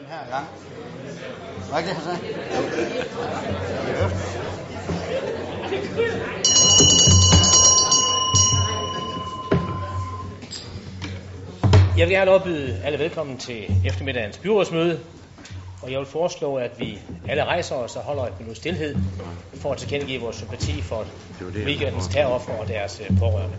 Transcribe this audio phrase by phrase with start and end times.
[0.00, 0.46] den her gang.
[1.70, 2.18] Var ikke det, han sagde?
[11.98, 15.00] Jeg vil gerne opbyde alle velkommen til eftermiddagens byrådsmøde,
[15.82, 18.96] og jeg vil foreslå, at vi alle rejser os og holder et minut stillhed
[19.54, 21.06] for at tilkendegive vores sympati for
[21.54, 23.56] weekendens terroroffer og deres øh, pårørende.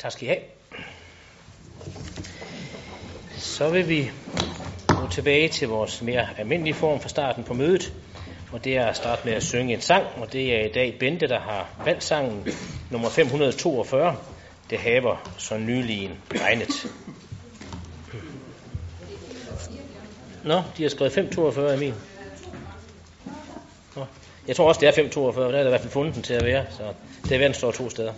[0.00, 0.40] Tak skal I have.
[3.38, 4.10] Så vil vi
[4.88, 7.92] gå tilbage til vores mere almindelige form for starten på mødet.
[8.52, 10.96] Og det er at starte med at synge en sang, og det er i dag
[11.00, 12.46] Bente, der har valgt sangen
[12.90, 14.16] nummer 542.
[14.70, 16.86] Det haver så nylig en regnet.
[20.44, 21.94] Nå, de har skrevet 542 i min.
[23.96, 24.06] Nå.
[24.48, 26.34] Jeg tror også, det er 542, der er der i hvert fald fundet den til
[26.34, 26.82] at være, så
[27.22, 28.12] det er værd, den står to steder.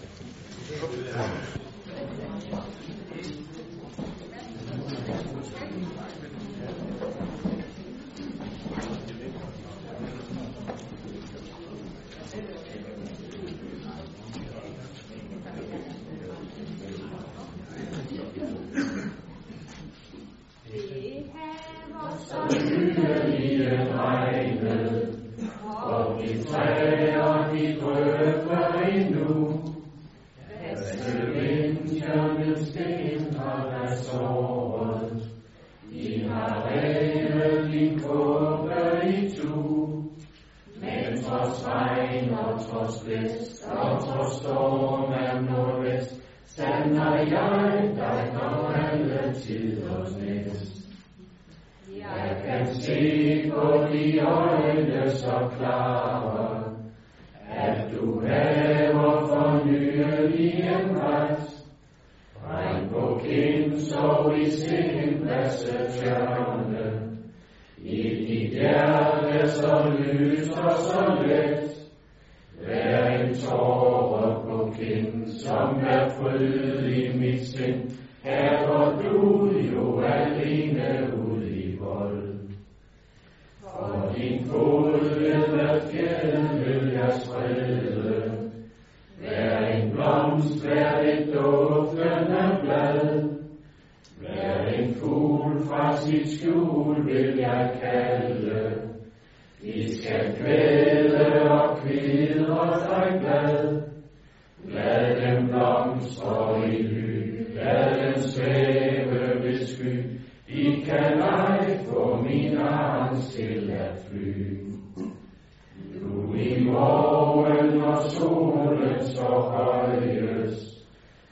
[118.08, 120.86] solen står højest,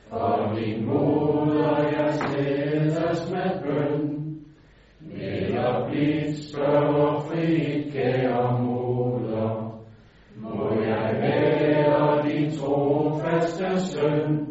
[0.09, 4.35] for min moder jeg sættes med bøn,
[5.21, 9.81] eller blidt og frit kære moder,
[10.37, 14.47] må jeg være din trofaste søn,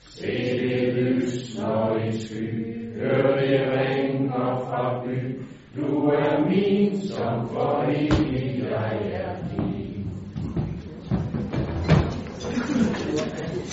[0.00, 5.40] se det lys, når i sky, hør det ringer fra by,
[5.76, 9.25] du er min, som for evig jeg er.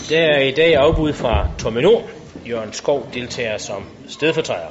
[0.10, 2.02] Der er i dag afbud fra Tormenor.
[2.48, 4.68] Jørgen Skov deltager som stedfortræder.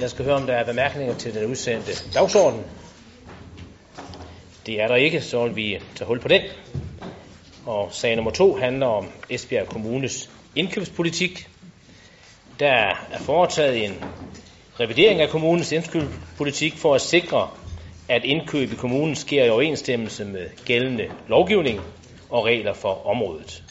[0.00, 2.64] Jeg skal høre, om der er bemærkninger til den udsendte dagsorden.
[4.66, 6.42] Det er der ikke, så vil vi tage hul på den.
[7.66, 11.48] Og sag nummer to handler om Esbjerg Kommunes indkøbspolitik.
[12.60, 12.72] Der
[13.12, 14.04] er foretaget en
[14.80, 17.50] revidering af kommunens indkøbspolitik for at sikre,
[18.08, 21.80] at indkøb i kommunen sker i overensstemmelse med gældende lovgivning
[22.30, 23.62] og regler for området.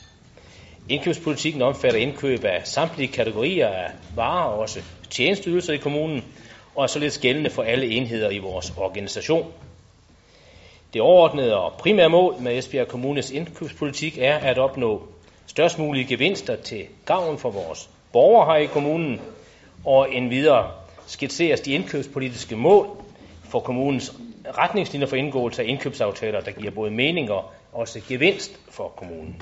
[0.92, 4.80] Indkøbspolitikken omfatter indkøb af samtlige kategorier af varer og også
[5.10, 6.24] tjenesteydelser i kommunen,
[6.76, 9.46] og er således gældende for alle enheder i vores organisation.
[10.94, 15.02] Det overordnede og primære mål med Esbjerg Kommunes indkøbspolitik er at opnå
[15.48, 19.22] størst mulige gevinster til gavn for vores borgere her i kommunen,
[19.86, 20.72] og en videre
[21.08, 22.88] skitseres de indkøbspolitiske mål
[23.44, 24.14] for kommunens
[24.58, 29.42] retningslinjer for indgåelse af indkøbsaftaler, der giver både mening og også gevinst for kommunen.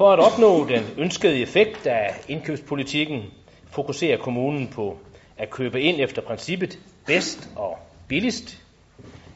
[0.00, 3.24] For at opnå den ønskede effekt af indkøbspolitikken,
[3.70, 4.96] fokuserer kommunen på
[5.38, 8.58] at købe ind efter princippet bedst og billigst,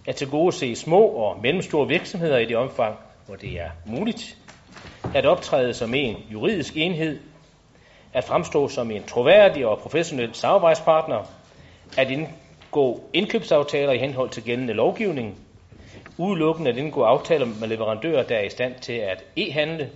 [0.06, 2.96] at tilgodese små og mellemstore virksomheder i det omfang,
[3.26, 4.36] hvor det er muligt,
[5.14, 7.18] at optræde som en juridisk enhed,
[8.12, 11.30] at fremstå som en troværdig og professionel samarbejdspartner,
[11.98, 15.38] at indgå indkøbsaftaler i henhold til gældende lovgivning,
[16.18, 19.88] udelukkende at indgå aftaler med leverandører, der er i stand til at e-handle,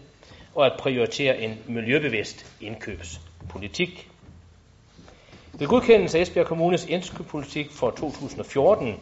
[0.58, 4.08] og at prioritere en miljøbevidst indkøbspolitik.
[5.58, 8.94] Ved godkendelse af Esbjerg Kommunes indkøbspolitik for 2014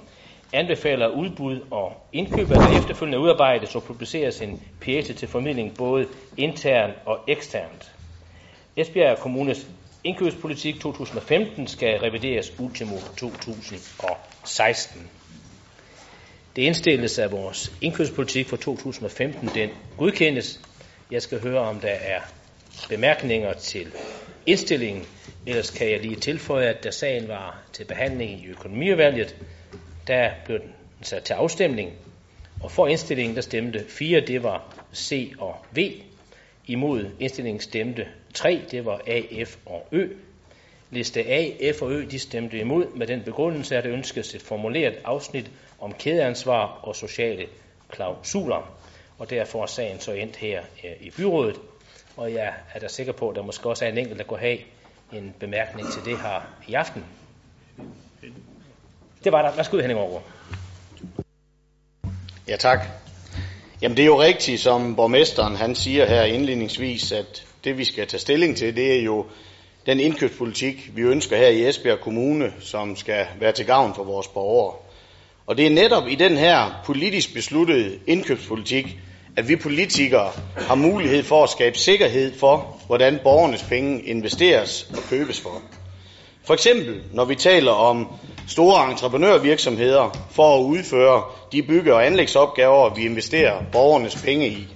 [0.52, 6.08] anbefaler udbud og indkøb, at der efterfølgende udarbejdes og publiceres en pjæse til formidling både
[6.36, 7.94] internt og eksternt.
[8.76, 9.70] Esbjerg Kommunes
[10.04, 15.10] indkøbspolitik 2015 skal revideres ultimo 2016.
[16.56, 20.65] Det indstilles, af vores indkøbspolitik for 2015 den godkendes.
[21.10, 22.20] Jeg skal høre, om der er
[22.88, 23.92] bemærkninger til
[24.46, 25.06] indstillingen.
[25.46, 29.36] Ellers kan jeg lige tilføje, at da sagen var til behandling i økonomiudvalget,
[30.06, 30.72] der blev den
[31.02, 31.92] sat til afstemning.
[32.62, 35.78] Og for indstillingen, der stemte 4, det var C og V.
[36.66, 40.08] Imod indstillingen stemte 3, det var A, F og Ø.
[40.90, 44.42] Liste A, F og Ø, de stemte imod med den begrundelse, at det ønskes et
[44.42, 45.50] formuleret afsnit
[45.80, 47.46] om kædeansvar og sociale
[47.90, 48.75] klausuler.
[49.18, 51.56] Og derfor er sagen så endt her øh, i byrådet.
[52.16, 54.40] Og jeg er da sikker på, at der måske også er en enkelt, der kunne
[54.40, 54.58] have
[55.12, 57.04] en bemærkning til det her i aften.
[59.24, 59.56] Det var der.
[59.56, 60.22] Værsgo, Henning Aargaard.
[62.48, 62.78] Ja, tak.
[63.82, 68.06] Jamen det er jo rigtigt, som borgmesteren han siger her indledningsvis, at det vi skal
[68.06, 69.26] tage stilling til, det er jo
[69.86, 74.28] den indkøbspolitik, vi ønsker her i Esbjerg Kommune, som skal være til gavn for vores
[74.28, 74.76] borgere.
[75.46, 78.98] Og det er netop i den her politisk besluttede indkøbspolitik,
[79.36, 85.02] at vi politikere har mulighed for at skabe sikkerhed for, hvordan borgernes penge investeres og
[85.10, 85.62] købes for.
[86.44, 88.08] For eksempel, når vi taler om
[88.48, 91.22] store entreprenørvirksomheder for at udføre
[91.52, 94.66] de bygge- og anlægsopgaver, vi investerer borgernes penge i.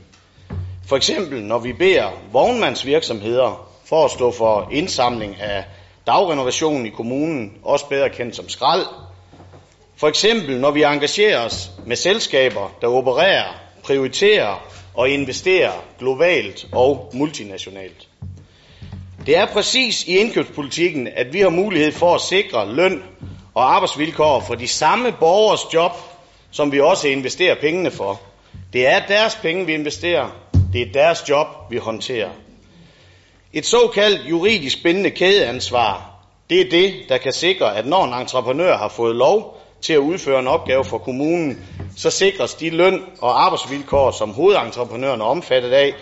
[0.87, 5.65] For eksempel, når vi beder vognmandsvirksomheder for at stå for indsamling af
[6.07, 8.87] dagrenovation i kommunen, også bedre kendt som skrald.
[9.97, 17.11] For eksempel, når vi engagerer os med selskaber, der opererer, prioriterer og investerer globalt og
[17.15, 18.09] multinationalt.
[19.27, 23.03] Det er præcis i indkøbspolitikken, at vi har mulighed for at sikre løn
[23.55, 25.93] og arbejdsvilkår for de samme borgers job,
[26.50, 28.21] som vi også investerer pengene for.
[28.73, 30.29] Det er deres penge, vi investerer.
[30.73, 32.31] Det er deres job, vi håndterer.
[33.53, 36.11] Et såkaldt juridisk bindende kædeansvar,
[36.50, 39.99] det er det, der kan sikre, at når en entreprenør har fået lov til at
[39.99, 41.67] udføre en opgave for kommunen,
[41.97, 45.94] så sikres de løn- og arbejdsvilkår, som hovedentreprenøren er omfattet af,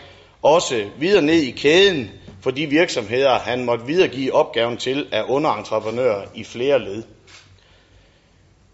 [0.42, 2.10] også videre ned i kæden
[2.42, 7.02] for de virksomheder, han måtte videregive opgaven til af underentreprenører i flere led.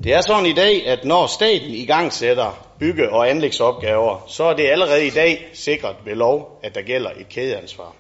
[0.04, 4.44] Det er sådan i dag, at når staten i gang sætter bygge- og anlægsopgaver, så
[4.44, 7.92] er det allerede i dag sikret ved lov, at der gælder et kædeansvar.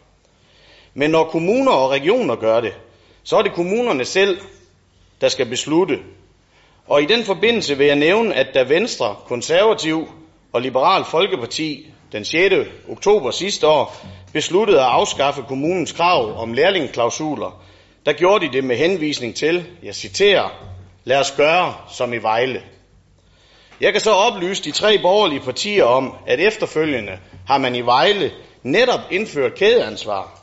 [0.94, 2.72] Men når kommuner og regioner gør det,
[3.22, 4.38] så er det kommunerne selv,
[5.20, 5.98] der skal beslutte.
[6.88, 10.08] Og i den forbindelse vil jeg nævne, at da Venstre, Konservativ
[10.52, 12.54] og Liberal Folkeparti den 6.
[12.88, 13.96] oktober sidste år
[14.32, 17.62] besluttede at afskaffe kommunens krav om lærlingeklausuler,
[18.06, 20.48] der gjorde de det med henvisning til, jeg citerer,
[21.04, 22.62] lad os gøre som i Vejle.
[23.80, 28.32] Jeg kan så oplyse de tre borgerlige partier om, at efterfølgende har man i Vejle
[28.62, 30.40] netop indført kædeansvar.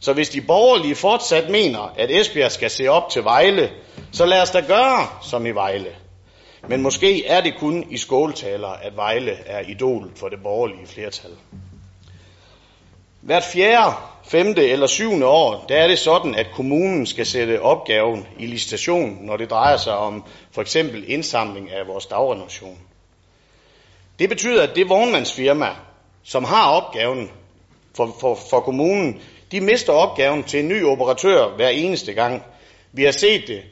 [0.00, 3.70] Så hvis de borgerlige fortsat mener, at Esbjerg skal se op til Vejle,
[4.12, 5.90] så lad os da gøre som i Vejle.
[6.68, 11.30] Men måske er det kun i skåltaler, at Vejle er idol for det borgerlige flertal.
[13.20, 18.26] Hvert fjerde, femte eller syvende år, der er det sådan, at kommunen skal sætte opgaven
[18.38, 22.78] i licitation, når det drejer sig om for eksempel indsamling af vores dagrenovation.
[24.18, 25.68] Det betyder, at det vognmandsfirma,
[26.22, 27.30] som har opgaven
[27.96, 29.20] for, for, for kommunen,
[29.52, 32.42] de mister opgaven til en ny operatør hver eneste gang.
[32.92, 33.62] Vi har set det.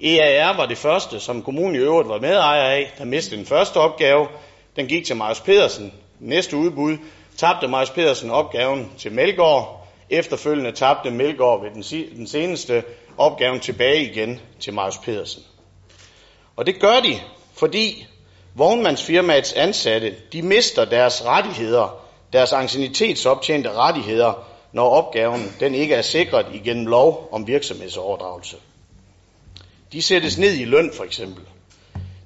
[0.00, 3.76] EAR var det første, som kommunen i øvrigt var medejer af, der mistede den første
[3.76, 4.28] opgave.
[4.76, 5.92] Den gik til Marius Pedersen.
[6.20, 6.96] Næste udbud
[7.36, 9.88] tabte Marius Pedersen opgaven til Melgaard.
[10.10, 12.84] Efterfølgende tabte Melgaard ved den, den seneste
[13.18, 15.42] opgaven tilbage igen til Marius Pedersen.
[16.56, 17.14] Og det gør de,
[17.54, 18.06] fordi
[18.54, 26.46] vognmandsfirmaets ansatte, de mister deres rettigheder, deres ancienitetsoptjente rettigheder, når opgaven den ikke er sikret
[26.54, 28.56] igennem lov om virksomhedsoverdragelse.
[29.92, 31.42] De sættes ned i løn for eksempel.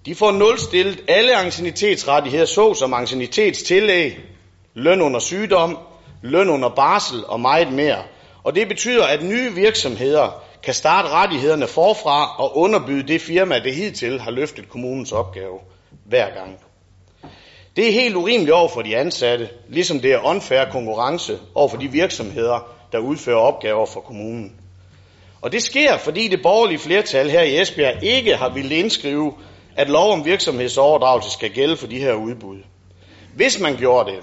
[0.06, 4.18] De får nulstillet alle ancienitetsrettigheder, såsom ancienitetstillæg,
[4.74, 5.78] løn under sygdom,
[6.22, 8.02] løn under barsel og meget mere.
[8.44, 13.74] Og det betyder, at nye virksomheder kan starte rettighederne forfra og underbyde det firma, det
[13.74, 15.58] hidtil har løftet kommunens opgave
[16.04, 16.58] hver gang.
[17.76, 21.76] Det er helt urimeligt over for de ansatte, ligesom det er unfair konkurrence over for
[21.76, 24.52] de virksomheder, der udfører opgaver for kommunen.
[25.42, 29.32] Og det sker, fordi det borgerlige flertal her i Esbjerg ikke har ville indskrive,
[29.76, 32.58] at lov om virksomhedsoverdragelse skal gælde for de her udbud.
[33.34, 34.20] Hvis man gjorde det,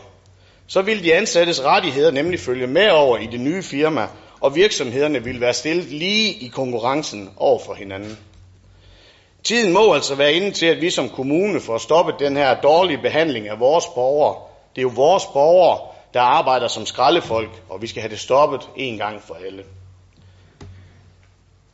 [0.67, 4.07] så ville de ansattes rettigheder nemlig følge med over i det nye firma,
[4.41, 8.17] og virksomhederne ville være stillet lige i konkurrencen over for hinanden.
[9.43, 13.01] Tiden må altså være inde til, at vi som kommune får stoppet den her dårlige
[13.01, 14.35] behandling af vores borgere.
[14.75, 15.79] Det er jo vores borgere,
[16.13, 19.63] der arbejder som skraldefolk, og vi skal have det stoppet en gang for alle.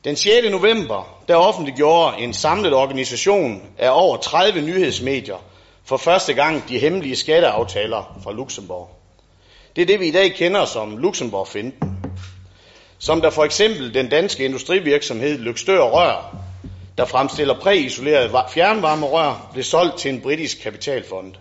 [0.05, 0.49] Den 6.
[0.51, 5.35] november, der offentliggjorde en samlet organisation af over 30 nyhedsmedier
[5.85, 8.89] for første gang de hemmelige skatteaftaler fra Luxembourg.
[9.75, 11.97] Det er det, vi i dag kender som Luxembourg-finden.
[12.99, 16.35] Som der for eksempel den danske industrivirksomhed Lykstør Rør,
[16.97, 21.33] der fremstiller præisolerede fjernvarmerør, blev solgt til en britisk kapitalfond.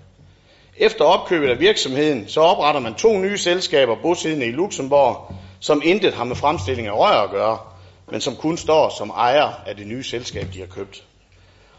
[0.76, 6.14] Efter opkøbet af virksomheden, så opretter man to nye selskaber bosiddende i Luxembourg, som intet
[6.14, 7.58] har med fremstilling af rør at gøre,
[8.10, 11.04] men som kun står som ejer af det nye selskab, de har købt.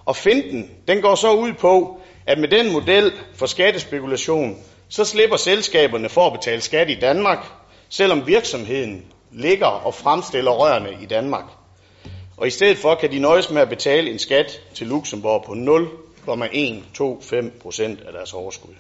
[0.05, 4.57] Og finten, den går så ud på, at med den model for skattespekulation,
[4.89, 7.45] så slipper selskaberne for at betale skat i Danmark,
[7.89, 11.45] selvom virksomheden ligger og fremstiller rørene i Danmark.
[12.37, 15.53] Og i stedet for kan de nøjes med at betale en skat til Luxembourg på
[15.53, 18.73] 0,125 procent af deres overskud.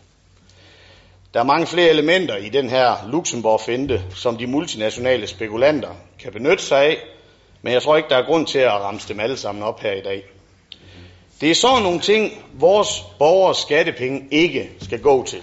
[1.33, 6.63] Der er mange flere elementer i den her Luxembourg-finte, som de multinationale spekulanter kan benytte
[6.63, 6.97] sig af,
[7.65, 9.91] men jeg tror ikke, der er grund til at ramse dem alle sammen op her
[9.91, 10.23] i dag.
[11.41, 15.41] Det er sådan nogle ting, vores borgers skattepenge ikke skal gå til.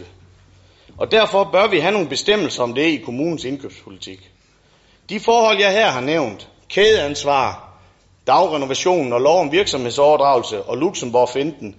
[0.98, 4.30] Og derfor bør vi have nogle bestemmelser om det i kommunens indkøbspolitik.
[5.08, 7.78] De forhold, jeg her har nævnt, kædeansvar,
[8.26, 11.76] dagrenovationen og lov om virksomhedsoverdragelse og Luxembourg-finden,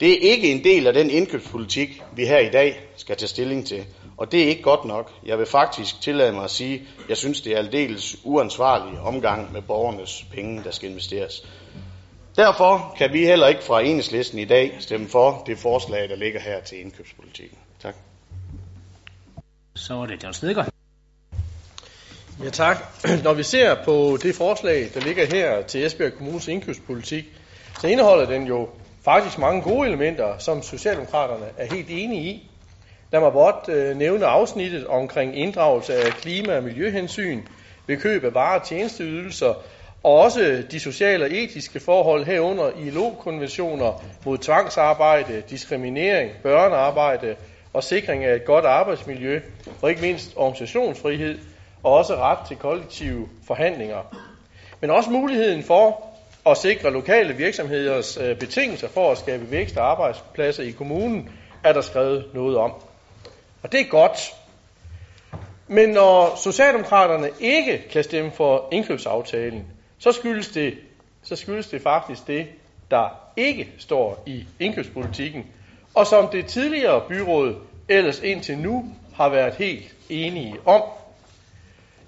[0.00, 3.66] det er ikke en del af den indkøbspolitik, vi her i dag skal tage stilling
[3.66, 3.84] til.
[4.18, 5.12] Og det er ikke godt nok.
[5.26, 9.52] Jeg vil faktisk tillade mig at sige, at jeg synes, det er aldeles uansvarlig omgang
[9.52, 11.46] med borgernes penge, der skal investeres.
[12.36, 16.40] Derfor kan vi heller ikke fra enhedslisten i dag stemme for det forslag, der ligger
[16.40, 17.58] her til indkøbspolitikken.
[17.82, 17.94] Tak.
[19.74, 20.68] Så er det John Snedgaard.
[22.44, 22.76] Ja tak.
[23.24, 27.24] Når vi ser på det forslag, der ligger her til Esbjerg Kommunes indkøbspolitik,
[27.80, 28.68] så indeholder den jo
[29.04, 32.47] faktisk mange gode elementer, som Socialdemokraterne er helt enige i.
[33.12, 37.42] Lad mig blot øh, nævne afsnittet omkring inddragelse af klima- og miljøhensyn
[37.86, 39.54] ved køb af varer og tjenesteydelser,
[40.02, 47.36] og også de sociale og etiske forhold herunder ILO-konventioner mod tvangsarbejde, diskriminering, børnearbejde
[47.72, 49.40] og sikring af et godt arbejdsmiljø,
[49.82, 51.38] og ikke mindst organisationsfrihed,
[51.82, 54.14] og også ret til kollektive forhandlinger.
[54.80, 56.04] Men også muligheden for
[56.46, 61.30] at sikre lokale virksomheders øh, betingelser for at skabe vækst og arbejdspladser i kommunen,
[61.64, 62.72] er der skrevet noget om.
[63.68, 64.34] Og det er godt.
[65.66, 69.66] Men når Socialdemokraterne ikke kan stemme for indkøbsaftalen,
[69.98, 70.78] så skyldes det,
[71.22, 72.46] så skyldes det faktisk det,
[72.90, 75.46] der ikke står i indkøbspolitikken,
[75.94, 77.54] og som det tidligere byråd
[77.88, 78.84] ellers indtil nu
[79.14, 80.82] har været helt enige om.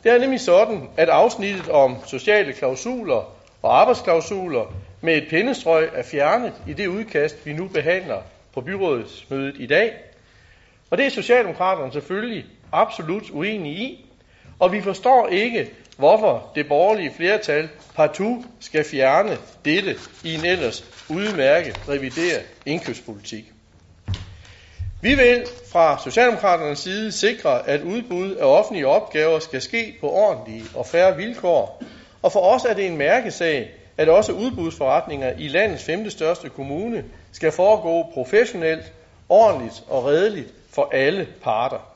[0.03, 6.03] Det er nemlig sådan, at afsnittet om sociale klausuler og arbejdsklausuler med et pindestrøg er
[6.03, 8.23] fjernet i det udkast, vi nu behandler
[8.55, 10.10] på byrådets møde i dag.
[10.91, 14.07] Og det er Socialdemokraterne selvfølgelig absolut uenige i,
[14.59, 20.85] og vi forstår ikke, hvorfor det borgerlige flertal partout skal fjerne dette i en ellers
[21.09, 23.45] udmærket revideret indkøbspolitik.
[25.03, 30.65] Vi vil fra Socialdemokraternes side sikre, at udbud af offentlige opgaver skal ske på ordentlige
[30.75, 31.83] og færre vilkår.
[32.23, 37.05] Og for os er det en mærkesag, at også udbudsforretninger i landets femte største kommune
[37.33, 38.93] skal foregå professionelt,
[39.31, 41.91] ordentligt og redeligt for alle parter.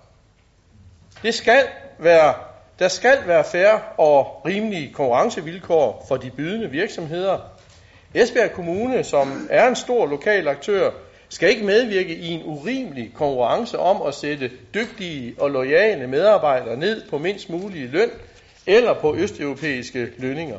[1.22, 1.62] Det skal
[1.98, 2.34] være,
[2.78, 7.38] der skal være færre og rimelige konkurrencevilkår for de bydende virksomheder.
[8.14, 10.90] Esbjerg Kommune, som er en stor lokal aktør,
[11.28, 17.02] skal ikke medvirke i en urimelig konkurrence om at sætte dygtige og lojale medarbejdere ned
[17.10, 18.10] på mindst mulige løn
[18.66, 20.58] eller på østeuropæiske lønninger.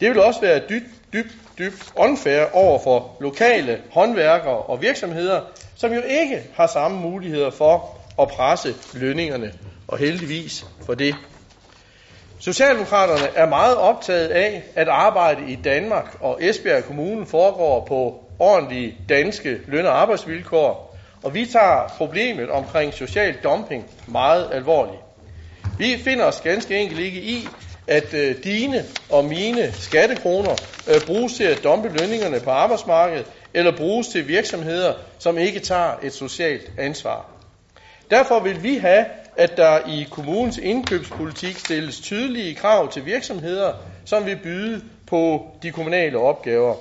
[0.00, 5.40] Det vil også være dybt, dybt, dybt unfair over for lokale håndværkere og virksomheder,
[5.76, 9.52] som jo ikke har samme muligheder for at presse lønningerne,
[9.88, 11.14] og heldigvis for det.
[12.38, 18.96] Socialdemokraterne er meget optaget af, at arbejde i Danmark og Esbjerg Kommune foregår på ordentlige
[19.08, 25.00] danske løn- og arbejdsvilkår, og vi tager problemet omkring social dumping meget alvorligt.
[25.78, 27.48] Vi finder os ganske enkelt ikke i,
[27.86, 30.56] at øh, dine og mine skattekroner
[30.88, 35.92] øh, bruges til at dumpe lønningerne på arbejdsmarkedet, eller bruges til virksomheder, som ikke tager
[36.02, 37.26] et socialt ansvar.
[38.10, 39.04] Derfor vil vi have,
[39.36, 43.72] at der i kommunens indkøbspolitik stilles tydelige krav til virksomheder,
[44.04, 46.74] som vil byde på de kommunale opgaver.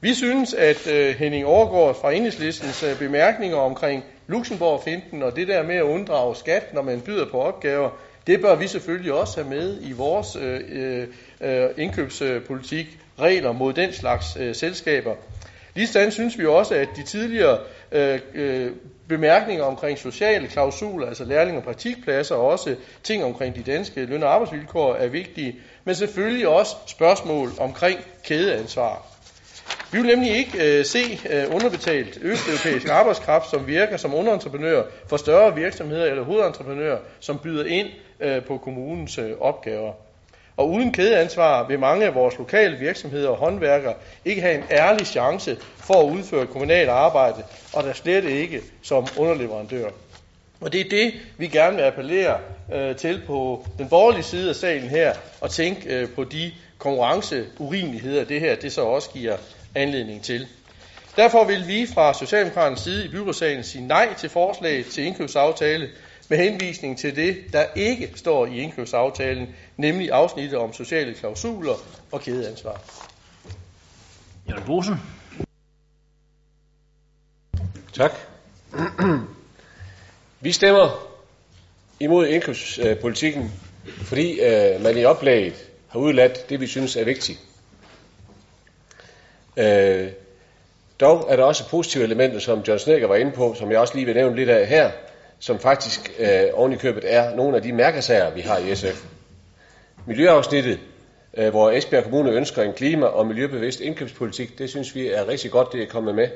[0.00, 5.62] Vi synes, at øh, Henning Overgaard fra Enhedslistens øh, bemærkninger omkring Luxembourg-finten og det der
[5.62, 7.90] med at unddrage skat, når man byder på opgaver,
[8.26, 11.06] det bør vi selvfølgelig også have med i vores øh, øh,
[11.40, 12.86] øh indkøbspolitik,
[13.18, 15.14] regler mod den slags øh, selskaber.
[15.74, 17.58] Ligesådan synes vi også, at de tidligere
[17.92, 18.72] øh, øh,
[19.08, 24.22] bemærkninger omkring sociale klausuler, altså lærling- og praktikpladser, og også ting omkring de danske løn-
[24.22, 29.06] og arbejdsvilkår er vigtige, men selvfølgelig også spørgsmål omkring kædeansvar.
[29.92, 35.16] Vi vil nemlig ikke øh, se øh, underbetalt østeuropæisk arbejdskraft, som virker som underentreprenør for
[35.16, 37.88] større virksomheder eller hovedentreprenører, som byder ind
[38.20, 39.92] øh, på kommunens øh, opgaver.
[40.60, 45.06] Og uden kædeansvar vil mange af vores lokale virksomheder og håndværkere ikke have en ærlig
[45.06, 49.88] chance for at udføre kommunalt arbejde, og der slet ikke som underleverandør.
[50.60, 52.38] Og det er det, vi gerne vil appellere
[52.74, 58.24] øh, til på den borgerlige side af salen her, og tænke øh, på de konkurrenceurimeligheder,
[58.24, 59.36] det her det så også giver
[59.74, 60.46] anledning til.
[61.16, 65.88] Derfor vil vi fra Socialdemokraternes side i byrådssagen sige nej til forslaget til indkøbsaftale
[66.30, 71.74] med henvisning til det, der ikke står i indkøbsaftalen, nemlig afsnittet om sociale klausuler
[72.12, 72.80] og kædeansvar.
[74.48, 74.94] Jørgen Bosen.
[77.92, 78.12] Tak.
[80.40, 81.08] Vi stemmer
[82.00, 83.52] imod indkøbspolitikken,
[83.84, 87.38] fordi øh, man i oplægget har udladt det, vi synes er vigtigt.
[89.56, 90.08] Øh,
[91.00, 93.94] dog er der også positive elementer, som John Snækker var inde på, som jeg også
[93.94, 94.90] lige vil nævne lidt af her,
[95.40, 99.04] som faktisk øh, oven i købet er nogle af de mærkesager, vi har i SF.
[100.06, 100.78] Miljøafsnittet,
[101.36, 105.50] øh, hvor Esbjerg Kommune ønsker en klima- og miljøbevidst indkøbspolitik, det synes vi er rigtig
[105.50, 106.28] godt, det er kommet med.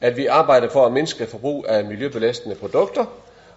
[0.00, 3.04] At vi arbejder for at mindske forbrug af miljøbelastende produkter,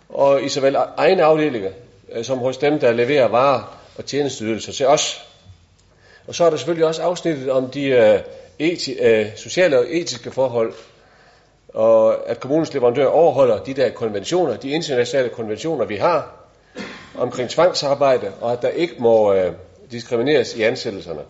[0.10, 1.72] og i såvel egne afdelinger,
[2.12, 5.28] øh, som hos dem, der leverer varer og tjenesteydelser til os.
[6.28, 8.20] Og så er der selvfølgelig også afsnittet om de øh,
[8.60, 10.74] eti, øh, sociale og etiske forhold,
[11.76, 16.32] og at kommunens leverandør overholder de der konventioner, de internationale konventioner, vi har
[17.18, 19.52] omkring tvangsarbejde, og at der ikke må øh,
[19.92, 21.22] diskrimineres i ansættelserne.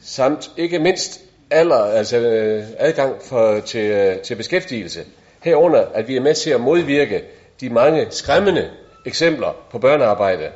[0.00, 1.20] Samt ikke mindst
[1.50, 5.04] alder, altså øh, adgang for, til, øh, til beskæftigelse.
[5.42, 7.22] Herunder, at vi er med til at modvirke
[7.60, 8.70] de mange skræmmende
[9.06, 10.50] eksempler på børnearbejde.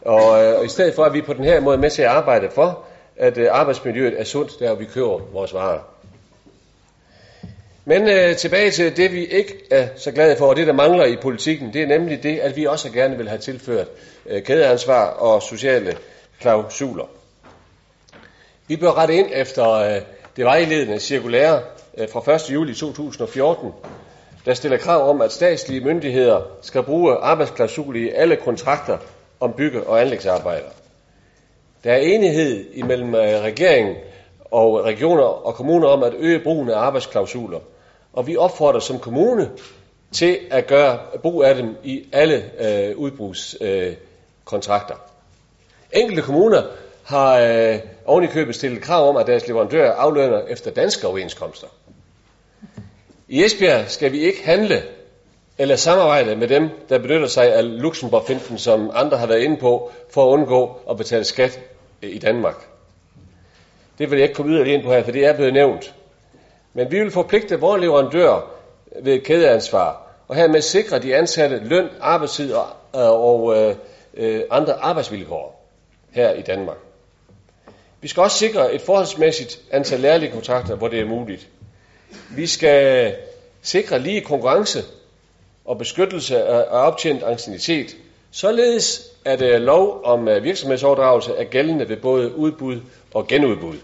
[0.00, 2.02] Og, øh, og i stedet for, at vi på den her måde er med til
[2.02, 2.84] at arbejde for,
[3.16, 5.78] at øh, arbejdsmiljøet er sundt, der vi køber vores varer.
[7.84, 11.04] Men øh, tilbage til det, vi ikke er så glade for, og det, der mangler
[11.04, 13.86] i politikken, det er nemlig det, at vi også gerne vil have tilført
[14.26, 15.96] øh, kædeansvar og sociale
[16.40, 17.04] klausuler.
[18.68, 20.00] Vi bør rette ind efter øh,
[20.36, 21.60] det vejledende cirkulære
[21.98, 22.50] øh, fra 1.
[22.50, 23.72] juli 2014,
[24.44, 28.98] der stiller krav om, at statslige myndigheder skal bruge arbejdsklausuler i alle kontrakter
[29.40, 30.68] om bygge- og anlægsarbejder.
[31.84, 33.96] Der er enighed imellem øh, regeringen
[34.52, 37.58] og regioner og kommuner om at øge brugen af arbejdsklausuler.
[38.12, 39.50] Og vi opfordrer som kommune
[40.12, 44.94] til at gøre brug af dem i alle øh, udbrugskontrakter.
[44.94, 46.62] Øh, Enkelte kommuner
[47.02, 51.66] har øh, oven i købet stillet krav om, at deres leverandører aflønner efter danske overenskomster.
[53.28, 54.82] I Esbjerg skal vi ikke handle
[55.58, 59.90] eller samarbejde med dem, der benytter sig af Luxembourg-finten, som andre har været inde på,
[60.10, 61.60] for at undgå at betale skat
[62.02, 62.71] øh, i Danmark.
[63.98, 65.94] Det vil jeg ikke komme yderligere ind på her, for det er blevet nævnt.
[66.74, 68.50] Men vi vil forpligte vores leverandør
[69.02, 73.76] ved kædeansvar, og hermed sikre de ansatte løn, arbejdstid og, øh, og øh,
[74.14, 75.68] øh, andre arbejdsvilkår
[76.10, 76.76] her i Danmark.
[78.00, 81.48] Vi skal også sikre et forholdsmæssigt antal lærlingekontrakter, hvor det er muligt.
[82.30, 83.14] Vi skal
[83.62, 84.84] sikre lige konkurrence
[85.64, 87.96] og beskyttelse af optjent ancienitet,
[88.30, 92.80] således at øh, lov om virksomhedsoverdragelse er gældende ved både udbud
[93.14, 93.76] og genudbud.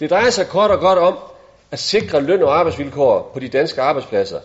[0.00, 1.18] Det drejer sig kort og godt om
[1.70, 4.40] at sikre løn og arbejdsvilkår på de danske arbejdspladser.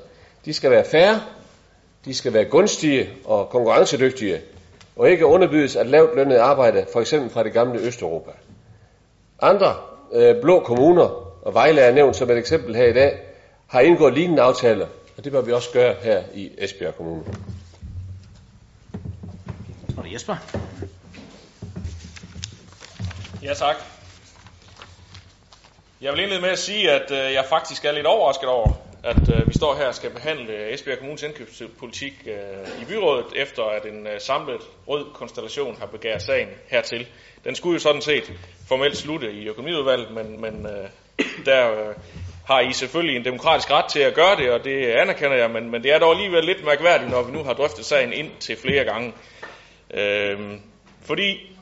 [0.45, 1.21] De skal være færre,
[2.05, 4.41] de skal være gunstige og konkurrencedygtige,
[4.95, 8.31] og ikke underbydes af lavt lønnet arbejde, for eksempel fra det gamle Østeuropa.
[9.41, 9.75] Andre
[10.13, 11.03] øh, blå kommuner,
[11.45, 13.19] og Vejle er nævnt som et eksempel her i dag,
[13.67, 17.23] har indgået lignende aftaler, og det bør vi også gøre her i Esbjerg Kommune.
[19.89, 20.35] Så er det Jesper.
[23.45, 23.75] Ja, tak.
[26.01, 29.29] Jeg vil indlede med at sige, at øh, jeg faktisk er lidt overrasket over, at
[29.29, 33.63] øh, vi står her og skal behandle øh, Esbjerg Kommunes indkøbspolitik øh, i byrådet, efter
[33.63, 37.07] at en øh, samlet rød konstellation har begæret sagen hertil.
[37.43, 38.33] Den skulle jo sådan set
[38.67, 40.89] formelt slutte i økonomiudvalget, men, men øh,
[41.45, 41.95] der øh,
[42.45, 45.71] har I selvfølgelig en demokratisk ret til at gøre det, og det anerkender jeg, men,
[45.71, 48.57] men det er dog alligevel lidt mærkværdigt, når vi nu har drøftet sagen ind til
[48.57, 49.13] flere gange.
[49.93, 50.39] Øh,
[51.01, 51.54] fordi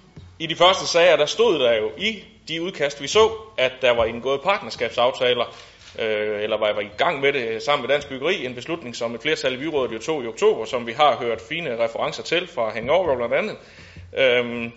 [0.44, 3.92] i de første sager, der stod der jo i de udkast, vi så, at der
[3.92, 5.56] var indgået partnerskabsaftaler,
[6.00, 8.96] øh, eller var jeg var i gang med det sammen med Dansk Byggeri, en beslutning,
[8.96, 12.24] som et flertal i byrådet jo tog i oktober, som vi har hørt fine referencer
[12.24, 13.58] til fra Hangover blandt andet.
[14.18, 14.72] Øh,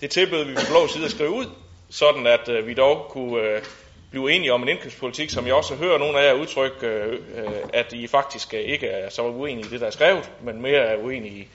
[0.00, 1.46] det tilbød vi på blå side at skrive ud,
[1.90, 3.62] sådan at øh, vi dog kunne øh,
[4.10, 7.52] blive enige om en indkøbspolitik, som jeg også hører nogle af jer udtrykke, øh, øh
[7.72, 10.80] at I faktisk øh, ikke er så uenige i det, der er skrevet, men mere
[10.80, 11.48] er uenige i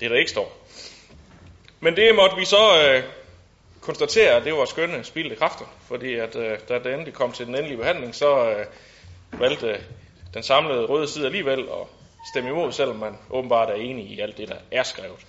[0.00, 0.65] det, der ikke står.
[1.80, 3.02] Men det måtte vi så øh,
[3.80, 7.46] konstatere, at det var skønne spildte kræfter, fordi at, øh, da det endelig kom til
[7.46, 8.66] den endelige behandling, så øh,
[9.40, 9.76] valgte
[10.34, 11.86] den samlede røde side alligevel at
[12.32, 15.26] stemme imod, selvom man åbenbart er enig i alt det, der er skrevet.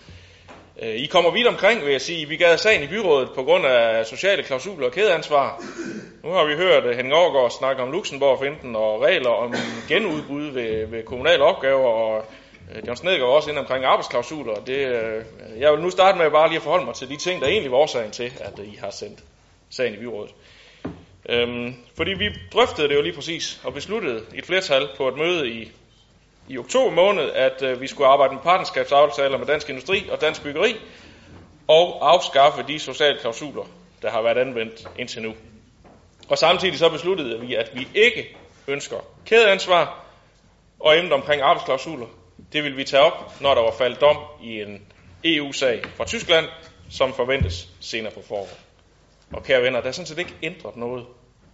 [0.81, 2.27] Øh, I kommer vidt omkring, vil jeg sige.
[2.27, 5.63] Vi gav sagen i byrådet på grund af sociale klausuler og kædeansvar.
[6.23, 9.55] Nu har vi hørt øh, Henning Aargaard snakke om Luxembourg-finden og regler om
[9.87, 12.25] genudbud ved, ved kommunale opgaver, og
[12.71, 14.53] Øh, John Snedgaard også ind omkring arbejdsklausuler.
[14.55, 15.23] Det, øh,
[15.59, 17.71] jeg vil nu starte med bare lige at forholde mig til de ting, der egentlig
[17.71, 19.23] var årsagen til, at øh, I har sendt
[19.69, 20.33] sagen i byrådet.
[21.29, 25.49] Øhm, fordi vi drøftede det jo lige præcis og besluttede et flertal på et møde
[25.49, 25.71] i
[26.49, 30.43] i oktober måned, at øh, vi skulle arbejde med partnerskabsaftaler med Dansk Industri og Dansk
[30.43, 30.75] Byggeri,
[31.67, 33.63] og afskaffe de sociale klausuler,
[34.01, 35.33] der har været anvendt indtil nu.
[36.29, 40.05] Og samtidig så besluttede vi, at vi ikke ønsker kædeansvar
[40.79, 42.07] og emnet omkring arbejdsklausuler.
[42.53, 44.85] Det vil vi tage op, når der var faldet dom i en
[45.23, 46.45] EU-sag fra Tyskland,
[46.89, 48.57] som forventes senere på foråret.
[49.33, 51.05] Og kære venner, der er sådan set ikke ændret noget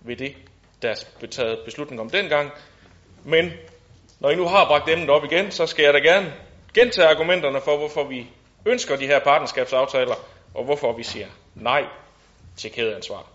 [0.05, 0.35] ved det,
[0.81, 0.89] der
[1.21, 2.51] er taget beslutning om dengang,
[3.23, 3.51] men
[4.19, 6.33] når I nu har bragt emnet op igen, så skal jeg da gerne
[6.73, 8.27] gentage argumenterne for, hvorfor vi
[8.65, 10.15] ønsker de her partnerskabsaftaler,
[10.53, 11.83] og hvorfor vi siger nej
[12.57, 13.25] til kædeansvar.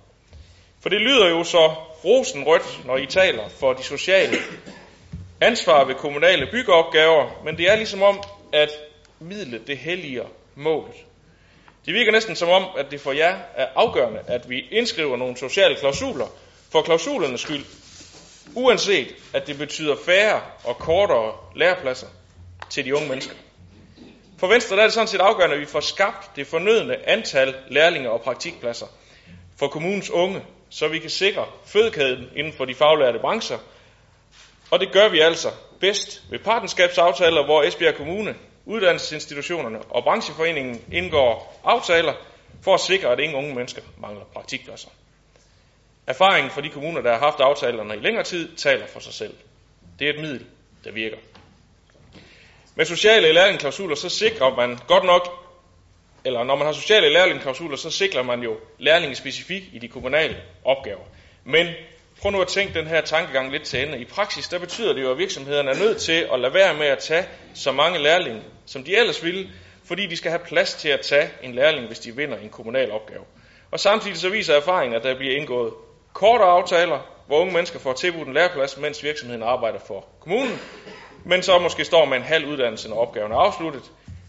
[0.80, 4.36] For det lyder jo så rosenrødt, når I taler for de sociale
[5.40, 8.22] ansvar ved kommunale byggeopgaver, men det er ligesom om,
[8.52, 8.70] at
[9.20, 10.24] midlet det helliger
[10.54, 10.94] målet.
[11.86, 15.36] Det virker næsten som om, at det for jer er afgørende, at vi indskriver nogle
[15.36, 16.26] sociale klausuler
[16.72, 17.64] for klausulernes skyld,
[18.54, 22.06] Uanset at det betyder færre og kortere lærepladser
[22.70, 23.34] til de unge mennesker.
[24.38, 27.54] For Venstre der er det sådan set afgørende, at vi får skabt det fornødne antal
[27.70, 28.86] lærlinge og praktikpladser
[29.58, 33.58] for kommunens unge, så vi kan sikre fødekæden inden for de faglærte brancher.
[34.70, 35.48] Og det gør vi altså
[35.80, 38.34] bedst ved partnerskabsaftaler, hvor Esbjerg Kommune,
[38.66, 42.14] uddannelsesinstitutionerne og brancheforeningen indgår aftaler
[42.62, 44.88] for at sikre, at ingen unge mennesker mangler praktikpladser.
[46.06, 49.34] Erfaringen fra de kommuner, der har haft aftalerne i længere tid, taler for sig selv.
[49.98, 50.46] Det er et middel,
[50.84, 51.16] der virker.
[52.74, 55.28] Med sociale lærlingklausuler, så sikrer man godt nok,
[56.24, 60.36] eller når man har sociale lærlingklausuler, så sikrer man jo lærlinge specifikt i de kommunale
[60.64, 61.04] opgaver.
[61.44, 61.66] Men
[62.20, 63.98] prøv nu at tænke den her tankegang lidt til ende.
[63.98, 66.86] I praksis, der betyder det jo, at virksomhederne er nødt til at lade være med
[66.86, 69.50] at tage så mange lærlinge, som de ellers ville,
[69.84, 72.90] fordi de skal have plads til at tage en lærling, hvis de vinder en kommunal
[72.92, 73.24] opgave.
[73.70, 75.72] Og samtidig så viser erfaringen, at der bliver indgået
[76.12, 80.58] korte aftaler, hvor unge mennesker får tilbudt en læreplads, mens virksomheden arbejder for kommunen,
[81.24, 83.82] men så måske står med en halv uddannelse, når opgaven er afsluttet.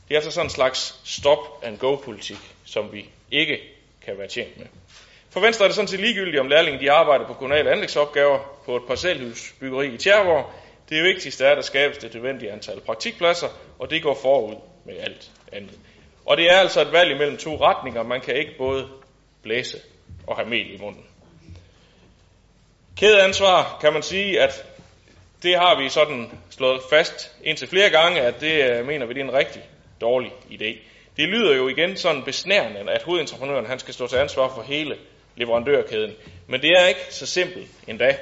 [0.08, 3.60] Det er altså sådan en slags stop-and-go-politik, som vi ikke
[4.06, 4.66] kan være tjent med.
[5.32, 8.76] For Venstre er det sådan set ligegyldigt, om lærlingen de arbejder på kommunale anlægsopgaver på
[8.76, 10.52] et parcelhusbyggeri i Tjerborg.
[10.90, 13.48] Det vigtigste er, at der skabes det nødvendige antal praktikpladser,
[13.80, 15.80] og det går forud med alt andet.
[16.26, 18.04] Og det er altså et valg imellem to retninger.
[18.04, 18.88] Man kan ikke både
[19.44, 19.78] blæse
[20.28, 21.06] og have mel i munden.
[22.98, 24.66] Kædeansvar kan man sige, at
[25.44, 29.20] det har vi sådan slået fast indtil flere gange, at det øh, mener vi, det
[29.20, 29.62] er en rigtig
[30.02, 30.78] dårlig idé.
[31.18, 34.98] Det lyder jo igen sådan besnærende, at hovedentreprenøren han skal stå til ansvar for hele
[35.40, 36.12] leverandørkæden.
[36.48, 38.18] Men det er ikke så simpelt endda.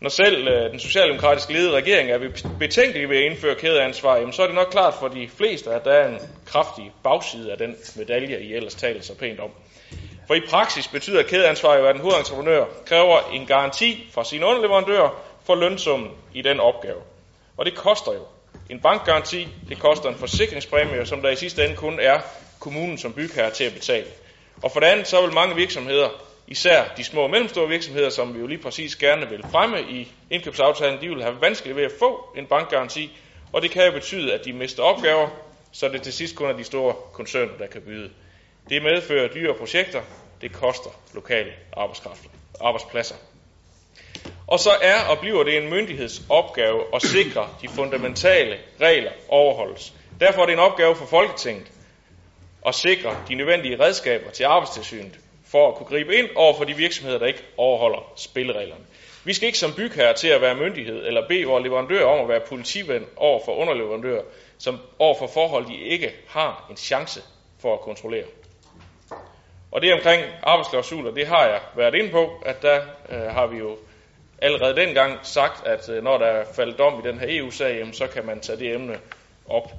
[0.00, 2.18] Når selv øh, den socialdemokratisk ledede regering er
[2.58, 5.84] betænkelig ved at indføre kædeansvar, jamen, så er det nok klart for de fleste, at
[5.84, 9.50] der er en kraftig bagside af den medalje, I ellers taler så pænt om.
[10.26, 15.22] For i praksis betyder kædeansvar jo, at en hovedentreprenør kræver en garanti fra sine underleverandører
[15.44, 17.00] for lønsummen i den opgave.
[17.56, 18.26] Og det koster jo.
[18.70, 22.20] En bankgaranti, det koster en forsikringspræmie, som der i sidste ende kun er
[22.60, 24.06] kommunen som bygherre til at betale.
[24.62, 26.08] Og for det andet, så vil mange virksomheder,
[26.48, 30.12] især de små og mellemstore virksomheder, som vi jo lige præcis gerne vil fremme i
[30.30, 33.18] indkøbsaftalen, de vil have vanskeligt ved at få en bankgaranti,
[33.52, 35.28] og det kan jo betyde, at de mister opgaver,
[35.72, 38.10] så det til sidst kun er de store koncerner, der kan byde.
[38.68, 40.00] Det medfører dyre projekter,
[40.40, 42.28] det koster lokale arbejdskræfter.
[42.60, 43.14] arbejdspladser.
[44.46, 49.92] Og så er og bliver det en myndighedsopgave at sikre de fundamentale regler overholdes.
[50.20, 51.66] Derfor er det en opgave for Folketinget
[52.66, 55.18] at sikre de nødvendige redskaber til arbejdstilsynet
[55.50, 58.84] for at kunne gribe ind over for de virksomheder, der ikke overholder spillereglerne.
[59.24, 62.28] Vi skal ikke som bygherre til at være myndighed eller bede vores leverandør om at
[62.28, 64.22] være politivend over for underleverandører,
[64.58, 67.20] som over for forhold, de ikke har en chance
[67.60, 68.24] for at kontrollere.
[69.72, 73.56] Og det omkring arbejdsklausuler, det har jeg været inde på, at der øh, har vi
[73.56, 73.78] jo
[74.42, 77.94] allerede dengang sagt, at øh, når der er faldet dom i den her EU-sag, jamen,
[77.94, 78.98] så kan man tage det emne
[79.48, 79.72] op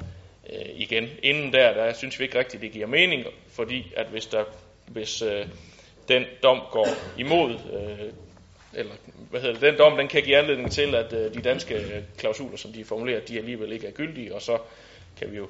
[0.54, 1.10] øh, igen.
[1.24, 4.44] Inden der, der synes vi ikke rigtigt, det giver mening, fordi at hvis, der,
[4.92, 5.48] hvis øh,
[6.08, 8.14] den dom går imod, øh,
[8.74, 8.94] eller
[9.30, 12.58] hvad hedder det, den dom, den kan give anledning til, at øh, de danske klausuler,
[12.58, 14.58] som de er formuleret, de alligevel ikke er gyldige, og så
[15.18, 15.48] kan vi jo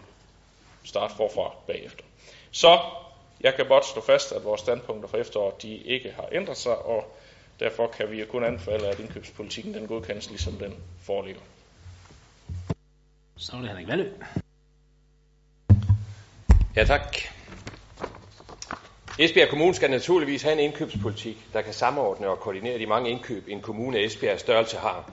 [0.84, 2.04] starte forfra bagefter.
[2.52, 2.80] Så
[3.42, 6.78] jeg kan godt stå fast, at vores standpunkter for efteråret, de ikke har ændret sig,
[6.78, 7.18] og
[7.60, 11.42] derfor kan vi jo kun anbefale, at indkøbspolitikken den godkendes, ligesom den foreligger.
[13.38, 14.12] Så er det Henrik Valø.
[16.76, 17.18] Ja, tak.
[19.18, 23.44] Esbjerg Kommune skal naturligvis have en indkøbspolitik, der kan samordne og koordinere de mange indkøb,
[23.48, 25.12] en kommune af Esbjergs størrelse har.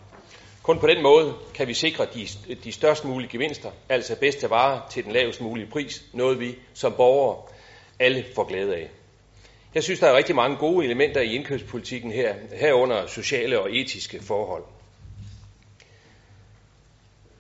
[0.63, 2.29] Kun på den måde kan vi sikre de,
[2.65, 6.93] de størst mulige gevinster, altså bedste varer til den lavest mulige pris, noget vi som
[6.93, 7.43] borgere
[7.99, 8.91] alle får glæde af.
[9.75, 14.23] Jeg synes, der er rigtig mange gode elementer i indkøbspolitikken her, herunder sociale og etiske
[14.23, 14.65] forhold.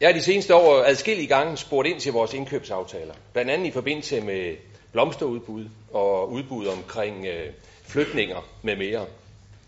[0.00, 3.70] Jeg har de seneste år adskillige gange spurgt ind til vores indkøbsaftaler, blandt andet i
[3.70, 4.56] forbindelse med
[4.96, 7.46] blomsterudbud og udbud omkring øh,
[7.84, 9.06] flytninger med mere.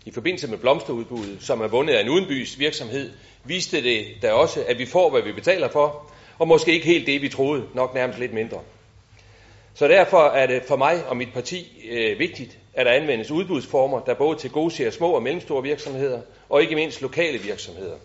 [0.05, 3.11] I forbindelse med blomsterudbuddet, som er vundet af en udenbys virksomhed,
[3.43, 7.07] viste det da også, at vi får, hvad vi betaler for, og måske ikke helt
[7.07, 8.59] det, vi troede, nok nærmest lidt mindre.
[9.73, 13.99] Så derfor er det for mig og mit parti øh, vigtigt, at der anvendes udbudsformer,
[13.99, 17.95] der både til gode ser små og mellemstore virksomheder, og ikke mindst lokale virksomheder.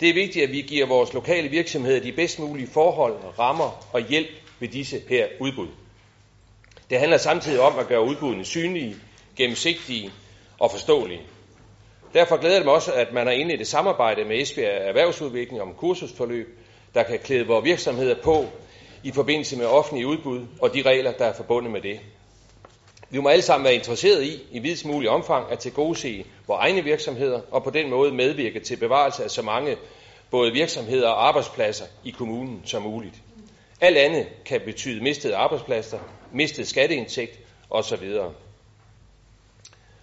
[0.00, 4.00] Det er vigtigt, at vi giver vores lokale virksomheder de bedst mulige forhold, rammer og
[4.00, 4.30] hjælp
[4.60, 5.68] ved disse her udbud.
[6.90, 8.96] Det handler samtidig om at gøre udbuddene synlige,
[9.36, 10.12] gennemsigtige
[10.58, 11.20] og forståelige.
[12.14, 15.74] Derfor glæder det mig også, at man har indledt et samarbejde med Esbjerg Erhvervsudvikling om
[15.74, 16.58] kursusforløb,
[16.94, 18.46] der kan klæde vores virksomheder på
[19.02, 22.00] i forbindelse med offentlige udbud og de regler, der er forbundet med det.
[23.10, 26.84] Vi må alle sammen være interesseret i, i videst mulig omfang, at tilgodese vores egne
[26.84, 29.76] virksomheder og på den måde medvirke til bevarelse af så mange
[30.30, 33.14] både virksomheder og arbejdspladser i kommunen som muligt.
[33.80, 35.98] Alt andet kan betyde mistede arbejdspladser,
[36.32, 37.38] mistet skatteindtægt
[37.70, 38.12] osv.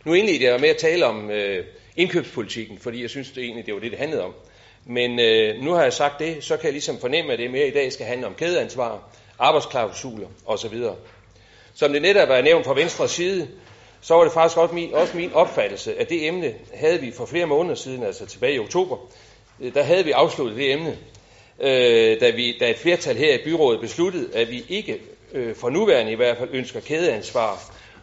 [0.05, 3.73] Nu indledte jeg med at tale om øh, indkøbspolitikken, fordi jeg synes det egentlig, det
[3.73, 4.33] var det, det handlede om.
[4.85, 7.67] Men øh, nu har jeg sagt det, så kan jeg ligesom fornemme, at det mere
[7.67, 9.09] i dag skal handle om kædeansvar,
[9.39, 10.83] arbejdsklausuler osv.
[11.73, 13.47] Som det netop er nævnt fra venstre side,
[14.01, 17.25] så var det faktisk også min, også min opfattelse, at det emne havde vi for
[17.25, 18.97] flere måneder siden, altså tilbage i oktober,
[19.59, 20.97] øh, der havde vi afsluttet det emne,
[21.59, 24.99] øh, da, vi, da et flertal her i byrådet besluttede, at vi ikke
[25.33, 27.59] øh, for nuværende i hvert fald ønsker kædeansvar,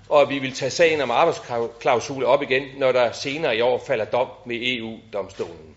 [0.09, 3.83] og at vi vil tage sagen om arbejdsklausuler op igen, når der senere i år
[3.87, 5.77] falder dom med EU-domstolen.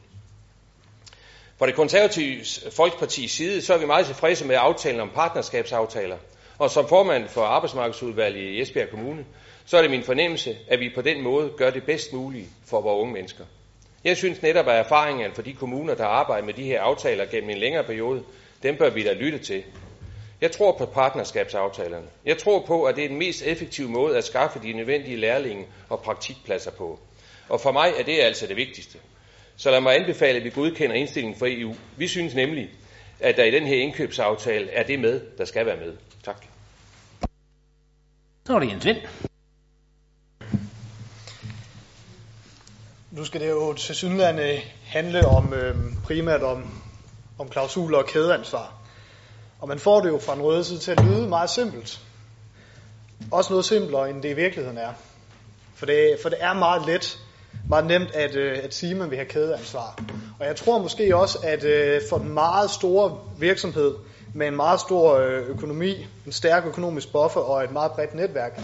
[1.59, 2.39] Fra det konservative
[2.71, 6.17] Folkepartis side, så er vi meget tilfredse med aftalen om partnerskabsaftaler.
[6.57, 9.25] Og som formand for arbejdsmarkedsudvalget i Esbjerg Kommune,
[9.65, 12.81] så er det min fornemmelse, at vi på den måde gør det bedst muligt for
[12.81, 13.43] vores unge mennesker.
[14.03, 17.49] Jeg synes netop, at erfaringerne for de kommuner, der arbejder med de her aftaler gennem
[17.49, 18.23] en længere periode,
[18.63, 19.63] dem bør vi da lytte til.
[20.43, 22.07] Jeg tror på partnerskabsaftalerne.
[22.25, 25.65] Jeg tror på, at det er den mest effektive måde at skaffe de nødvendige lærlinge
[25.89, 26.99] og praktikpladser på.
[27.49, 28.97] Og for mig er det altså det vigtigste.
[29.57, 31.75] Så lad mig anbefale, at vi godkender indstillingen for EU.
[31.97, 32.69] Vi synes nemlig,
[33.19, 35.97] at der i den her indkøbsaftale er det med, der skal være med.
[36.23, 36.45] Tak.
[38.45, 38.97] Så er det Jens Vind.
[43.11, 46.83] Nu skal det jo til synligheden handle om øh, primært om,
[47.39, 48.82] om klausuler og kædeansvar.
[49.63, 51.99] Og man får det jo fra en røde side til at lyde meget simpelt.
[53.31, 54.89] Også noget simplere, end det i virkeligheden er.
[55.75, 57.19] For det, for det er meget let,
[57.69, 59.99] meget nemt at, øh, at sige, at man vil have kædeansvar.
[60.39, 63.95] Og jeg tror måske også, at øh, for en meget stor virksomhed
[64.33, 68.61] med en meget stor øh, økonomi, en stærk økonomisk buffer og et meget bredt netværk,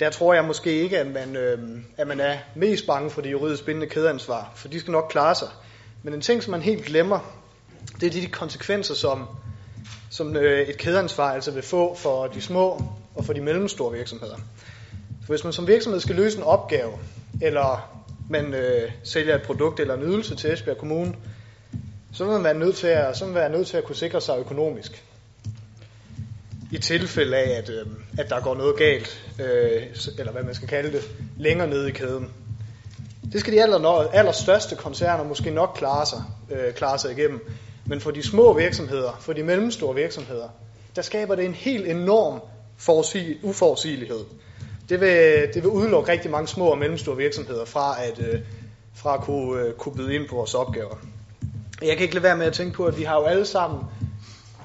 [0.00, 1.58] der tror jeg måske ikke, at man, øh,
[1.96, 5.34] at man er mest bange for de juridisk bindende kædeansvar, for de skal nok klare
[5.34, 5.48] sig.
[6.02, 7.18] Men en ting, som man helt glemmer,
[8.00, 9.26] det er de konsekvenser, som,
[10.12, 12.82] som øh, et kædeansvar altså vil få for de små
[13.14, 14.36] og for de mellemstore virksomheder.
[15.20, 16.92] For hvis man som virksomhed skal løse en opgave,
[17.42, 21.14] eller man øh, sælger et produkt eller en ydelse til Esbjerg Kommune,
[22.12, 23.96] så vil man være nødt til at, så vil man være nødt til at kunne
[23.96, 25.04] sikre sig økonomisk.
[26.72, 27.86] I tilfælde af, at, øh,
[28.18, 29.82] at der går noget galt, øh,
[30.18, 31.02] eller hvad man skal kalde det,
[31.38, 32.30] længere nede i kæden.
[33.32, 37.40] Det skal de aller, allerstørste koncerner måske nok klare sig, øh, klare sig igennem.
[37.86, 40.48] Men for de små virksomheder, for de mellemstore virksomheder,
[40.96, 42.40] der skaber det en helt enorm
[43.42, 44.24] uforudsigelighed.
[44.88, 48.40] Det vil, det vil udelukke rigtig mange små og mellemstore virksomheder fra at, øh,
[48.94, 50.96] fra at kunne, øh, kunne byde ind på vores opgaver.
[51.82, 53.80] Jeg kan ikke lade være med at tænke på, at vi har jo alle sammen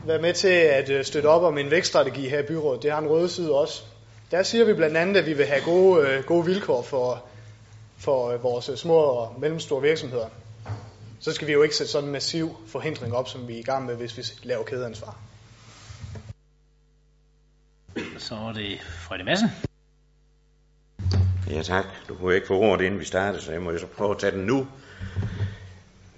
[0.06, 2.84] været med til at øh, støtte op om en vækststrategi her i byrådet.
[2.84, 3.84] Det har en røde side også.
[4.32, 7.23] Der siger vi blandt andet, at vi vil have gode, øh, gode vilkår for,
[7.97, 10.27] for øh, vores små og mellemstore virksomheder.
[11.19, 13.63] Så skal vi jo ikke sætte sådan en massiv forhindring op, som vi er i
[13.63, 15.19] gang med, hvis vi laver kædeansvar.
[18.17, 19.49] Så er det Frederik Madsen.
[21.49, 21.86] Ja tak.
[22.08, 24.17] Du kunne ikke få ordet, inden vi startede, så jeg må jo så prøve at
[24.19, 24.67] tage den nu.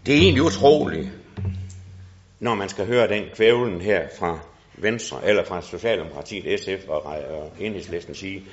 [0.05, 1.09] Det er egentlig utroligt,
[2.39, 4.39] når man skal høre den kvævlen her fra
[4.77, 8.43] Venstre, eller fra Socialdemokratiet, SF og, og Enhedslisten sige,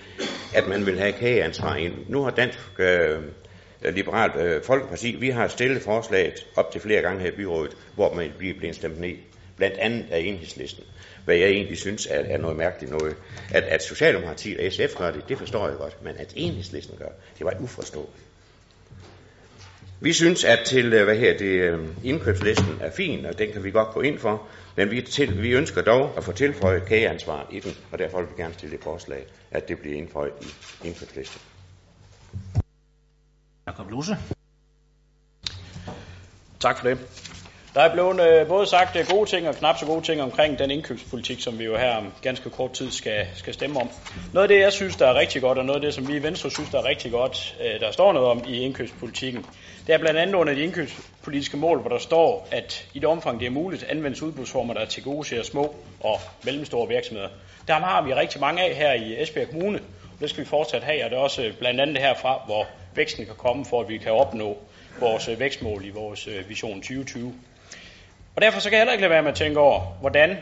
[0.55, 1.95] at man vil have kageansvar ind.
[2.09, 3.23] Nu har Dansk øh,
[3.83, 7.77] Øh, Liberalt øh, Folkeparti, vi har stillet forslaget op til flere gange her i byrådet,
[7.95, 9.17] hvor man bliver blevet stemt ned,
[9.57, 10.85] blandt andet af Enhedslisten.
[11.25, 13.17] Hvad jeg egentlig synes er, er noget mærkeligt noget.
[13.51, 17.09] At, at Socialdemokratiet og SF gør det, det forstår jeg godt, men at Enhedslisten gør,
[17.39, 18.27] det var uforståeligt.
[20.01, 23.65] Vi synes, at til øh, hvad her, det, øh, indkøbslisten er fin, og den kan
[23.65, 27.47] vi godt gå ind for, men vi, til, vi ønsker dog at få tilføjet kageansvar
[27.53, 30.47] i den, og derfor vil vi gerne stille det forslag, at det bliver indføjet i
[30.87, 31.41] indkøbslisten.
[33.67, 34.17] Jakob Lose.
[36.61, 36.99] Tak for det.
[37.75, 40.59] Der er blevet øh, både sagt øh, gode ting og knap så gode ting omkring
[40.59, 43.89] den indkøbspolitik, som vi jo her om ganske kort tid skal, skal stemme om.
[44.33, 46.17] Noget af det, jeg synes, der er rigtig godt, og noget af det, som vi
[46.17, 49.47] i Venstre synes, der er rigtig godt, øh, der står noget om i indkøbspolitikken,
[49.87, 53.41] det er blandt andet under de indkøbspolitiske mål, hvor der står, at i det omfang,
[53.41, 57.29] det er muligt, anvendes udbudsformer, der til gode ser små og mellemstore virksomheder.
[57.69, 60.83] Der har vi rigtig mange af her i Esbjerg Kommune, og det skal vi fortsat
[60.83, 63.99] have, og det er også blandt andet herfra, hvor væksten kan komme, for at vi
[63.99, 64.59] kan opnå
[65.01, 67.35] vores øh, vækstmål i vores øh, vision 2020.
[68.37, 70.37] Og derfor så kan jeg heller ikke lade være med at tænke over, hvordan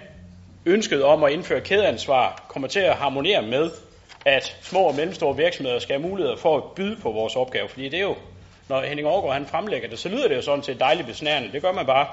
[0.67, 3.71] ønsket om at indføre kædeansvar kommer til at harmonere med,
[4.25, 7.69] at små og mellemstore virksomheder skal have mulighed for at byde på vores opgave.
[7.69, 8.17] Fordi det er jo,
[8.69, 11.53] når Henning Aargaard han fremlægger det, så lyder det jo sådan til dejligt besnærende.
[11.53, 12.07] Det gør man bare.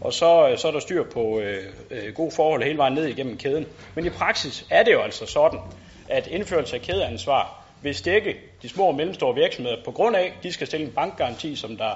[0.00, 3.06] Og så, øh, så er der styr på øh, øh, god forhold hele vejen ned
[3.06, 3.66] igennem kæden.
[3.94, 5.60] Men i praksis er det jo altså sådan,
[6.08, 10.32] at indførelse af kædeansvar vil stikke de små og mellemstore virksomheder på grund af, at
[10.42, 11.90] de skal stille en bankgaranti, som der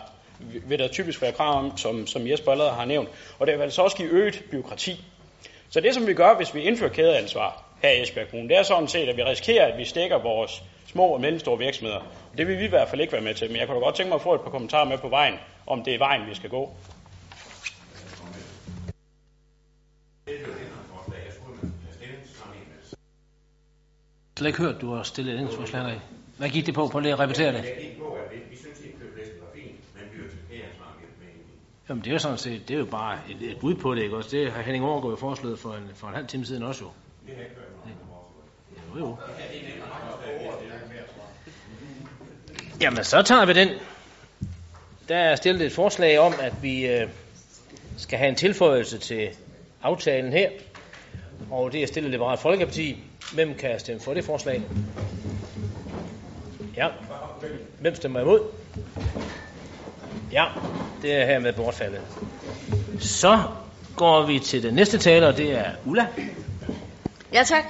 [0.66, 3.08] vil der typisk være krav om, som, som Jesper allerede har nævnt.
[3.38, 5.04] Og det vil altså også give øget byråkrati.
[5.70, 8.62] Så det, som vi gør, hvis vi indfører kædeansvar her i Esbjerg Kommune, det er
[8.62, 12.00] sådan set, at vi risikerer, at vi stikker vores små og mellemstore virksomheder.
[12.38, 13.94] Det vil vi i hvert fald ikke være med til, men jeg kunne da godt
[13.94, 15.34] tænke mig at få et par kommentarer med på vejen,
[15.66, 16.70] om det er vejen, vi skal gå.
[24.42, 26.00] Jeg har ikke hørt, du har stillet et ændringsforslag.
[26.38, 26.88] Hvad gik det på?
[26.88, 27.64] Prøv lige at repetere det.
[31.88, 34.02] Jamen det er jo sådan set, det er jo bare et, et bud på det,
[34.02, 34.30] ikke også?
[34.36, 36.90] Det har Henning Aargaard jo foreslået for en, for en halv time siden også jo.
[37.26, 37.72] Det har ikke hørt
[38.94, 39.16] Jo, jo.
[42.80, 43.68] Jamen så tager vi den.
[45.08, 47.08] Der er stillet et forslag om, at vi øh,
[47.96, 49.28] skal have en tilføjelse til
[49.82, 50.50] aftalen her.
[51.50, 53.11] Og det er stillet Liberalt Folkeparti.
[53.32, 54.62] Hvem kan stemme for det forslag?
[56.76, 56.88] Ja.
[57.80, 58.40] Hvem stemmer imod?
[60.32, 60.44] Ja,
[61.02, 62.00] det er hermed bortfaldet.
[63.00, 63.38] Så
[63.96, 66.06] går vi til den næste taler, og det er Ulla.
[67.32, 67.64] Ja, tak.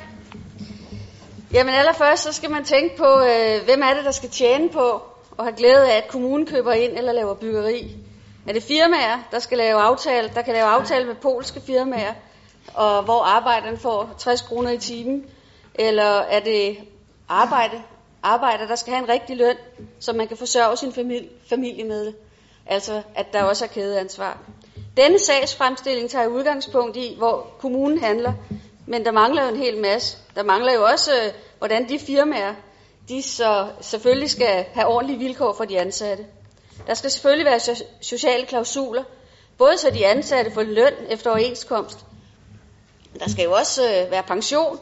[1.53, 5.03] Jamen allerførst, så skal man tænke på, øh, hvem er det, der skal tjene på
[5.37, 7.97] og have glæde af, at kommunen køber ind eller laver byggeri.
[8.47, 12.12] Er det firmaer, der skal lave aftale, der kan lave aftale med polske firmaer,
[12.75, 15.25] og hvor arbejderen får 60 kroner i timen?
[15.75, 16.79] Eller er det
[17.29, 17.83] arbejde,
[18.23, 19.57] arbejder, der skal have en rigtig løn,
[20.01, 22.15] så man kan forsørge sin familie, familie med det?
[22.67, 24.39] Altså, at der også er kædeansvar.
[24.97, 28.33] Denne sagsfremstilling tager udgangspunkt i, hvor kommunen handler,
[28.87, 30.19] men der mangler jo en hel masse.
[30.35, 32.55] Der mangler jo også, øh, hvordan de firmaer,
[33.09, 36.27] de så selvfølgelig skal have ordentlige vilkår for de ansatte.
[36.87, 39.05] Der skal selvfølgelig være sociale klausuler,
[39.59, 41.99] både så de ansatte får løn efter overenskomst.
[43.19, 44.79] Der skal jo også øh, være pension,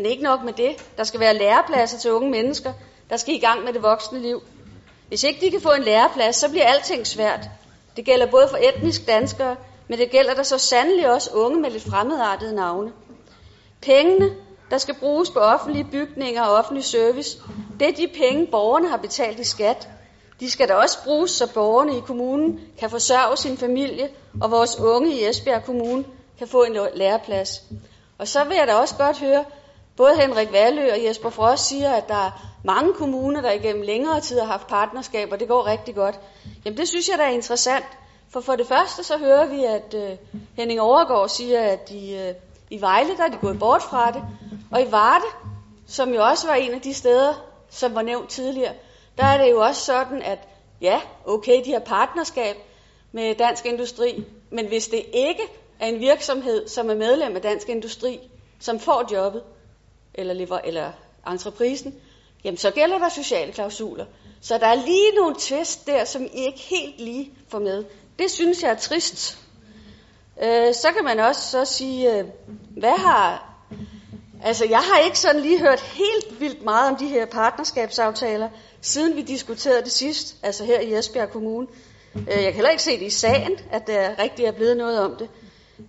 [0.00, 0.76] men ikke nok med det.
[0.96, 2.72] Der skal være lærepladser til unge mennesker,
[3.10, 4.42] der skal i gang med det voksne liv.
[5.08, 7.48] Hvis ikke de kan få en læreplads, så bliver alting svært.
[7.96, 9.56] Det gælder både for etnisk danskere,
[9.88, 12.92] men det gælder der så sandelig også unge med lidt fremmedartede navne.
[13.82, 14.30] Pengene,
[14.70, 17.38] der skal bruges på offentlige bygninger og offentlig service,
[17.80, 19.88] det er de penge, borgerne har betalt i skat.
[20.40, 24.08] De skal da også bruges, så borgerne i kommunen kan forsørge sin familie,
[24.42, 26.04] og vores unge i Esbjerg Kommune
[26.38, 27.62] kan få en læreplads.
[28.18, 29.44] Og så vil jeg da også godt høre,
[29.96, 32.30] både Henrik Valø og Jesper Frost siger, at der er
[32.64, 36.20] mange kommuner, der igennem længere tid har haft partnerskaber, og det går rigtig godt.
[36.64, 37.84] Jamen det synes jeg, der er interessant.
[38.30, 40.16] For for det første så hører vi, at øh,
[40.56, 42.34] Henning Overgaard siger, at de, øh,
[42.70, 44.22] i Vejle der er de gået bort fra det.
[44.72, 45.24] Og i Varde,
[45.86, 47.34] som jo også var en af de steder,
[47.70, 48.72] som var nævnt tidligere,
[49.18, 50.38] der er det jo også sådan, at
[50.80, 52.56] ja, okay, de har partnerskab
[53.12, 55.42] med Dansk Industri, men hvis det ikke
[55.80, 58.20] er en virksomhed, som er medlem af Dansk Industri,
[58.60, 59.42] som får jobbet,
[60.20, 60.92] eller, lever, eller
[61.26, 61.94] entreprisen,
[62.44, 64.04] jamen så gælder der sociale klausuler.
[64.40, 67.84] Så der er lige nogle tvist der, som I ikke helt lige får med.
[68.18, 69.38] Det synes jeg er trist.
[70.42, 72.24] Øh, så kan man også så sige, øh,
[72.76, 73.46] hvad har...
[74.44, 78.48] Altså, jeg har ikke sådan lige hørt helt vildt meget om de her partnerskabsaftaler,
[78.80, 81.66] siden vi diskuterede det sidst, altså her i Esbjerg Kommune.
[82.14, 85.00] Øh, jeg kan heller ikke se det i sagen, at der rigtig er blevet noget
[85.00, 85.28] om det.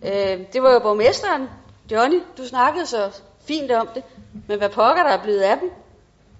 [0.04, 1.50] Øh, det var jo borgmesteren,
[1.92, 3.12] Johnny, du snakkede så
[3.46, 4.04] fint om det,
[4.48, 5.72] men hvad pokker der er blevet af dem,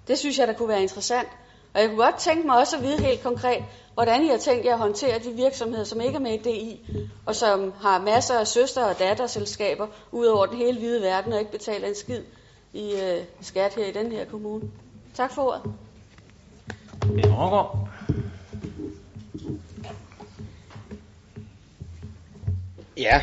[0.08, 1.28] det synes jeg, der kunne være interessant.
[1.74, 3.64] Og jeg kunne godt tænke mig også at vide helt konkret,
[3.94, 6.80] hvordan I har tænkt jer at håndtere de virksomheder, som ikke er med i DI,
[7.26, 11.38] og som har masser af søster- og datterselskaber ud over den hele hvide verden, og
[11.38, 12.22] ikke betaler en skid
[12.72, 14.70] i øh, skat her i den her kommune.
[15.14, 15.62] Tak for ordet.
[22.96, 23.22] Ja,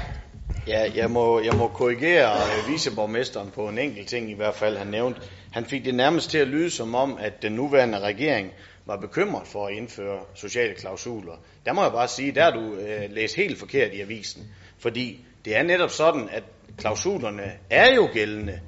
[0.70, 4.78] ja jeg, må, jeg må korrigere øh, viceborgmesteren på en enkelt ting i hvert fald,
[4.78, 5.22] han nævnte.
[5.51, 8.51] Han fik det nærmest til at lyde som om, at den nuværende regering
[8.86, 11.34] var bekymret for at indføre sociale klausuler.
[11.65, 14.43] Der må jeg bare sige, der har du øh, læst helt forkert i avisen.
[14.80, 16.43] Fordi det er netop sådan, at
[16.78, 18.59] klausulerne er jo gældende.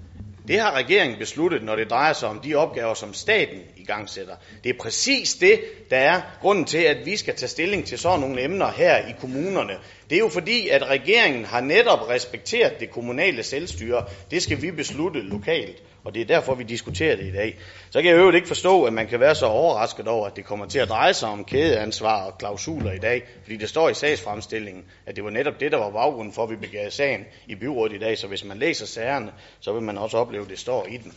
[0.48, 4.10] Det har regeringen besluttet, når det drejer sig om de opgaver, som staten i gang
[4.10, 4.36] sætter.
[4.64, 8.20] Det er præcis det, der er grunden til, at vi skal tage stilling til sådan
[8.20, 9.74] nogle emner her i kommunerne.
[10.12, 14.06] Det er jo fordi, at regeringen har netop respekteret det kommunale selvstyre.
[14.32, 17.58] Det skal vi beslutte lokalt, og det er derfor, vi diskuterer det i dag.
[17.90, 20.46] Så kan jeg øvrigt ikke forstå, at man kan være så overrasket over, at det
[20.46, 23.94] kommer til at dreje sig om kædeansvar og klausuler i dag, fordi det står i
[23.94, 27.56] sagsfremstillingen, at det var netop det, der var baggrunden for, at vi begav sagen i
[27.56, 28.18] byrådet i dag.
[28.18, 31.14] Så hvis man læser sagerne, så vil man også opleve, at det står i den.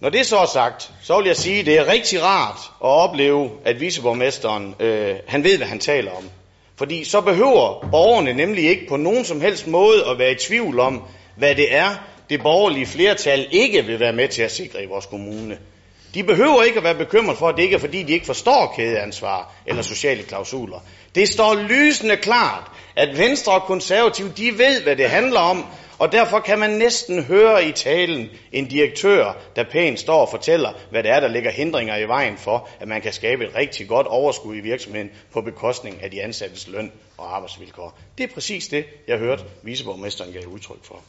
[0.00, 2.88] Når det så er sagt, så vil jeg sige, at det er rigtig rart at
[2.88, 6.30] opleve, at viceborgmesteren, øh, han ved, hvad han taler om.
[6.78, 10.80] Fordi så behøver borgerne nemlig ikke på nogen som helst måde at være i tvivl
[10.80, 11.02] om,
[11.36, 11.88] hvad det er,
[12.30, 15.58] det borgerlige flertal ikke vil være med til at sikre i vores kommune.
[16.14, 18.72] De behøver ikke at være bekymret for, at det ikke er fordi, de ikke forstår
[18.76, 20.78] kædeansvar eller sociale klausuler.
[21.14, 22.62] Det står lysende klart,
[22.96, 25.64] at Venstre og Konservative, de ved, hvad det handler om,
[25.98, 30.72] og derfor kan man næsten høre i talen en direktør, der pænt står og fortæller,
[30.90, 33.88] hvad det er, der ligger hindringer i vejen for, at man kan skabe et rigtig
[33.88, 37.98] godt overskud i virksomheden på bekostning af de ansattes løn og arbejdsvilkår.
[38.18, 41.00] Det er præcis det, jeg hørte viceborgmesteren gav udtryk for.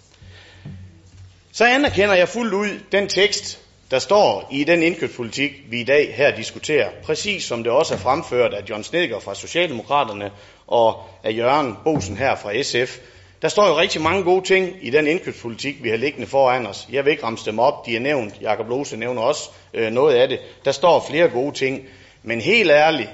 [1.52, 3.60] Så anerkender jeg fuldt ud den tekst,
[3.92, 7.98] der står i den indkøbspolitik, vi i dag her diskuterer, præcis som det også er
[7.98, 10.32] fremført af John Snedker fra Socialdemokraterne
[10.68, 12.98] og af Jørgen Bosen her fra SF,
[13.42, 16.88] der står jo rigtig mange gode ting i den indkøbspolitik, vi har liggende foran os.
[16.92, 18.34] Jeg vil ikke ramse dem op, de er nævnt.
[18.42, 20.40] Jakob Lose nævner også øh, noget af det.
[20.66, 21.82] Der står flere gode ting.
[22.24, 23.10] Men helt ærligt,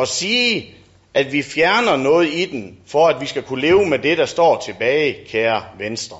[0.00, 0.74] at sige,
[1.14, 4.26] at vi fjerner noget i den, for at vi skal kunne leve med det, der
[4.26, 6.16] står tilbage, kære Venstre.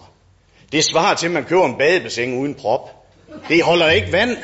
[0.73, 2.91] Det svarer til, at man køber en badebassin uden prop.
[3.49, 4.37] Det holder ikke vand.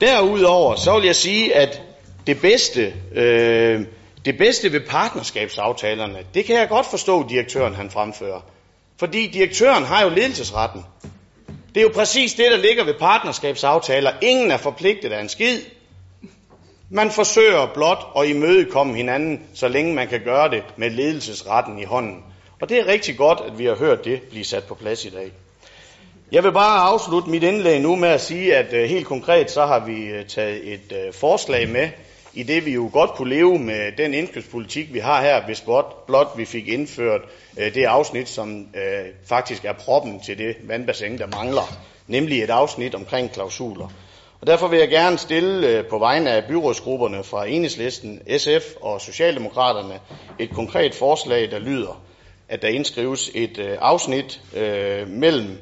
[0.00, 1.82] Derudover, så vil jeg sige, at
[2.26, 3.80] det bedste, øh,
[4.24, 8.40] det bedste ved partnerskabsaftalerne, det kan jeg godt forstå, direktøren han fremfører.
[8.98, 10.84] Fordi direktøren har jo ledelsesretten.
[11.74, 14.12] Det er jo præcis det, der ligger ved partnerskabsaftaler.
[14.22, 15.60] Ingen er forpligtet af en skid.
[16.90, 21.84] Man forsøger blot at imødekomme hinanden, så længe man kan gøre det med ledelsesretten i
[21.84, 22.24] hånden.
[22.60, 25.10] Og det er rigtig godt, at vi har hørt det blive sat på plads i
[25.10, 25.32] dag.
[26.32, 29.66] Jeg vil bare afslutte mit indlæg nu med at sige, at øh, helt konkret så
[29.66, 31.88] har vi øh, taget et øh, forslag med,
[32.34, 36.06] i det vi jo godt kunne leve med den indkøbspolitik, vi har her, hvis blot,
[36.06, 37.20] blot vi fik indført
[37.58, 42.50] øh, det afsnit, som øh, faktisk er proppen til det vandbassin, der mangler, nemlig et
[42.50, 43.88] afsnit omkring klausuler.
[44.40, 49.00] Og derfor vil jeg gerne stille øh, på vegne af byrådsgrupperne fra Enhedslisten, SF og
[49.00, 50.00] Socialdemokraterne
[50.38, 52.02] et konkret forslag, der lyder,
[52.48, 55.58] at der indskrives et øh, afsnit øh, mellem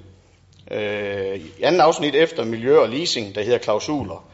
[0.70, 4.24] øh, i anden afsnit efter miljø og leasing, der hedder klausuler.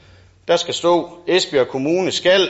[0.48, 2.48] Der skal stå, Esbjerg Kommune skal,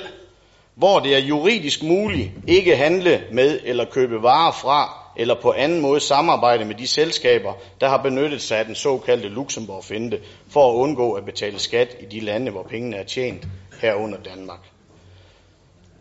[0.74, 5.80] hvor det er juridisk muligt, ikke handle med eller købe varer fra, eller på anden
[5.80, 10.20] måde samarbejde med de selskaber, der har benyttet sig af den såkaldte Luxembourg-finte,
[10.50, 13.46] for at undgå at betale skat i de lande, hvor pengene er tjent,
[13.80, 14.60] herunder Danmark.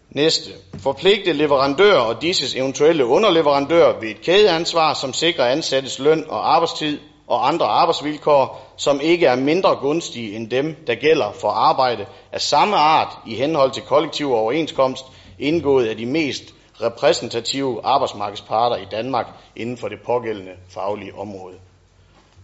[0.10, 0.52] Næste.
[0.80, 7.00] Forpligte leverandører og disses eventuelle underleverandører ved et kædeansvar, som sikrer ansattes løn og arbejdstid
[7.32, 12.42] og andre arbejdsvilkår, som ikke er mindre gunstige end dem, der gælder for arbejde af
[12.42, 15.06] samme art i henhold til kollektiv overenskomst,
[15.40, 16.44] indgået af de mest
[16.82, 21.56] repræsentative arbejdsmarkedsparter i Danmark inden for det pågældende faglige område.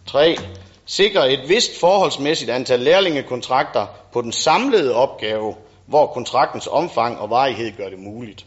[0.06, 0.38] 3.
[0.86, 7.78] Sikre et vist forholdsmæssigt antal lærlingekontrakter på den samlede opgave, hvor kontraktens omfang og varighed
[7.78, 8.46] gør det muligt.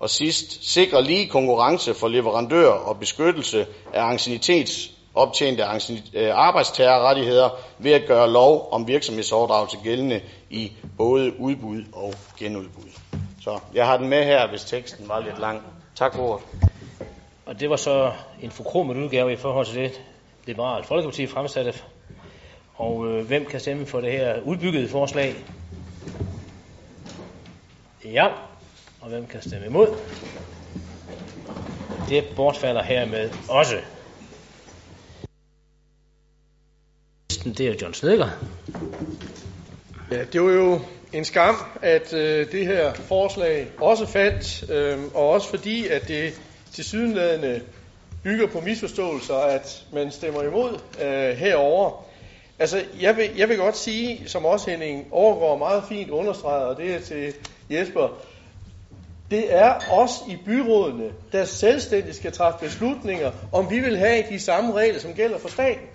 [0.00, 5.62] Og sidst, sikre lige konkurrence for leverandører og beskyttelse af ancienitets optjente
[6.14, 7.48] øh, arbejdstagerrettigheder
[7.78, 12.90] ved at gøre lov om virksomhedsoverdragelse gældende i både udbud og genudbud.
[13.40, 15.62] Så jeg har den med her, hvis teksten var lidt lang.
[15.94, 16.46] Tak for ordet.
[17.46, 20.00] Og det var så en forkromet udgave i forhold til det,
[20.46, 21.74] Liberalt Folkeparti fremsatte.
[22.74, 25.34] Og øh, hvem kan stemme for det her udbyggede forslag?
[28.04, 28.26] Ja.
[29.00, 29.86] Og hvem kan stemme imod?
[32.08, 33.76] Det bortfalder hermed også.
[37.44, 38.28] Det er John Snedker.
[40.10, 40.80] Ja, det var jo
[41.12, 46.40] en skam, at øh, det her forslag også faldt, øh, og også fordi, at det
[46.72, 47.60] til sydenladende
[48.22, 52.04] bygger på misforståelser, at man stemmer imod øh, herover.
[52.58, 56.76] Altså, jeg vil, jeg vil godt sige, som også Henning overgår meget fint understreget, og
[56.76, 57.34] det er til
[57.70, 58.08] Jesper,
[59.30, 64.40] det er os i byrådene, der selvstændigt skal træffe beslutninger, om vi vil have de
[64.40, 65.86] samme regler, som gælder for staten.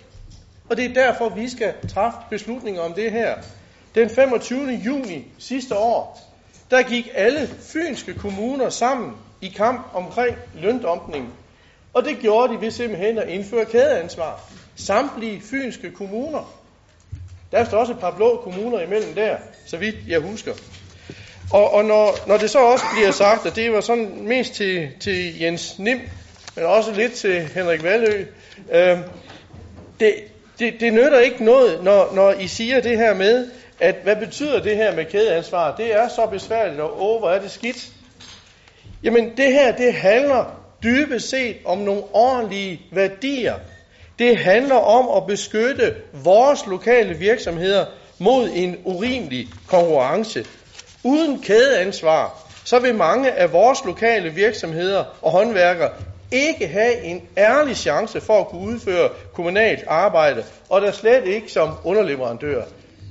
[0.70, 3.34] Og det er derfor, vi skal træffe beslutninger om det her.
[3.94, 4.80] Den 25.
[4.86, 6.20] juni sidste år,
[6.70, 11.34] der gik alle fynske kommuner sammen i kamp omkring løndumpning.
[11.94, 14.40] Og det gjorde de ved simpelthen at indføre kædeansvar.
[14.76, 16.54] Samtlige fynske kommuner.
[17.52, 20.52] Der er også et par blå kommuner imellem der, så vidt jeg husker.
[21.52, 24.88] Og, og når, når det så også bliver sagt, at det var sådan mest til,
[25.00, 26.00] til Jens Nim,
[26.56, 28.24] men også lidt til Henrik Valø,
[28.72, 28.98] øh,
[30.00, 30.14] det,
[30.58, 33.50] det, det nytter ikke noget, når, når I siger det her med,
[33.80, 35.76] at hvad betyder det her med kædeansvar?
[35.76, 37.88] Det er så besværligt, og åh, hvor er det skidt.
[39.02, 43.54] Jamen det her, det handler dybest set om nogle ordentlige værdier.
[44.18, 47.84] Det handler om at beskytte vores lokale virksomheder
[48.18, 50.44] mod en urimelig konkurrence.
[51.04, 55.90] Uden kædeansvar, så vil mange af vores lokale virksomheder og håndværkere
[56.32, 61.52] ikke have en ærlig chance for at kunne udføre kommunalt arbejde, og der slet ikke
[61.52, 62.62] som underleverandør.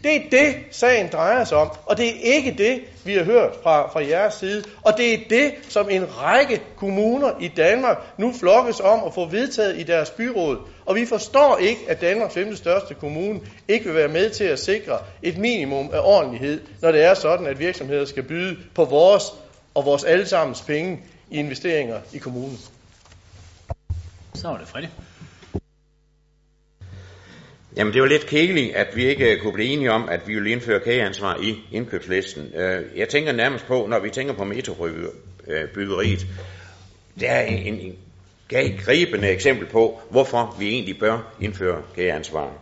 [0.04, 3.52] Det er det, sagen drejer sig om, og det er ikke det, vi har hørt
[3.64, 4.64] fra, fra jeres side.
[4.84, 9.26] Og det er det, som en række kommuner i Danmark nu flokkes om at få
[9.26, 10.58] vedtaget i deres byråd.
[10.86, 14.60] Og vi forstår ikke, at Danmarks femte største kommune ikke vil være med til at
[14.60, 19.24] sikre et minimum af ordentlighed, når det er sådan, at virksomheder skal byde på vores
[19.76, 21.00] og vores allesammens penge
[21.32, 22.58] i investeringer i kommunen.
[24.38, 24.86] Så var det Freddy.
[27.78, 30.34] Jamen, det var lidt kedeligt, at vi ikke øh, kunne blive enige om, at vi
[30.34, 32.54] ville indføre kageansvar i indkøbslisten.
[32.56, 36.28] Øh, jeg tænker nærmest på, når vi tænker på metrobyggeriet,
[37.20, 37.98] det er en, en
[38.86, 42.54] gribende eksempel på, hvorfor vi egentlig bør indføre kageansvar.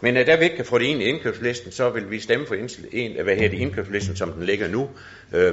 [0.00, 2.46] Men øh, da vi ikke kan få det ind i indkøbslisten, så vil vi stemme
[2.46, 2.54] for
[2.92, 4.90] en, hvad hedder det, indkøbslisten, som den ligger nu.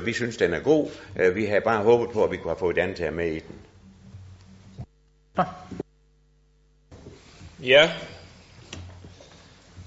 [0.06, 0.90] Vi synes, den er god.
[1.34, 3.40] Vi har bare håbet på, at vi kunne have fået et andet her med i
[3.40, 3.56] den.
[7.64, 7.92] Ja,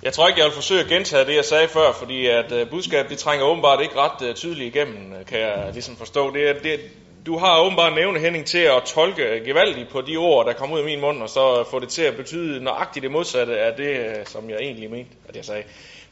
[0.05, 2.69] jeg tror ikke, jeg vil forsøge at gentage det, jeg sagde før, fordi at uh,
[2.71, 6.35] budskabet det trænger åbenbart ikke ret uh, tydeligt igennem, øh, kan jeg ligesom forstå.
[6.35, 6.81] Det, er, det,
[7.27, 10.81] du har åbenbart nævne Henning til at tolke gevaldigt på de ord, der kommer ud
[10.81, 14.21] af min mund, og så få det til at betyde nøjagtigt det modsatte af det,
[14.29, 15.63] som jeg egentlig mente, at jeg sagde.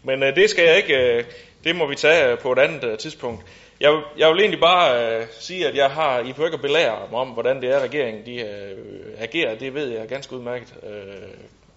[0.03, 1.26] Men det skal jeg ikke,
[1.64, 3.43] det må vi tage på et andet uh, tidspunkt.
[3.83, 7.09] Jeg, jeg vil egentlig bare øh, sige, at jeg har, I behøver ikke at belære
[7.11, 8.78] mig om, hvordan det er, regeringen de, øh,
[9.18, 9.55] agerer.
[9.55, 10.74] Det ved jeg ganske udmærket.
[10.83, 11.28] Øh,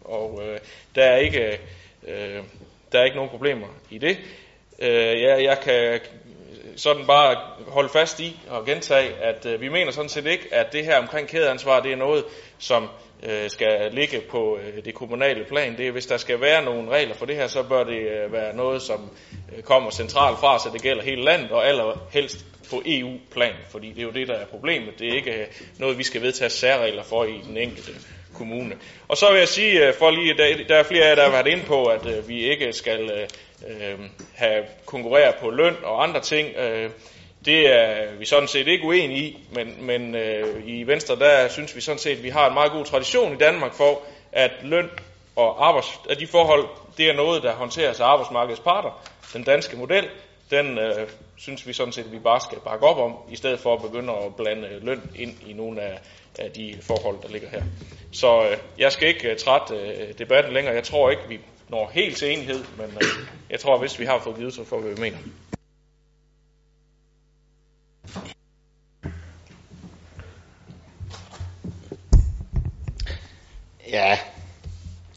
[0.04, 0.60] og øh,
[0.96, 1.60] der er ikke...
[2.08, 2.44] Øh,
[2.92, 4.18] der er ikke nogen problemer i det.
[4.80, 6.00] Øh, jeg, jeg kan
[6.76, 10.74] sådan bare holde fast i og gentage, at øh, vi mener sådan set ikke, at
[10.74, 12.24] det her omkring kædeansvar, det er noget,
[12.60, 12.90] som
[13.24, 15.78] øh, skal ligge på øh, det kommunale plan.
[15.78, 18.34] Det er, hvis der skal være nogle regler for det her, så bør det øh,
[18.34, 19.10] være noget, som
[19.58, 24.00] øh, kommer centralt fra, så det gælder hele landet, og allerhelst på EU-plan, fordi det
[24.00, 25.00] er jo det, der er problemet.
[25.00, 25.48] Det er ikke øh,
[25.80, 27.92] noget, vi skal vedtage særregler for i den enkelte
[28.34, 28.76] kommune.
[29.08, 31.24] Og så vil jeg sige, øh, for lige, der, der er flere af jer, der
[31.24, 33.28] har været inde på, at øh, vi ikke skal øh,
[33.68, 34.00] øh,
[34.36, 36.56] have konkurrere på løn og andre ting.
[36.58, 36.90] Øh,
[37.46, 41.76] det er vi sådan set ikke uenige i, men, men øh, i Venstre, der synes
[41.76, 44.02] vi sådan set, at vi har en meget god tradition i Danmark for,
[44.32, 44.90] at løn
[45.36, 49.78] og arbejds, at de forhold, det er noget, der håndteres af arbejdsmarkedets parter, den danske
[49.78, 50.08] model,
[50.52, 53.60] den øh, synes vi sådan set, at vi bare skal bakke op om, i stedet
[53.60, 56.00] for at begynde at blande løn ind i nogle af,
[56.40, 57.64] af de forhold, der ligger her.
[58.12, 60.76] Så øh, jeg skal ikke uh, trætte uh, debatten længere.
[60.76, 61.40] Jeg tror ikke, vi
[61.70, 64.64] når helt til enighed, men øh, jeg tror, at hvis vi har fået givet, så
[64.64, 65.18] får vi, hvad vi mener.
[73.92, 74.18] Ja,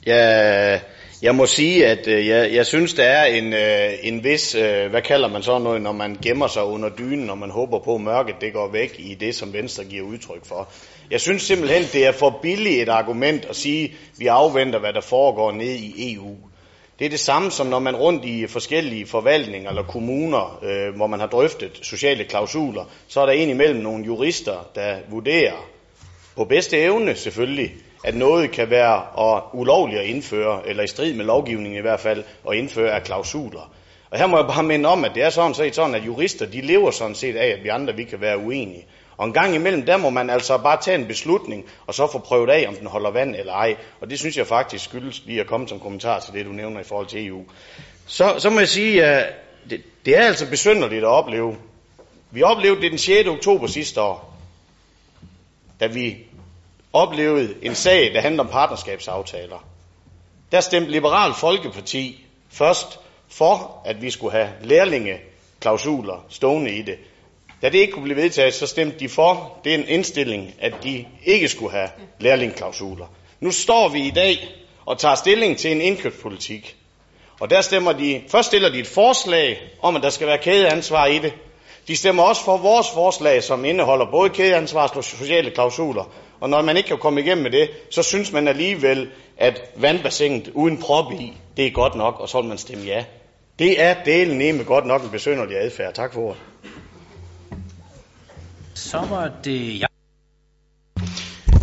[0.06, 0.80] jeg,
[1.22, 4.90] jeg må sige, at øh, jeg, jeg synes, der er en, øh, en vis, øh,
[4.90, 7.94] hvad kalder man så noget, når man gemmer sig under dynen, og man håber på,
[7.94, 10.68] at mørket det går væk i det, som Venstre giver udtryk for.
[11.10, 14.92] Jeg synes simpelthen, det er for billigt et argument at sige, at vi afventer, hvad
[14.92, 16.36] der foregår nede i EU.
[16.98, 21.06] Det er det samme som når man rundt i forskellige forvaltninger eller kommuner, øh, hvor
[21.06, 25.66] man har drøftet sociale klausuler, så er der en imellem nogle jurister, der vurderer,
[26.36, 27.72] på bedste evne selvfølgelig,
[28.04, 32.00] at noget kan være og ulovligt at indføre, eller i strid med lovgivningen i hvert
[32.00, 33.72] fald, at indføre af klausuler.
[34.10, 36.46] Og her må jeg bare minde om, at det er sådan set sådan, at jurister,
[36.46, 38.86] de lever sådan set af, at vi andre vi kan være uenige.
[39.18, 42.18] Og en gang imellem, der må man altså bare tage en beslutning, og så få
[42.18, 43.76] prøvet af, om den holder vand eller ej.
[44.00, 46.80] Og det synes jeg faktisk skyldes lige at komme som kommentar til det, du nævner
[46.80, 47.44] i forhold til EU.
[48.06, 49.34] Så, så må jeg sige, at
[49.70, 51.56] det, det er altså besynderligt at opleve.
[52.30, 53.28] Vi oplevede det den 6.
[53.28, 54.38] oktober sidste år,
[55.80, 56.16] da vi
[56.92, 59.64] oplevede en sag, der handler om partnerskabsaftaler.
[60.52, 66.98] Der stemte Liberal Folkeparti først for, at vi skulle have lærlingeklausuler stående i det.
[67.62, 71.48] Da det ikke kunne blive vedtaget, så stemte de for den indstilling, at de ikke
[71.48, 71.88] skulle have
[72.20, 73.06] lærlingklausuler.
[73.40, 74.48] Nu står vi i dag
[74.86, 76.76] og tager stilling til en indkøbspolitik.
[77.40, 81.06] Og der stemmer de, først stiller de et forslag om, at der skal være kædeansvar
[81.06, 81.32] i det.
[81.88, 86.12] De stemmer også for vores forslag, som indeholder både kædeansvar og sociale klausuler.
[86.40, 90.50] Og når man ikke kan komme igennem med det, så synes man alligevel, at vandbassinet
[90.54, 93.04] uden prop i, det er godt nok, og så vil man stemme ja.
[93.58, 95.94] Det er delen med godt nok en besønderlig adfærd.
[95.94, 96.38] Tak for ordet.
[98.78, 99.88] Så var det jeg.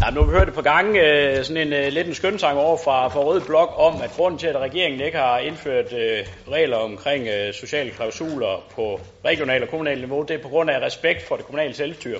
[0.01, 2.59] Ja, nu har vi hørt et par gange øh, sådan en øh, lidt en skønsang
[2.59, 6.25] over fra, fra Rød Blok om, at grunden til, at regeringen ikke har indført øh,
[6.51, 10.79] regler omkring øh, sociale klausuler på regional og kommunal niveau, det er på grund af
[10.79, 12.19] respekt for det kommunale selvstyre.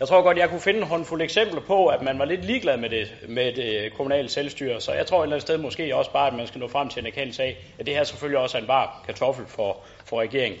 [0.00, 2.76] Jeg tror godt, jeg kunne finde en håndfuld eksempler på, at man var lidt ligeglad
[2.76, 4.80] med det, med det øh, kommunale selvstyre.
[4.80, 6.88] Så jeg tror et eller andet sted måske også bare, at man skal nå frem
[6.88, 10.20] til en erkendelse af, at det her selvfølgelig også er en var kartoffel for, for
[10.20, 10.60] regeringen.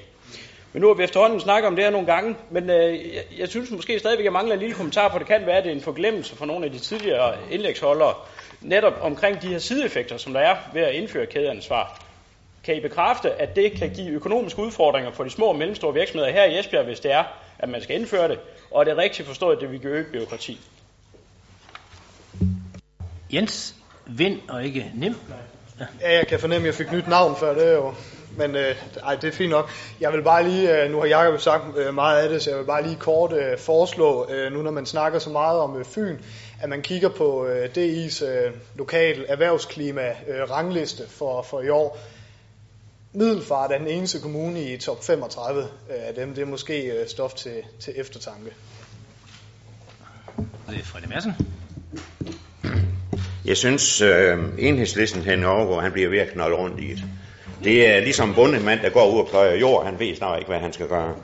[0.74, 3.48] Men nu har vi efterhånden snakket om det her nogle gange, men øh, jeg, jeg
[3.48, 5.76] synes måske stadigvæk, jeg mangler en lille kommentar på, det kan være, at det er
[5.76, 8.14] en forglemmelse for nogle af de tidligere indlægsholdere,
[8.60, 12.02] netop omkring de her sideeffekter, som der er ved at indføre kædeansvar.
[12.64, 16.32] Kan I bekræfte, at det kan give økonomiske udfordringer for de små og mellemstore virksomheder
[16.32, 17.24] her i Esbjerg, hvis det er,
[17.58, 18.38] at man skal indføre det,
[18.70, 20.60] og er det rigtigt forstået, at det vil øget byråkrati?
[23.32, 23.74] Jens,
[24.06, 25.14] vind og ikke nem.
[26.00, 27.94] Ja, jeg kan fornemme, at jeg fik nyt navn før det jo.
[28.36, 29.70] Men øh, ej, det er fint nok.
[30.00, 32.58] Jeg vil bare lige, øh, nu har Jacob sagt øh, meget af det, så jeg
[32.58, 35.84] vil bare lige kort øh, foreslå, øh, nu når man snakker så meget om øh,
[35.84, 36.16] Fyn,
[36.62, 41.98] at man kigger på øh, DI's øh, lokal erhvervsklima øh, rangliste for, for i år.
[43.12, 46.34] Middelfart er den eneste kommune i top 35 øh, af dem.
[46.34, 48.50] Det er måske øh, stof til, til eftertanke.
[50.70, 51.32] Det er Frederik Madsen.
[53.44, 57.04] Jeg synes, øh, enhedslisten henover, hvor han bliver ved at knolde rundt i det.
[57.64, 59.86] Det er ligesom bundemand, der går ud og pløjer jord.
[59.86, 61.14] Han ved snart ikke, hvad han skal gøre.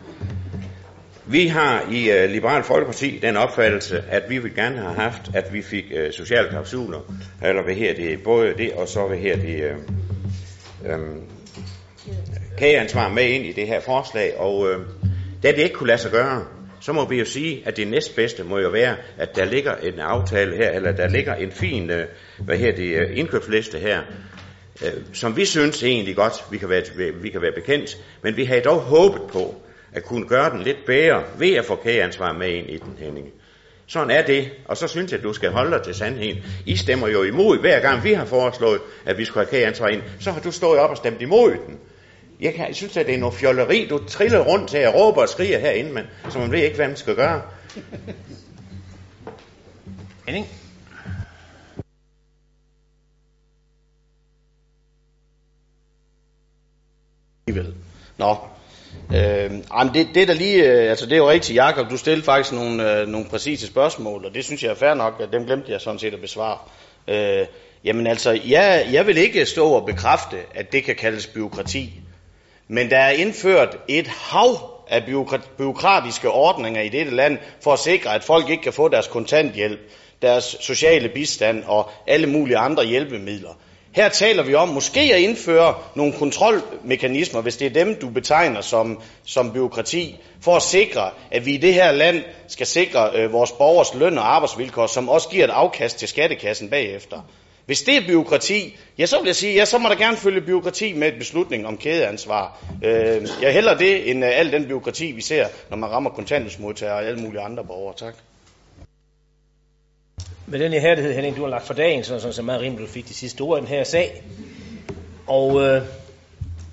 [1.26, 5.52] Vi har i uh, Liberal Folkeparti den opfattelse, at vi vil gerne have haft, at
[5.52, 6.98] vi fik uh, sociale klausuler,
[7.42, 9.72] eller hvad her det, både det, og så hvad her det,
[10.84, 11.22] uh, um,
[12.58, 14.70] kageansvar med ind i det her forslag, og uh,
[15.42, 16.44] da det ikke kunne lade sig gøre,
[16.80, 19.98] så må vi jo sige, at det næstbedste må jo være, at der ligger en
[19.98, 21.96] aftale her, eller der ligger en fin, uh,
[22.44, 24.00] hvad her det, indkøbsliste her,
[24.84, 26.82] øh, som vi synes egentlig godt, vi kan, være,
[27.14, 29.54] vi kan være bekendt, men vi havde dog håbet på
[29.92, 33.28] at kunne gøre den lidt bedre ved at få kageansvar med ind i den, Henning.
[33.86, 36.38] Sådan er det, og så synes jeg, at du skal holde dig til sandheden.
[36.66, 40.02] I stemmer jo imod, hver gang vi har foreslået, at vi skulle have kageansvar ind,
[40.20, 41.78] så har du stået op og stemt imod den.
[42.40, 43.86] Jeg, kan, jeg synes, at det er noget fjolleri.
[43.90, 46.86] Du triller rundt til at råbe og skrige herinde, men, så man ved ikke, hvad
[46.86, 47.42] man skal gøre.
[50.26, 50.46] Henning?
[57.50, 57.74] Alligevel.
[58.18, 58.36] Nå.
[59.14, 62.24] Øh, jamen det, det der lige, øh, altså det er jo rigtigt, Jakob, du stillede
[62.24, 65.44] faktisk nogle, øh, nogle præcise spørgsmål, og det synes jeg er fair nok, at dem
[65.44, 66.58] glemte jeg sådan set at besvare.
[67.08, 67.46] Øh,
[67.84, 72.00] jamen altså, jeg, jeg vil ikke stå og bekræfte, at det kan kaldes byråkrati,
[72.68, 75.04] men der er indført et hav af
[75.58, 79.80] byråkratiske ordninger i dette land, for at sikre, at folk ikke kan få deres kontanthjælp,
[80.22, 83.50] deres sociale bistand og alle mulige andre hjælpemidler.
[83.92, 88.60] Her taler vi om måske at indføre nogle kontrolmekanismer, hvis det er dem, du betegner
[88.60, 93.32] som, som byråkrati, for at sikre, at vi i det her land skal sikre øh,
[93.32, 97.20] vores borgers løn og arbejdsvilkår, som også giver et afkast til skattekassen bagefter.
[97.66, 100.40] Hvis det er byråkrati, ja, så vil jeg sige, ja, så må der gerne følge
[100.40, 102.58] byråkrati med et beslutning om kædeansvar.
[102.84, 106.94] Øh, jeg hælder det end øh, al den byråkrati, vi ser, når man rammer kontanthjælpsmodtagere
[106.94, 107.94] og alle mulige andre borgere.
[107.96, 108.14] Tak.
[110.50, 112.92] Med den ihærdighed, Henning, du har lagt for dagen, så, sådan, så meget rimeligt, du
[112.92, 114.22] fik de sidste ord i den her sag.
[115.26, 115.82] Og øh,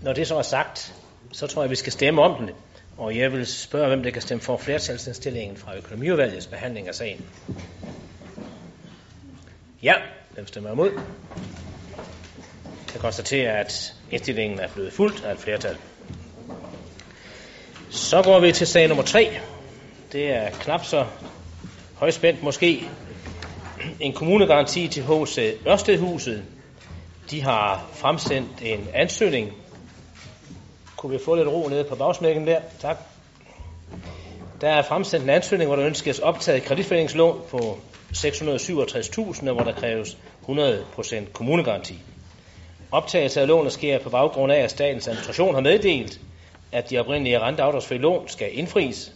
[0.02, 0.94] når det så er sagt,
[1.32, 2.50] så tror jeg, vi skal stemme om den.
[2.98, 7.26] Og jeg vil spørge, hvem der kan stemme for flertalsindstillingen fra økonomiudvalgets behandling af sagen.
[9.84, 9.94] Ja,
[10.32, 10.92] hvem stemmer imod?
[12.94, 15.78] Jeg konstaterer, at indstillingen er blevet fuldt af et flertal.
[17.90, 19.38] Så går vi til sag nummer 3.
[20.12, 21.06] Det er knap så
[21.96, 22.90] højspændt måske.
[24.00, 25.58] En kommunegaranti til H.C.
[25.68, 26.44] Ørstedhuset.
[27.32, 29.54] De har fremsendt en ansøgning.
[30.98, 32.60] Kunne vi få lidt ro nede på bagsmækken der?
[32.80, 32.98] Tak.
[34.62, 37.78] Der er fremsendt en ansøgning, hvor der ønskes optaget kreditforeningslån på
[38.14, 40.18] 667.000, hvor der kræves
[40.48, 42.00] 100% kommunegaranti.
[42.92, 46.20] Optagelse af lånet sker på baggrund af, at statens administration har meddelt,
[46.72, 49.12] at de oprindelige renteafdragsfri lån skal indfries.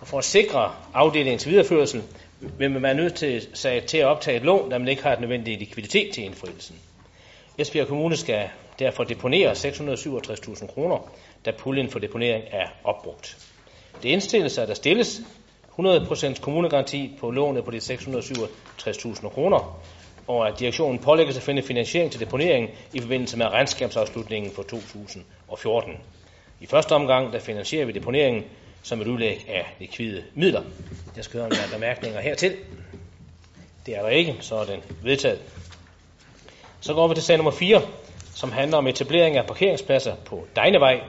[0.00, 2.02] Og for at sikre afdelingens videreførsel,
[2.40, 3.46] vil man være nødt til,
[3.86, 6.76] til at optage et lån, da man ikke har den nødvendige likviditet til indfrielsen.
[7.58, 11.10] Esbjerg Kommune skal derfor deponere 667.000 kroner,
[11.44, 13.36] da puljen for deponering er opbrugt.
[14.02, 15.20] Det indstilles, at der stilles
[15.78, 19.80] 100% kommunegaranti på lånet på de 667.000 kroner,
[20.26, 25.92] og at direktionen pålægges at finde finansiering til deponeringen i forbindelse med regnskabsafslutningen for 2014.
[26.60, 28.44] I første omgang der finansierer vi deponeringen
[28.86, 30.62] som et udlæg af likvide midler.
[31.16, 32.56] Jeg skal høre, om der er bemærkninger hertil.
[33.86, 35.40] Det er der ikke, så er den vedtaget.
[36.80, 37.82] Så går vi til sag nummer 4,
[38.34, 41.00] som handler om etablering af parkeringspladser på Dejnevej.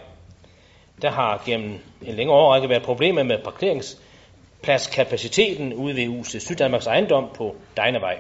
[1.02, 7.30] Der har gennem en længere årrække været problemer med parkeringspladskapaciteten ude ved UC Syddanmarks ejendom
[7.36, 8.18] på Dejnevej.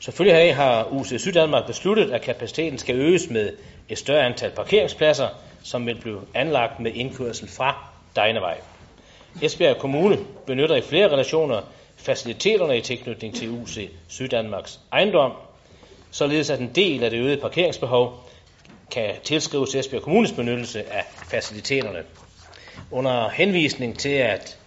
[0.00, 3.52] Selvfølgelig heraf har UC Syddanmark besluttet, at kapaciteten skal øges med
[3.88, 5.28] et større antal parkeringspladser,
[5.62, 8.58] som vil blive anlagt med indkørsel fra Dejnevej.
[9.42, 11.60] Esbjerg Kommune benytter i flere relationer
[11.96, 15.32] faciliteterne i tilknytning til UC Syddanmarks ejendom,
[16.10, 18.20] således at en del af det øgede parkeringsbehov
[18.90, 22.02] kan tilskrives Esbjerg Kommunes benyttelse af faciliteterne.
[22.90, 24.58] Under henvisning til, at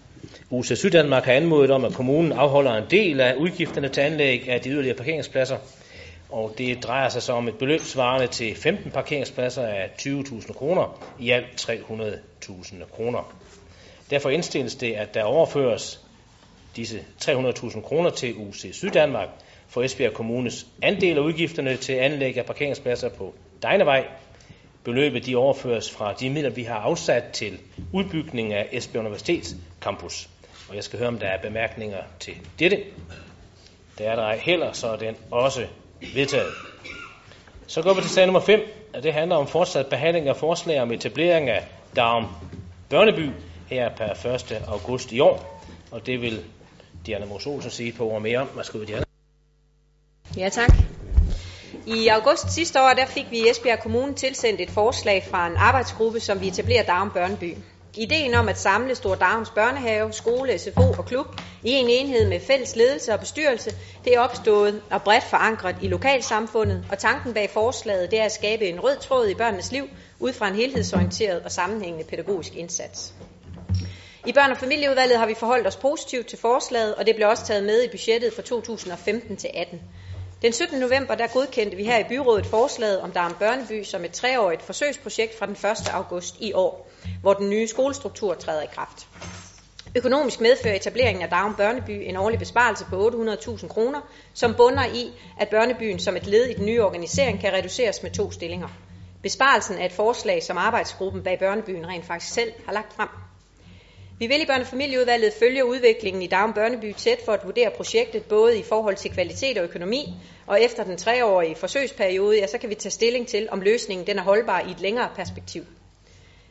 [0.49, 4.61] UC Syddanmark har anmodet om, at kommunen afholder en del af udgifterne til anlæg af
[4.61, 5.57] de yderligere parkeringspladser,
[6.29, 11.03] og det drejer sig så om et beløb svarende til 15 parkeringspladser af 20.000 kroner,
[11.19, 13.35] i alt 300.000 kroner.
[14.09, 16.01] Derfor indstilles det, at der overføres
[16.75, 19.29] disse 300.000 kroner til UC Syddanmark
[19.67, 24.07] for Esbjerg Kommunes andel af udgifterne til anlæg af parkeringspladser på Dejnevej.
[24.83, 27.59] Beløbet de overføres fra de midler, vi har afsat til
[27.93, 30.29] udbygning af Esbjerg Universitets campus.
[30.69, 32.83] Og jeg skal høre, om der er bemærkninger til dette.
[33.97, 35.67] Der er der heller, så er den også
[36.13, 36.53] vedtaget.
[37.67, 38.59] Så går vi til sag nummer 5,
[38.93, 42.27] og det handler om fortsat behandling af forslag om etablering af Darm
[42.89, 43.29] Børneby
[43.67, 44.63] her per 1.
[44.67, 45.63] august i år.
[45.91, 46.43] Og det vil
[47.05, 48.49] Diana Mos Olsen sige på ord mere om.
[48.55, 49.03] Værsgo, Diana.
[50.37, 50.69] Ja, tak.
[51.87, 55.57] I august sidste år, der fik vi i Esbjerg Kommune tilsendt et forslag fra en
[55.57, 57.57] arbejdsgruppe, som vi etablerer Darm Børneby.
[57.97, 61.25] Ideen om at samle Stor Darms børnehave, skole, SFO og klub
[61.63, 63.71] i en enhed med fælles ledelse og bestyrelse,
[64.05, 68.31] det er opstået og bredt forankret i lokalsamfundet, og tanken bag forslaget det er at
[68.31, 73.13] skabe en rød tråd i børnenes liv ud fra en helhedsorienteret og sammenhængende pædagogisk indsats.
[74.25, 77.45] I børn- og familieudvalget har vi forholdt os positivt til forslaget, og det blev også
[77.45, 79.81] taget med i budgettet for 2015 til 18.
[80.41, 80.79] Den 17.
[80.79, 85.37] november der godkendte vi her i byrådet forslaget om Darm Børneby som et treårigt forsøgsprojekt
[85.39, 85.89] fra den 1.
[85.93, 86.89] august i år,
[87.21, 89.07] hvor den nye skolestruktur træder i kraft.
[89.95, 94.01] Økonomisk medfører etableringen af Darm Børneby en årlig besparelse på 800.000 kroner,
[94.33, 98.11] som bunder i, at børnebyen som et led i den nye organisering kan reduceres med
[98.11, 98.67] to stillinger.
[99.23, 103.09] Besparelsen er et forslag, som arbejdsgruppen bag børnebyen rent faktisk selv har lagt frem.
[104.19, 107.71] Vi vil i børne- og familieudvalget følge udviklingen i Darm Børneby tæt for at vurdere
[107.77, 110.13] projektet både i forhold til kvalitet og økonomi,
[110.47, 114.19] og efter den treårige forsøgsperiode, ja, så kan vi tage stilling til, om løsningen den
[114.19, 115.63] er holdbar i et længere perspektiv.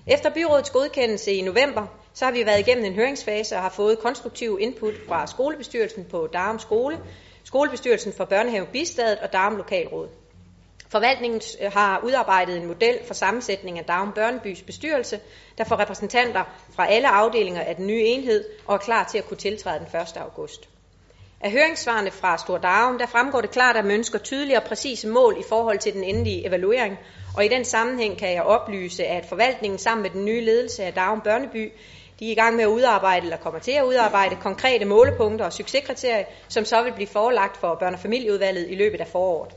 [0.07, 3.99] Efter byrådets godkendelse i november, så har vi været igennem en høringsfase og har fået
[3.99, 6.99] konstruktiv input fra skolebestyrelsen på Darm Skole,
[7.45, 10.09] skolebestyrelsen for Børnehave Bistadet og Darm Lokalråd.
[10.91, 15.21] Forvaltningen øh, har udarbejdet en model for sammensætning af Dagen Børnebys bestyrelse,
[15.59, 16.45] der får repræsentanter
[16.77, 20.01] fra alle afdelinger af den nye enhed og er klar til at kunne tiltræde den
[20.01, 20.17] 1.
[20.17, 20.69] august.
[21.41, 25.09] Af høringssvarene fra Stor Dagen, der fremgår det klart, at man ønsker tydelige og præcise
[25.09, 26.99] mål i forhold til den endelige evaluering,
[27.37, 30.95] og i den sammenhæng kan jeg oplyse, at forvaltningen sammen med den nye ledelse af
[30.95, 31.73] Dagen Børneby,
[32.21, 35.53] de er i gang med at udarbejde, eller kommer til at udarbejde, konkrete målepunkter og
[35.53, 39.53] succeskriterier, som så vil blive forelagt for børne- og familieudvalget i løbet af foråret.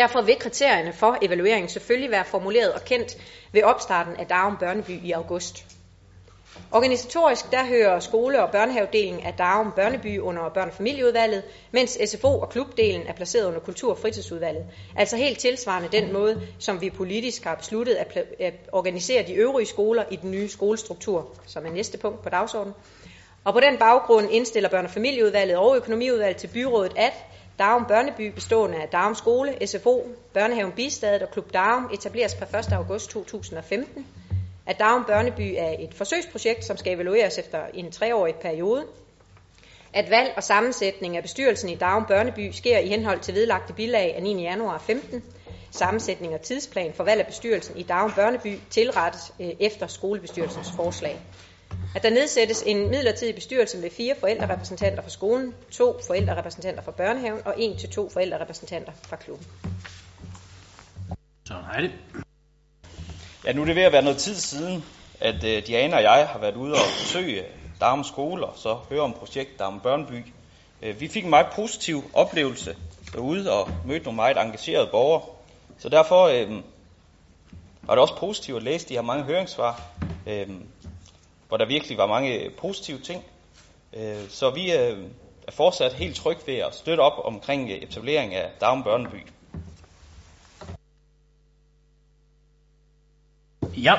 [0.00, 3.16] Derfor vil kriterierne for evalueringen selvfølgelig være formuleret og kendt
[3.52, 5.64] ved opstarten af Darum Børneby i august.
[6.72, 12.40] Organisatorisk der hører skole- og børnehavedelen af Darum Børneby under børn- og familieudvalget, mens SFO-
[12.40, 14.64] og klubdelen er placeret under kultur- og fritidsudvalget.
[14.96, 19.66] Altså helt tilsvarende den måde, som vi politisk har besluttet at, at organisere de øvrige
[19.66, 22.74] skoler i den nye skolestruktur, som er næste punkt på dagsordenen.
[23.44, 27.12] Og på den baggrund indstiller børne- og familieudvalget og økonomiudvalget til byrådet, at
[27.60, 32.72] Darum Børneby bestående af Darum Skole, SFO, Børnehaven Bistadet og Klub Darum etableres per 1.
[32.72, 34.06] august 2015
[34.66, 38.84] at Darum Børneby er et forsøgsprojekt, som skal evalueres efter en treårig periode.
[39.92, 44.16] At valg og sammensætning af bestyrelsen i Darum Børneby sker i henhold til vedlagte bilag
[44.16, 44.42] af 9.
[44.42, 45.22] januar 15.
[45.70, 51.20] Sammensætning og tidsplan for valg af bestyrelsen i Darum Børneby tilrettes øh, efter skolebestyrelsens forslag.
[51.94, 57.40] At der nedsættes en midlertidig bestyrelse med fire forældrerepræsentanter fra skolen, to forældrerepræsentanter fra børnehaven
[57.44, 59.46] og en til to forældrerepræsentanter fra klubben.
[61.44, 61.92] Så er det.
[63.44, 64.84] Ja, nu er det ved at være noget tid siden,
[65.20, 67.44] at uh, Diana og jeg har været ude og besøge
[67.80, 70.24] Darum Skole og så høre om projekt Darum Børneby.
[70.82, 72.76] Uh, vi fik en meget positiv oplevelse
[73.12, 75.22] derude og mødte nogle meget engagerede borgere.
[75.78, 76.50] Så derfor uh,
[77.82, 79.82] var det også positivt at læse de her mange høringssvar,
[80.26, 80.32] uh,
[81.50, 83.24] hvor der virkelig var mange positive ting.
[83.96, 84.98] Øh, så vi øh,
[85.48, 89.26] er fortsat helt trygge ved at støtte op omkring etablering af Darum Børneby.
[93.76, 93.94] Ja.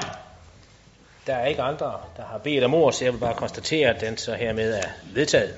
[1.28, 4.02] Der er ikke andre, der har bedt om ord, så jeg vil bare konstatere, at
[4.02, 5.56] den så hermed er vedtaget.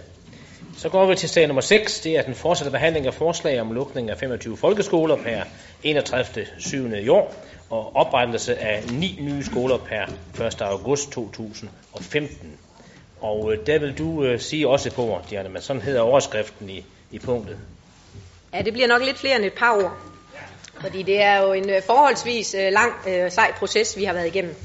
[0.78, 2.00] Så går vi til sag nummer 6.
[2.00, 5.44] Det er den fortsatte behandling af forslag om lukning af 25 folkeskoler per
[5.84, 6.48] 31.
[6.60, 6.94] 7.
[6.94, 7.34] i år
[7.74, 10.61] og oprettelse af ni nye skoler per 1.
[10.61, 12.57] august 2015.
[13.21, 16.86] Og øh, der vil du øh, sige også på, Diana, men sådan hedder overskriften i,
[17.11, 17.57] i punktet.
[18.53, 19.93] Ja, det bliver nok lidt flere end et par ord.
[20.82, 24.28] Fordi det er jo en øh, forholdsvis øh, lang, øh, sej proces, vi har været
[24.28, 24.55] igennem.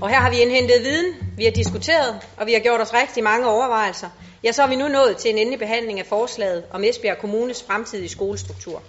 [0.00, 3.22] Og her har vi indhentet viden, vi har diskuteret, og vi har gjort os rigtig
[3.22, 4.08] mange overvejelser.
[4.44, 7.64] Ja, så er vi nu nået til en endelig behandling af forslaget om Esbjerg Kommunes
[7.66, 8.82] fremtidige skolestruktur.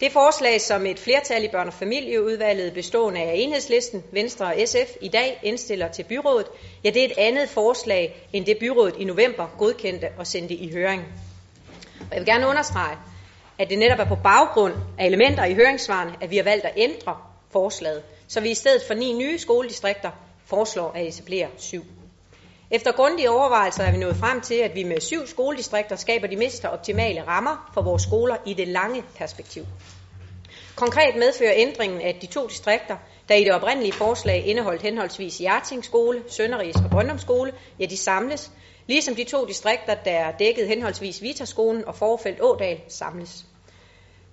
[0.00, 4.96] Det forslag, som et flertal i børne- og familieudvalget bestående af enhedslisten, Venstre og SF
[5.00, 6.46] i dag indstiller til byrådet,
[6.84, 10.72] ja, det er et andet forslag end det byrådet i november godkendte og sendte i
[10.72, 11.02] høring.
[12.00, 12.96] Og jeg vil gerne understrege,
[13.58, 16.72] at det netop er på baggrund af elementer i høringssvarene, at vi har valgt at
[16.76, 17.16] ændre
[17.50, 20.10] forslaget, så vi i stedet for ni nye skoledistrikter
[20.46, 21.84] foreslår at etablere syv.
[22.72, 26.36] Efter grundige overvejelser er vi nået frem til, at vi med syv skoledistrikter skaber de
[26.36, 29.64] mest optimale rammer for vores skoler i det lange perspektiv.
[30.76, 32.96] Konkret medfører ændringen, at de to distrikter,
[33.28, 37.96] der i det oprindelige forslag indeholdt henholdsvis Jarting Skole, Sønderis og Brøndum Skole, ja, de
[37.96, 38.50] samles,
[38.86, 43.44] ligesom de to distrikter, der dækkede henholdsvis Vitaskolen og Forfelt Ådal, samles.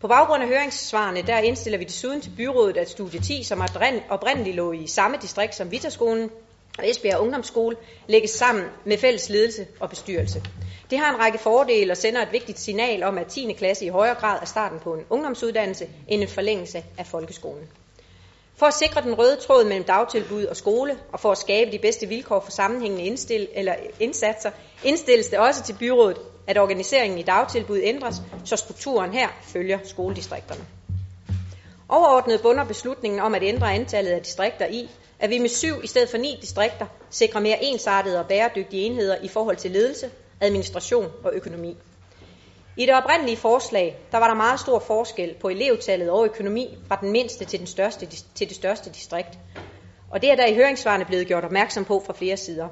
[0.01, 3.61] På baggrund af høringssvarene, der indstiller vi desuden til byrådet, at studie 10, som
[4.09, 6.29] oprindeligt lå i samme distrikt som Vitaskolen
[6.77, 7.75] og Esbjerg Ungdomsskole,
[8.07, 10.43] lægges sammen med fælles ledelse og bestyrelse.
[10.89, 13.53] Det har en række fordele og sender et vigtigt signal om, at 10.
[13.53, 17.67] klasse i højere grad er starten på en ungdomsuddannelse end en forlængelse af folkeskolen.
[18.55, 21.79] For at sikre den røde tråd mellem dagtilbud og skole, og for at skabe de
[21.79, 24.51] bedste vilkår for sammenhængende indstil, eller indsatser,
[24.83, 26.17] indstilles det også til byrådet,
[26.47, 28.15] at organiseringen i dagtilbud ændres,
[28.45, 30.65] så strukturen her følger skoledistrikterne.
[31.89, 34.89] Overordnet bunder beslutningen om at ændre antallet af distrikter i,
[35.19, 39.15] at vi med syv i stedet for ni distrikter sikrer mere ensartede og bæredygtige enheder
[39.23, 40.09] i forhold til ledelse,
[40.41, 41.77] administration og økonomi.
[42.77, 46.97] I det oprindelige forslag, der var der meget stor forskel på elevtallet og økonomi fra
[47.01, 48.05] den mindste til, den største,
[48.35, 49.39] til det største distrikt.
[50.11, 52.67] Og det er der i høringssvarene blevet gjort opmærksom på fra flere sider.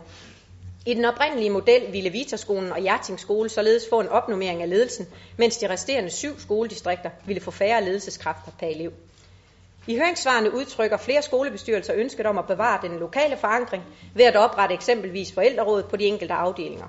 [0.86, 5.08] I den oprindelige model ville Vitaskolen og Hjerting Skole således få en opnummering af ledelsen,
[5.38, 8.92] mens de resterende syv skoledistrikter ville få færre ledelseskræfter per elev.
[9.88, 13.84] I høringssvarene udtrykker flere skolebestyrelser ønsket om at bevare den lokale forankring
[14.14, 16.88] ved at oprette eksempelvis forældreråd på de enkelte afdelinger.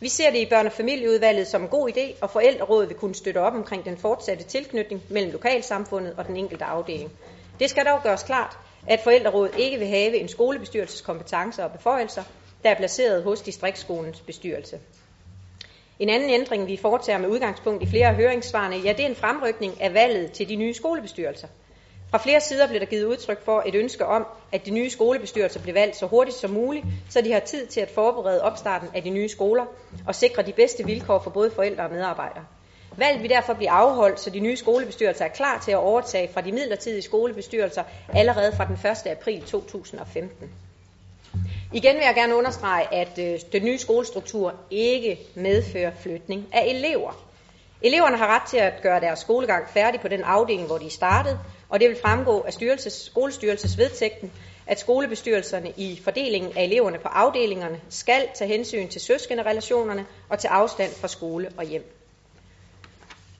[0.00, 3.14] Vi ser det i børne- og familieudvalget som en god idé, og forældrerådet vil kunne
[3.14, 7.12] støtte op omkring den fortsatte tilknytning mellem lokalsamfundet og den enkelte afdeling.
[7.60, 12.22] Det skal dog gøres klart, at forældrerådet ikke vil have en skolebestyrelses kompetencer og beføjelser,
[12.62, 14.78] der er placeret hos distriktskolens bestyrelse.
[15.98, 19.16] En anden ændring, vi foretager med udgangspunkt i flere af høringssvarene, ja, det er en
[19.16, 21.48] fremrykning af valget til de nye skolebestyrelser.
[22.12, 25.60] Fra flere sider blev der givet udtryk for et ønske om, at de nye skolebestyrelser
[25.60, 29.02] blev valgt så hurtigt som muligt, så de har tid til at forberede opstarten af
[29.02, 29.64] de nye skoler
[30.06, 32.44] og sikre de bedste vilkår for både forældre og medarbejdere.
[32.96, 36.40] Valget vil derfor blive afholdt, så de nye skolebestyrelser er klar til at overtage fra
[36.40, 37.82] de midlertidige skolebestyrelser
[38.14, 38.74] allerede fra den
[39.06, 39.06] 1.
[39.06, 40.50] april 2015.
[41.72, 47.24] Igen vil jeg gerne understrege, at øh, den nye skolestruktur ikke medfører flytning af elever.
[47.82, 51.38] Eleverne har ret til at gøre deres skolegang færdig på den afdeling, hvor de startede,
[51.72, 54.32] og det vil fremgå af styrelses, skolestyrelses vedtægten,
[54.66, 60.48] at skolebestyrelserne i fordelingen af eleverne på afdelingerne skal tage hensyn til søskenderelationerne og til
[60.48, 62.01] afstand fra skole og hjem.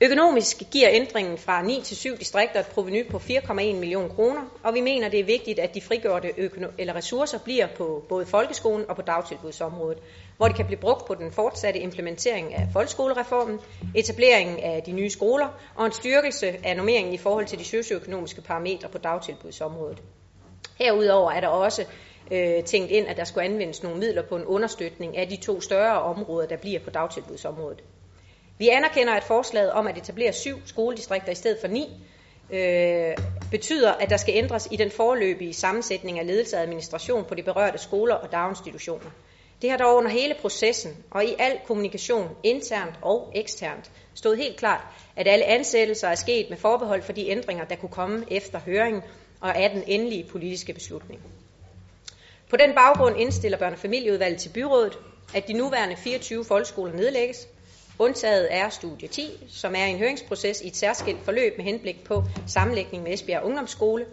[0.05, 4.73] Økonomisk giver ændringen fra 9 til 7 distrikter et proveny på 4,1 millioner kroner, og
[4.73, 8.89] vi mener, det er vigtigt, at de frigjorte økono- eller ressourcer bliver på både folkeskolen
[8.89, 9.97] og på dagtilbudsområdet,
[10.37, 13.59] hvor de kan blive brugt på den fortsatte implementering af folkeskolereformen,
[13.95, 18.41] etableringen af de nye skoler og en styrkelse af normeringen i forhold til de socioøkonomiske
[18.41, 20.01] parametre på dagtilbudsområdet.
[20.79, 21.85] Herudover er der også
[22.31, 25.61] øh, tænkt ind, at der skulle anvendes nogle midler på en understøtning af de to
[25.61, 27.83] større områder, der bliver på dagtilbudsområdet.
[28.57, 31.89] Vi anerkender, at forslaget om at etablere syv skoledistrikter i stedet for ni
[32.49, 33.17] øh,
[33.51, 37.43] betyder, at der skal ændres i den forløbige sammensætning af ledelse og administration på de
[37.43, 39.09] berørte skoler og daginstitutioner.
[39.61, 44.57] Det har dog under hele processen og i al kommunikation, internt og eksternt, stået helt
[44.57, 44.81] klart,
[45.15, 49.01] at alle ansættelser er sket med forbehold for de ændringer, der kunne komme efter høringen
[49.41, 51.21] og af den endelige politiske beslutning.
[52.49, 54.97] På den baggrund indstiller børne- og familieudvalget til byrådet,
[55.35, 57.47] at de nuværende 24 folkeskoler nedlægges,
[57.99, 62.23] Undtaget er studie 10, som er en høringsproces i et særskilt forløb med henblik på
[62.47, 64.05] sammenlægning med Esbjerg Ungdomsskole.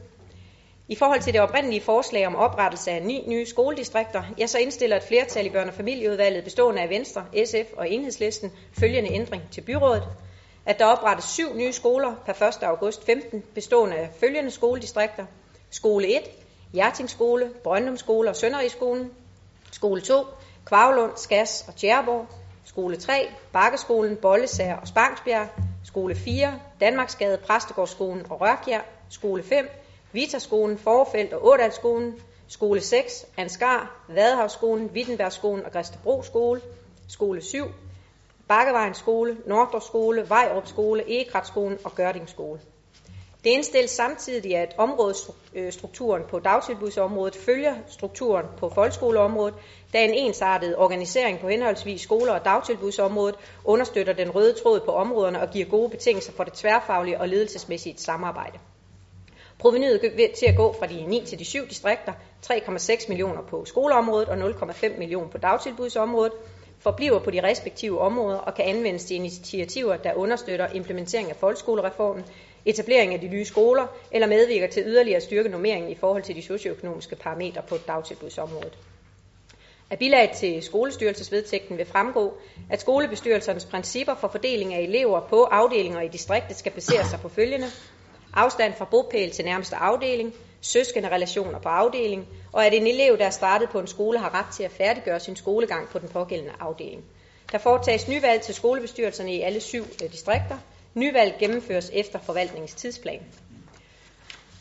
[0.88, 4.96] I forhold til det oprindelige forslag om oprettelse af ni nye skoledistrikter, ja, så indstiller
[4.96, 9.60] et flertal i børne- og familieudvalget bestående af Venstre, SF og Enhedslisten følgende ændring til
[9.60, 10.04] byrådet.
[10.66, 12.62] At der oprettes syv nye skoler per 1.
[12.62, 15.26] august 15 bestående af følgende skoledistrikter.
[15.70, 16.22] Skole 1,
[16.72, 19.10] Hjerting Skole, Brøndum Skole og Sønderigskolen.
[19.72, 20.24] Skole 2,
[20.64, 22.39] Kvavlund, Skas og Tjæreborg.
[22.70, 25.48] Skole 3, Bakkeskolen, Bollesager og Spangsbjerg.
[25.84, 28.80] Skole 4, Danmarksgade, Præstegårdsskolen og Rørkjær.
[29.08, 29.70] Skole 5,
[30.12, 32.14] Vitaskolen, Forfelt og Ådalsskolen.
[32.48, 36.60] Skole 6, Ansgar, Vadehavsskolen, Wittenbergskolen og Græstebro Skole.
[37.08, 37.64] Skole 7,
[38.48, 42.60] Bakkevejens Skole, Nordrup Skole, Vejrup Skole, Egekratskolen og Gørding Skole.
[43.44, 49.54] Det indstilles samtidig, at områdestrukturen på dagtilbudsområdet følger strukturen på folkeskoleområdet,
[49.92, 53.34] da en ensartet organisering på henholdsvis skoler og dagtilbudsområdet
[53.64, 57.98] understøtter den røde tråd på områderne og giver gode betingelser for det tværfaglige og ledelsesmæssige
[57.98, 58.58] samarbejde.
[59.58, 60.00] Provenyet
[60.38, 62.12] til at gå fra de 9 til de 7 distrikter,
[62.46, 66.32] 3,6 millioner på skoleområdet og 0,5 millioner på dagtilbudsområdet,
[66.78, 72.24] forbliver på de respektive områder og kan anvendes til initiativer, der understøtter implementering af folkeskolereformen,
[72.64, 76.42] etablering af de nye skoler eller medvirker til yderligere styrke normeringen i forhold til de
[76.42, 78.78] socioøkonomiske parametre på dagtilbudsområdet.
[79.90, 82.34] Af bilag til skolestyrelsesvedtægten vil fremgå,
[82.70, 87.28] at skolebestyrelsernes principper for fordeling af elever på afdelinger i distriktet skal basere sig på
[87.28, 87.66] følgende.
[88.34, 93.26] Afstand fra bopæl til nærmeste afdeling, søskende relationer på afdeling, og at en elev, der
[93.26, 96.52] er startet på en skole, har ret til at færdiggøre sin skolegang på den pågældende
[96.60, 97.04] afdeling.
[97.52, 100.58] Der foretages nyvalg til skolebestyrelserne i alle syv øh, distrikter.
[100.94, 103.20] Nyvalg gennemføres efter forvaltningens tidsplan.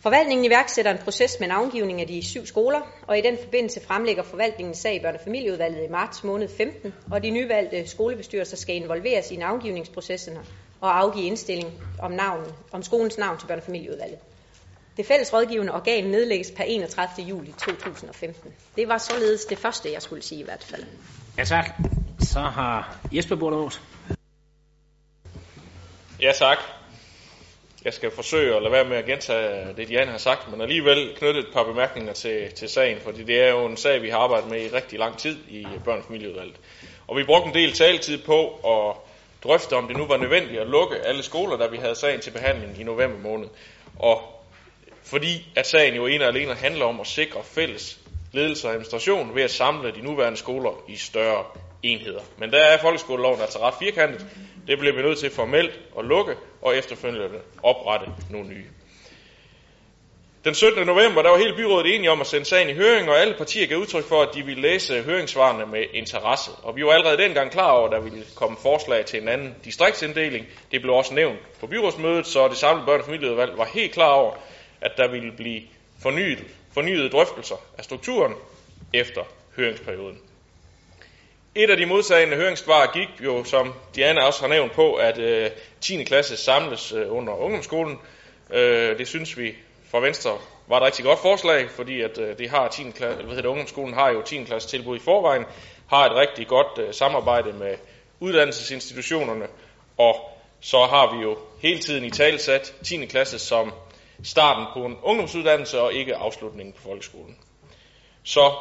[0.01, 4.23] Forvaltningen iværksætter en proces med navngivning af de syv skoler, og i den forbindelse fremlægger
[4.23, 8.75] forvaltningen sag i børne- og familieudvalget i marts måned 15, og de nyvalgte skolebestyrelser skal
[8.75, 10.37] involveres i navngivningsprocessen
[10.81, 14.19] og afgive indstilling om, navn, om skolens navn til børne- og familieudvalget.
[14.97, 17.27] Det fælles rådgivende organ nedlægges per 31.
[17.27, 18.51] juli 2015.
[18.75, 20.83] Det var således det første, jeg skulle sige i hvert fald.
[21.37, 21.65] Ja tak.
[22.19, 23.81] Så har Jesper Bordeaux.
[26.21, 26.57] Ja tak.
[27.85, 31.15] Jeg skal forsøge at lade være med at gentage det, Diane har sagt, men alligevel
[31.17, 34.17] knytte et par bemærkninger til, til sagen, fordi det er jo en sag, vi har
[34.17, 36.45] arbejdet med i rigtig lang tid i børn- og.
[37.07, 38.95] Og vi brugte en del taletid på at
[39.43, 42.31] drøfte, om det nu var nødvendigt at lukke alle skoler, da vi havde sagen til
[42.31, 43.47] behandling i november måned.
[43.99, 44.21] Og
[45.03, 47.99] fordi at sagen jo en og alene handler om at sikre fælles
[48.31, 51.45] ledelse og administration ved at samle de nuværende skoler i større
[51.83, 52.21] enheder.
[52.37, 54.25] Men der er folkeskoleloven altså ret firkantet.
[54.67, 58.65] Det bliver vi nødt til formelt at lukke og efterfølgende oprette nogle nye.
[60.45, 60.85] Den 17.
[60.87, 63.67] november der var hele byrådet enige om at sende sagen i høring, og alle partier
[63.67, 66.51] gav udtryk for, at de ville læse høringssvarene med interesse.
[66.63, 69.55] Og vi var allerede dengang klar over, at der ville komme forslag til en anden
[69.65, 70.45] distriktsinddeling.
[70.71, 74.11] Det blev også nævnt på byrådsmødet, så det samlede børne- og familieudvalg var helt klar
[74.11, 74.33] over,
[74.81, 75.61] at der ville blive
[76.01, 78.33] fornyet, fornyede drøftelser af strukturen
[78.93, 79.21] efter
[79.55, 80.19] høringsperioden.
[81.55, 85.51] Et af de modsagende høringssvar gik jo, som Diana også har nævnt på, at øh,
[85.81, 86.03] 10.
[86.03, 87.97] klasse samles øh, under ungdomsskolen.
[88.49, 89.55] Øh, det synes vi
[89.91, 90.37] fra Venstre
[90.67, 92.83] var et rigtig godt forslag, fordi at øh, det har 10.
[92.83, 94.43] klasse, hvad hedder det, ungdomsskolen har jo 10.
[94.43, 95.45] klasse tilbud i forvejen,
[95.87, 97.75] har et rigtig godt øh, samarbejde med
[98.19, 99.47] uddannelsesinstitutionerne,
[99.97, 100.15] og
[100.61, 103.05] så har vi jo hele tiden i talsat 10.
[103.05, 103.73] klasse som
[104.23, 107.37] starten på en ungdomsuddannelse og ikke afslutningen på folkeskolen.
[108.23, 108.51] Så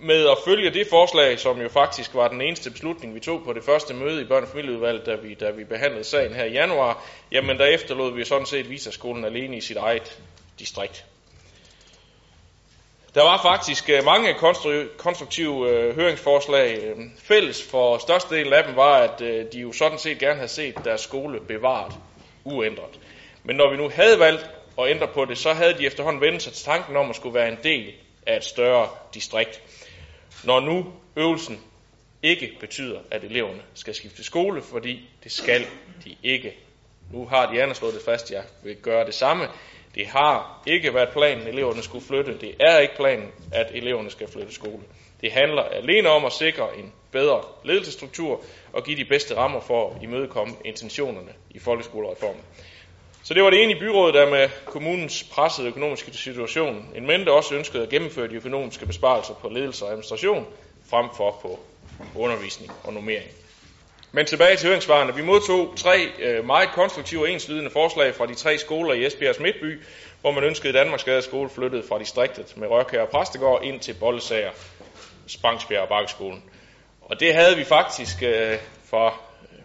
[0.00, 3.52] med at følge det forslag, som jo faktisk var den eneste beslutning, vi tog på
[3.52, 6.52] det første møde i børne- og familieudvalget, da vi, da vi behandlede sagen her i
[6.52, 10.18] januar, jamen der efterlod vi sådan set Visaskolen alene i sit eget
[10.58, 11.04] distrikt.
[13.14, 14.34] Der var faktisk øh, mange
[14.96, 16.78] konstruktive øh, høringsforslag.
[16.84, 20.48] Øhm, fælles for størstedelen af dem var, at øh, de jo sådan set gerne havde
[20.48, 21.92] set deres skole bevaret
[22.44, 23.00] uændret.
[23.44, 26.42] Men når vi nu havde valgt at ændre på det, så havde de efterhånden vendt
[26.42, 27.92] sig til tanken om at skulle være en del
[28.26, 29.62] af et større distrikt.
[30.44, 30.86] Når nu
[31.16, 31.60] øvelsen
[32.22, 35.66] ikke betyder, at eleverne skal skifte skole, fordi det skal
[36.04, 36.56] de ikke.
[37.12, 39.48] Nu har de andre slået det fast, at jeg vil gøre det samme.
[39.94, 42.38] Det har ikke været planen, at eleverne skulle flytte.
[42.40, 44.82] Det er ikke planen, at eleverne skal flytte skole.
[45.20, 49.90] Det handler alene om at sikre en bedre ledelsesstruktur og give de bedste rammer for
[49.90, 52.42] at imødekomme intentionerne i folkeskolereformen.
[53.24, 57.32] Så det var det ene i byrådet, der med kommunens pressede økonomiske situation en mente
[57.32, 60.46] også ønskede at gennemføre de økonomiske besparelser på ledelse og administration
[60.90, 61.60] frem for på
[62.14, 63.30] undervisning og normering.
[64.12, 65.14] Men tilbage til høringssvarene.
[65.14, 69.40] Vi modtog tre øh, meget konstruktive og enslydende forslag fra de tre skoler i Esbjergs
[69.40, 69.80] Midtby,
[70.20, 73.94] hvor man ønskede Danmarks Gade skole flyttet fra distriktet med Rørkær og Præstegård ind til
[74.00, 74.50] Bollesager,
[75.26, 76.42] Spangsbjerg og Bakkeskolen.
[77.00, 79.14] Og det havde vi faktisk øh, fra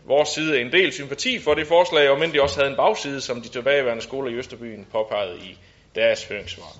[0.07, 3.21] vores side en del sympati for det forslag, og men det også havde en bagside,
[3.21, 5.57] som de tilbageværende skoler i Østerbyen påpegede i
[5.95, 6.75] deres høringssvar.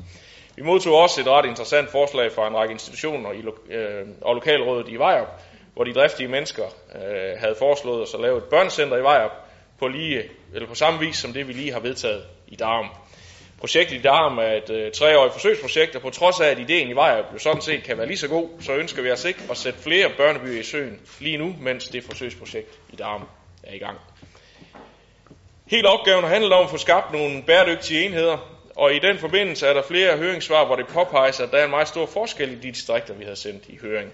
[0.55, 4.89] Vi modtog også et ret interessant forslag fra en række institutioner i, øh, og lokalrådet
[4.89, 5.27] i Vejrup,
[5.73, 6.65] hvor de driftige mennesker
[6.95, 9.31] øh, havde foreslået os at lave et børnecenter i Vejrup
[9.79, 10.23] på, lige,
[10.53, 12.89] eller på samme vis som det, vi lige har vedtaget i Darum.
[13.59, 16.93] Projektet i Darum er et øh, treårigt forsøgsprojekt, og på trods af, at ideen i
[16.93, 19.57] vej jo sådan set kan være lige så god, så ønsker vi os ikke at
[19.57, 23.23] sætte flere børnebyer i søen lige nu, mens det forsøgsprojekt i Darum
[23.63, 23.97] er i gang.
[25.65, 28.37] Hele opgaven har handlet om at få skabt nogle bæredygtige enheder,
[28.75, 31.69] og i den forbindelse er der flere høringssvar, hvor det påpeges, at der er en
[31.69, 34.11] meget stor forskel i de distrikter, vi har sendt i høring.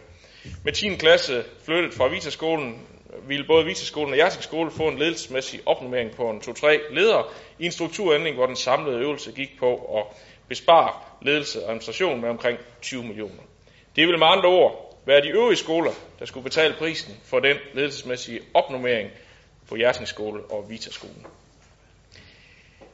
[0.64, 0.96] Med 10.
[0.96, 2.88] klasse flyttet fra Vitaskolen
[3.28, 7.24] ville både Vitaskolen og Hjerting Skole få en ledelsesmæssig opnummering på en 2-3 ledere
[7.60, 10.04] i en strukturændring, hvor den samlede øvelse gik på at
[10.48, 13.44] bespare ledelse og administration med omkring 20 millioner.
[13.96, 17.58] Det vil med andre ord være de øvrige skoler, der skulle betale prisen for den
[17.74, 19.10] ledelsesmæssige opnummering
[19.70, 21.26] på Hjerting Skole og Vitaskolen.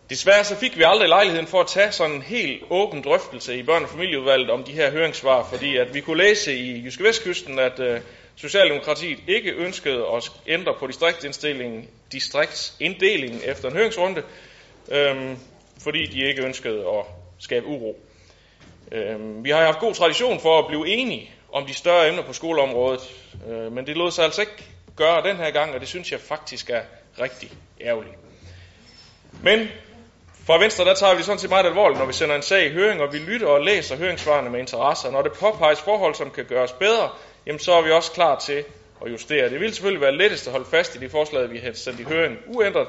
[0.09, 3.63] Desværre så fik vi aldrig lejligheden for at tage sådan en helt åben drøftelse i
[3.63, 7.59] børne- og familieudvalget om de her høringssvar, fordi at vi kunne læse i Jyske Vestkysten,
[7.59, 8.01] at øh,
[8.37, 14.23] Socialdemokratiet ikke ønskede at ændre på distriktsindstillingen, distriktsinddelingen efter en høringsrunde,
[14.91, 15.37] øhm,
[15.83, 17.05] fordi de ikke ønskede at
[17.39, 17.99] skabe uro.
[18.91, 22.33] Øhm, vi har haft god tradition for at blive enige om de større emner på
[22.33, 23.01] skoleområdet,
[23.49, 24.63] øh, men det lod sig altså ikke
[24.95, 26.81] gøre den her gang, og det synes jeg faktisk er
[27.21, 28.15] rigtig ærgerligt.
[29.43, 29.67] Men
[30.47, 32.65] fra Venstre der tager vi det sådan set meget alvorligt, når vi sender en sag
[32.65, 35.07] i høring, og vi lytter og læser høringssvarene med interesse.
[35.07, 37.09] Og når det påpeges forhold, som kan gøres bedre,
[37.47, 38.63] jamen så er vi også klar til
[39.05, 39.49] at justere.
[39.49, 42.03] Det vil selvfølgelig være lettest at holde fast i de forslag, vi har sendt i
[42.03, 42.87] høring uændret,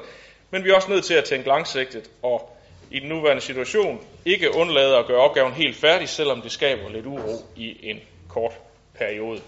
[0.51, 2.57] men vi er også nødt til at tænke langsigtet og
[2.91, 7.05] i den nuværende situation ikke undlade at gøre opgaven helt færdig, selvom det skaber lidt
[7.05, 7.99] uro i en
[8.29, 8.51] kort
[8.97, 9.41] periode.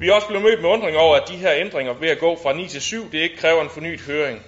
[0.00, 2.38] Vi er også blevet mødt med undring over, at de her ændringer ved at gå
[2.42, 4.42] fra 9 til 7, det ikke kræver en fornyet høring.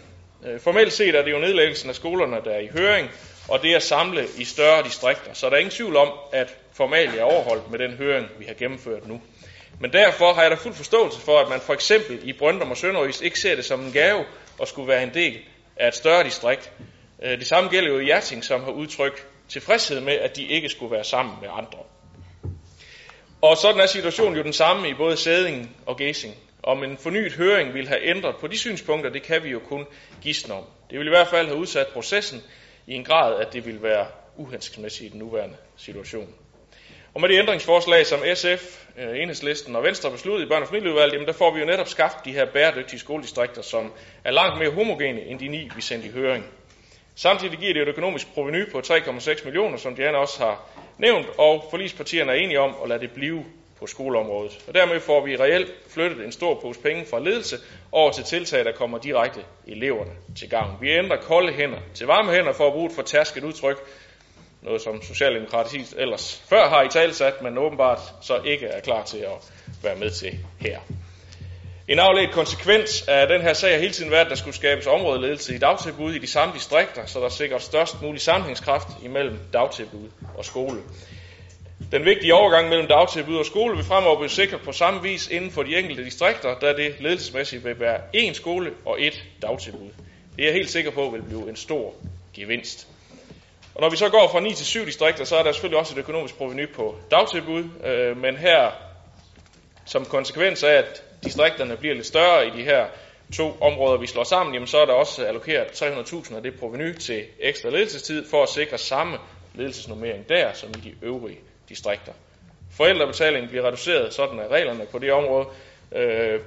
[0.46, 3.10] Øh, formelt set er det jo nedlæggelsen af skolerne, der er i høring,
[3.48, 5.32] og det er samle i større distrikter.
[5.34, 8.54] Så der er ingen tvivl om, at formalt er overholdt med den høring, vi har
[8.54, 9.20] gennemført nu.
[9.80, 12.76] Men derfor har jeg da fuld forståelse for, at man for eksempel i Brøndum og
[12.76, 14.24] Sønderøs ikke ser det som en gave
[14.62, 15.38] at skulle være en del
[15.76, 16.72] af et større distrikt.
[17.22, 20.68] Øh, det samme gælder jo i Hjerting, som har udtrykt tilfredshed med, at de ikke
[20.68, 21.78] skulle være sammen med andre.
[23.42, 26.34] Og sådan er situationen jo den samme i både Sæding og Gæsing.
[26.62, 29.86] Om en fornyet høring vil have ændret på de synspunkter, det kan vi jo kun
[30.22, 30.64] gisne om.
[30.90, 32.42] Det vil i hvert fald have udsat processen
[32.86, 34.06] i en grad, at det vil være
[34.36, 36.34] uhensigtsmæssigt i den nuværende situation.
[37.14, 41.12] Og med det ændringsforslag, som SF, Øh, Enhedslisten og Venstre besluttede i børne- og familieudvalget,
[41.14, 43.92] jamen der får vi jo netop skabt de her bæredygtige skoledistrikter, som
[44.24, 46.44] er langt mere homogene end de ni, vi sendte i høring.
[47.14, 51.64] Samtidig giver det et økonomisk proveny på 3,6 millioner, som Diana også har nævnt, og
[51.70, 53.44] forlispartierne er enige om at lade det blive
[53.82, 54.64] på skoleområdet.
[54.68, 57.56] Og dermed får vi reelt flyttet en stor pose penge fra ledelse
[57.92, 60.76] over til tiltag, der kommer direkte eleverne til gavn.
[60.80, 63.78] Vi ændrer kolde hænder til varme hænder for at bruge et fortærsket udtryk,
[64.62, 69.18] noget som Socialdemokratiet ellers før har i talsat, men åbenbart så ikke er klar til
[69.18, 69.52] at
[69.82, 70.78] være med til her.
[71.88, 74.86] En afledt konsekvens af den her sag har hele tiden været, at der skulle skabes
[74.86, 80.08] områdeledelse i dagtilbud i de samme distrikter, så der sikres størst mulig sammenhængskraft imellem dagtilbud
[80.36, 80.82] og skole.
[81.92, 85.50] Den vigtige overgang mellem dagtilbud og skole vil fremover blive sikret på samme vis inden
[85.50, 89.90] for de enkelte distrikter, da det ledelsesmæssigt vil være én skole og ét dagtilbud.
[90.36, 91.94] Det er jeg helt sikker på vil blive en stor
[92.34, 92.91] gevinst.
[93.74, 95.94] Og når vi så går fra 9 til 7 distrikter, så er der selvfølgelig også
[95.94, 98.70] et økonomisk proveny på dagtilbud, øh, men her
[99.86, 102.86] som konsekvens af, at distrikterne bliver lidt større i de her
[103.36, 106.94] to områder, vi slår sammen, jamen så er der også allokeret 300.000 af det proveny
[106.94, 109.18] til ekstra ledelsestid for at sikre samme
[109.54, 111.38] ledelsesnormering der som i de øvrige
[111.68, 112.12] distrikter.
[112.70, 115.46] Forældrebetalingen bliver reduceret, sådan er reglerne på det område,
[115.92, 116.40] øh,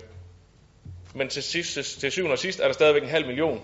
[1.15, 3.61] men til, sidst, til syvende og sidst er der stadigvæk en halv million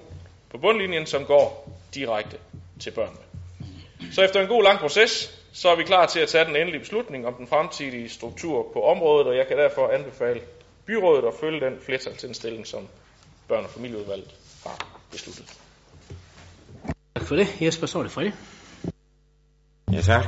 [0.49, 2.37] på bundlinjen, som går direkte
[2.79, 3.30] til børnene.
[4.11, 6.79] Så efter en god lang proces, så er vi klar til at tage den endelige
[6.79, 10.41] beslutning om den fremtidige struktur på området, og jeg kan derfor anbefale
[10.85, 12.87] byrådet at følge den flertalsindstilling, som
[13.47, 15.57] børn- og familieudvalget har besluttet.
[17.15, 17.47] Tak for det.
[17.61, 18.31] Jesper, så er det Frede.
[19.93, 20.25] Ja, tak.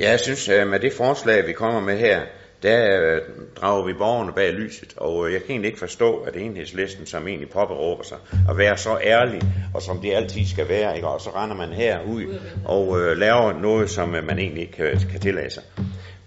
[0.00, 2.22] Ja, jeg synes, at med det forslag, vi kommer med her,
[2.62, 3.20] der øh,
[3.56, 7.28] drager vi borgerne bag lyset, og øh, jeg kan egentlig ikke forstå, at enhedslisten, som
[7.28, 8.18] egentlig påberåber sig
[8.50, 9.42] at være så ærlig,
[9.74, 11.08] og som det altid skal være, ikke?
[11.08, 14.72] og så render man her ud og øh, laver noget, som øh, man egentlig ikke
[14.72, 15.62] kan, kan tillade sig.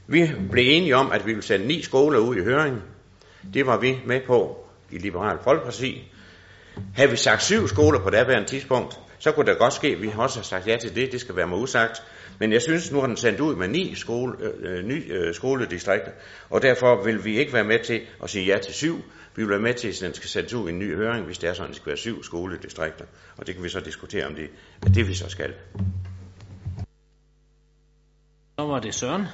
[0.08, 2.82] Vi blev enige om, at vi ville sende ni skoler ud i høring.
[3.54, 6.12] Det var vi med på i Liberal Folkeparti.
[6.96, 10.12] Havde vi sagt syv skoler på daværende tidspunkt, så kunne det godt ske, at vi
[10.18, 11.12] også har sagt ja til det.
[11.12, 12.04] Det skal være med usagt.
[12.40, 16.12] Men jeg synes, nu har den sendt ud med ni skole, øh, ny øh, skoledistrikter,
[16.50, 18.96] og derfor vil vi ikke være med til at sige ja til syv.
[19.36, 21.38] Vi vil være med til, at den skal sættes ud i en ny høring, hvis
[21.38, 23.06] det er sådan, at det skal være syv skoledistrikter.
[23.38, 24.50] Og det kan vi så diskutere, om det
[24.86, 25.54] er det, vi så skal.
[28.60, 29.26] Så var det Søren.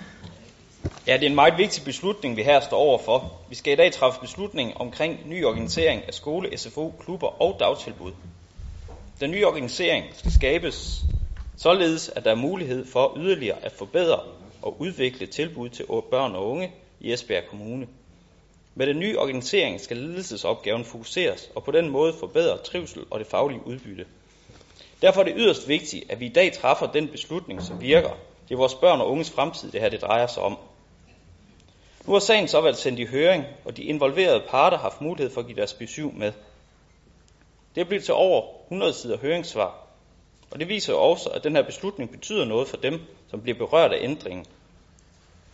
[1.08, 3.42] Ja, det er en meget vigtig beslutning, vi her står overfor.
[3.50, 8.12] Vi skal i dag træffe beslutning omkring ny organisering af skole, SFO, klubber og dagtilbud.
[9.20, 11.06] Den nye organisering skal skabes
[11.58, 14.20] således, at der er mulighed for yderligere at forbedre
[14.62, 17.88] og udvikle tilbud til børn og unge i Esbjerg Kommune.
[18.76, 23.28] Med den nye organisering skal ledelsesopgaven fokuseres og på den måde forbedre trivsel og det
[23.28, 24.06] faglige udbytte.
[25.02, 28.10] Derfor er det yderst vigtigt, at vi i dag træffer den beslutning, som virker.
[28.48, 30.58] Det er vores børn og unges fremtid, det her det drejer sig om.
[32.08, 35.34] Nu har sagen så været sendt i høring, og de involverede parter har haft mulighed
[35.34, 36.32] for at give deres besøg med.
[37.76, 39.85] Det er blevet til over 100 sider høringssvar,
[40.56, 43.58] og det viser jo også, at den her beslutning betyder noget for dem, som bliver
[43.58, 44.46] berørt af ændringen,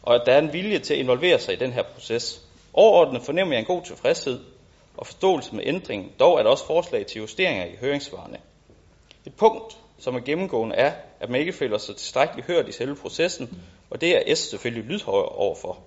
[0.03, 2.41] og at der er en vilje til at involvere sig i den her proces.
[2.73, 4.39] Overordnet fornemmer jeg en god tilfredshed
[4.97, 8.37] og forståelse med ændringen, dog er der også forslag til justeringer i høringssvarene.
[9.25, 12.95] Et punkt, som er gennemgående, er, at man ikke føler sig tilstrækkeligt hørt i selve
[12.95, 15.79] processen, og det er S selvfølgelig lydhøjere overfor.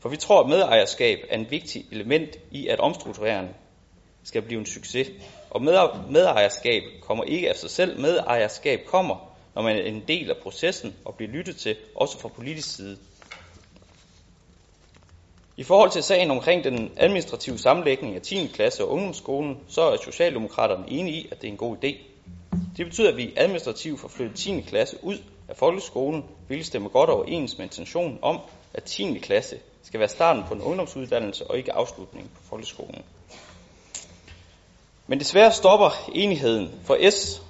[0.00, 3.48] For vi tror, at medejerskab er en vigtig element i, at omstrukturere
[4.30, 5.08] skal blive en succes.
[5.50, 5.62] Og
[6.10, 8.00] medejerskab kommer ikke af sig selv.
[8.00, 9.16] Medejerskab kommer,
[9.54, 12.98] når man er en del af processen og bliver lyttet til, også fra politisk side.
[15.56, 18.50] I forhold til sagen omkring den administrative sammenlægning af 10.
[18.54, 21.96] klasse og ungdomsskolen, så er Socialdemokraterne enige i, at det er en god idé.
[22.76, 24.60] Det betyder, at vi administrativt får flyttet 10.
[24.60, 28.40] klasse ud af folkeskolen, hvilket stemmer godt overens med intentionen om,
[28.74, 29.18] at 10.
[29.18, 33.02] klasse skal være starten på en ungdomsuddannelse og ikke afslutningen på folkeskolen.
[35.10, 37.42] Men desværre stopper enigheden, for S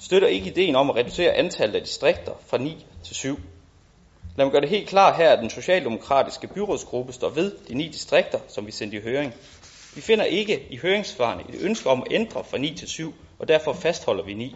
[0.00, 3.38] støtter ikke ideen om at reducere antallet af distrikter fra 9 til 7.
[4.36, 7.88] Lad mig gøre det helt klart her, at den socialdemokratiske byrådsgruppe står ved de ni
[7.88, 9.34] distrikter, som vi sendte i høring.
[9.94, 13.48] Vi finder ikke i høringssvarene et ønske om at ændre fra 9 til 7, og
[13.48, 14.54] derfor fastholder vi 9.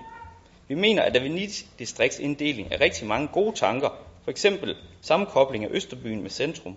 [0.69, 3.89] Vi mener, at der ved 9 distriktsinddeling er rigtig mange gode tanker,
[4.24, 6.77] for eksempel sammenkobling af Østerbyen med centrum,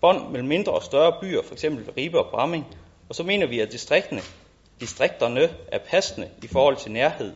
[0.00, 2.66] bånd mellem mindre og større byer, for eksempel Ribe og Bramming,
[3.08, 4.22] og så mener vi, at distrikterne
[4.80, 7.32] distrikterne er passende i forhold til nærhed.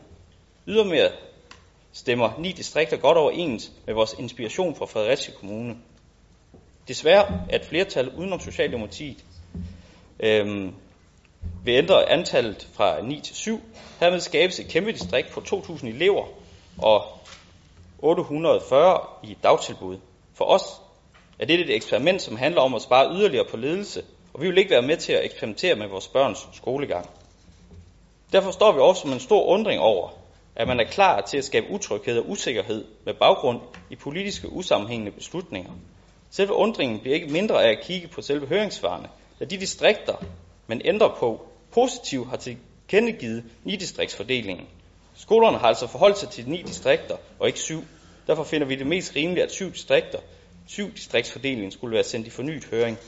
[0.66, 1.10] Ydermere
[1.92, 5.76] stemmer ni distrikter godt overens med vores inspiration fra Fredericia Kommune.
[6.88, 9.24] Desværre er et flertal udenom Socialdemokratiet
[10.20, 10.74] øhm,
[11.64, 13.60] vil ændre antallet fra 9 til 7.
[14.00, 16.26] Hermed skabes et kæmpe distrikt på 2.000 elever
[16.78, 17.18] og
[17.98, 19.98] 840 i dagtilbud.
[20.34, 20.62] For os
[21.38, 24.02] er det et eksperiment, som handler om at spare yderligere på ledelse,
[24.34, 27.10] og vi vil ikke være med til at eksperimentere med vores børns skolegang.
[28.32, 30.08] Derfor står vi også med en stor undring over,
[30.56, 33.60] at man er klar til at skabe utryghed og usikkerhed med baggrund
[33.90, 35.72] i politiske usammenhængende beslutninger.
[36.30, 39.08] Selve undringen bliver ikke mindre af at kigge på selve høringssvarene,
[39.40, 40.14] da de distrikter,
[40.66, 44.66] man ændrer på, positivt har tilkendegivet ni distriktsfordelingen.
[45.14, 47.82] Skolerne har altså forholdt sig til ni distrikter og ikke syv.
[48.26, 50.18] Derfor finder vi det mest rimeligt, at syv distrikter,
[50.66, 52.98] syv distriktsfordelingen skulle være sendt i fornyet høring.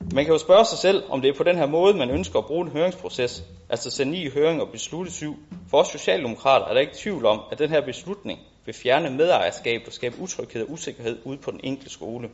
[0.00, 2.38] Man kan jo spørge sig selv, om det er på den her måde, man ønsker
[2.38, 5.36] at bruge en høringsproces, altså sende ni i høring og beslutte syv.
[5.70, 9.82] For os socialdemokrater er der ikke tvivl om, at den her beslutning vil fjerne medejerskab
[9.86, 12.30] og skabe utryghed og usikkerhed ude på den enkelte skole.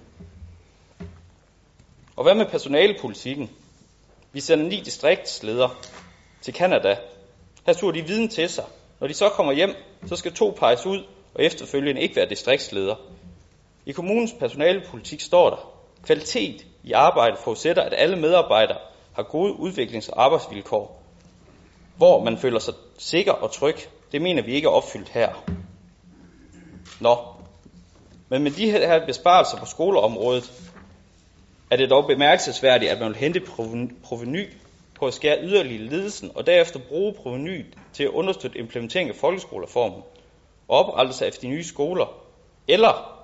[2.17, 3.51] Og hvad med personalepolitikken?
[4.33, 5.71] Vi sender ni distriktsledere
[6.41, 6.97] til Kanada.
[7.67, 8.65] Her suger de viden til sig.
[9.01, 9.75] Når de så kommer hjem,
[10.07, 12.95] så skal to peges ud og efterfølgende ikke være distriktsleder.
[13.87, 15.73] I kommunens personalepolitik står der,
[16.03, 18.79] kvalitet i arbejdet forudsætter, at alle medarbejdere
[19.13, 21.03] har gode udviklings- og arbejdsvilkår,
[21.97, 23.77] hvor man føler sig sikker og tryg.
[24.13, 25.45] Det mener vi ikke er opfyldt her.
[27.01, 27.19] Nå,
[28.29, 30.53] men med de her besparelser på skoleområdet,
[31.71, 33.41] er det dog bemærkelsesværdigt, at man vil hente
[34.05, 34.49] proveny
[34.95, 40.03] på at skære yderligere ledelsen, og derefter bruge provenyet til at understøtte implementering af folkeskolereformen
[40.69, 42.15] og oprettelse af de nye skoler,
[42.69, 43.23] eller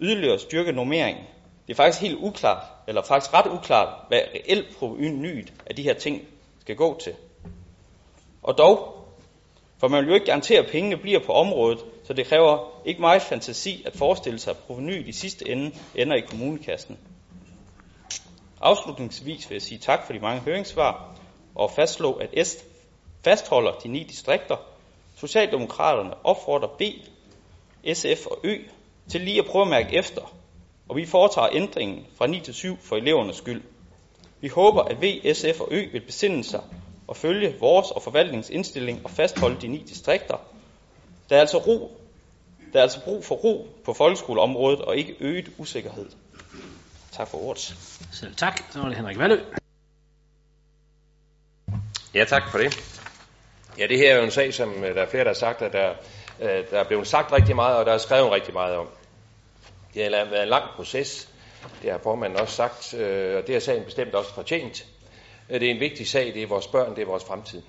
[0.00, 1.24] yderligere styrke normeringen.
[1.72, 5.94] Det er faktisk helt uklart, eller faktisk ret uklart, hvad reelt provenyet af de her
[5.94, 6.22] ting
[6.60, 7.14] skal gå til.
[8.42, 9.04] Og dog,
[9.78, 13.00] for man vil jo ikke garantere, at pengene bliver på området, så det kræver ikke
[13.00, 16.98] meget fantasi at forestille sig, at provenyet i sidste ende ender i kommunekassen.
[18.60, 21.14] Afslutningsvis vil jeg sige tak for de mange høringssvar
[21.54, 22.56] og fastslå, at S
[23.24, 24.56] fastholder de ni distrikter.
[25.16, 26.82] Socialdemokraterne opfordrer B,
[27.94, 28.56] SF og Ø
[29.10, 30.32] til lige at prøve at mærke efter,
[30.88, 33.62] og vi foretager ændringen fra 9 til 7 for elevernes skyld.
[34.40, 36.60] Vi håber, at V, SF og Ø vil besinde sig
[37.06, 40.36] og følge vores og forvaltningens indstilling og fastholde de ni distrikter.
[41.30, 42.00] Der er altså ro.
[42.72, 46.06] Der er altså brug for ro på folkeskoleområdet og ikke øget usikkerhed.
[47.12, 47.76] Tak for ordet.
[48.12, 48.60] Selv tak.
[48.70, 49.40] Så var det Henrik Valø.
[52.14, 52.98] Ja, tak for det.
[53.78, 55.62] Ja, det her er jo en sag, som øh, der er flere, der har sagt,
[55.62, 55.94] at der,
[56.40, 58.88] øh, der er blevet sagt rigtig meget, og der er skrevet rigtig meget om.
[59.94, 61.28] Det har været en lang proces,
[61.82, 64.86] det har formanden også sagt, øh, og det har sagen bestemt også fortjent.
[65.50, 67.62] Øh, det er en vigtig sag, det er vores børn, det er vores fremtid.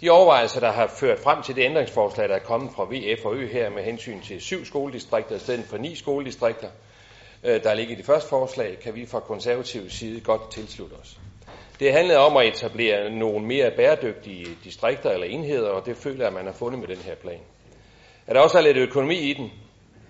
[0.00, 3.34] De overvejelser, der har ført frem til det ændringsforslag, der er kommet fra VF og
[3.34, 6.68] Ø her med hensyn til syv skoledistrikter i stedet for ni skoledistrikter,
[7.44, 11.18] øh, der ligger i det første forslag, kan vi fra konservativ side godt tilslutte os.
[11.80, 16.26] Det handlede om at etablere nogle mere bæredygtige distrikter eller enheder, og det føler jeg,
[16.26, 17.40] at man har fundet med den her plan.
[18.26, 19.50] At der også er lidt økonomi i den,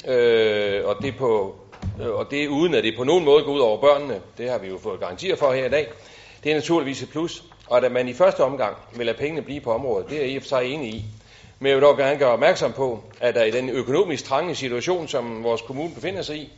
[0.09, 1.57] øh, og, det på,
[2.03, 4.59] øh, og det uden at det på nogen måde går ud over børnene, det har
[4.59, 5.89] vi jo fået garantier for her i dag,
[6.45, 7.45] det er naturligvis et plus.
[7.67, 10.31] Og at man i første omgang vil lade pengene blive på området, det er jeg
[10.31, 11.05] i og for sig enig i.
[11.59, 15.09] Men jeg vil dog gerne gøre opmærksom på, at der i den økonomisk trange situation,
[15.09, 16.53] som vores kommune befinder sig i,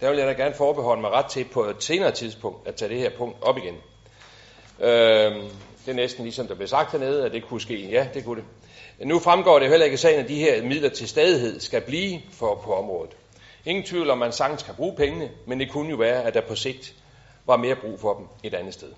[0.00, 2.88] der vil jeg da gerne forbeholde mig ret til på et senere tidspunkt at tage
[2.88, 3.74] det her punkt op igen.
[4.80, 5.34] Øh,
[5.84, 7.88] det er næsten ligesom der blev sagt hernede, at det kunne ske.
[7.90, 8.48] Ja, det kunne det.
[8.98, 12.20] Nu fremgår det heller ikke i sagen, at de her midler til stadighed skal blive
[12.32, 13.16] for på området.
[13.64, 16.34] Ingen tvivl om, at man sagtens kan bruge pengene, men det kunne jo være, at
[16.34, 16.94] der på sigt
[17.46, 18.92] var mere brug for dem et andet sted.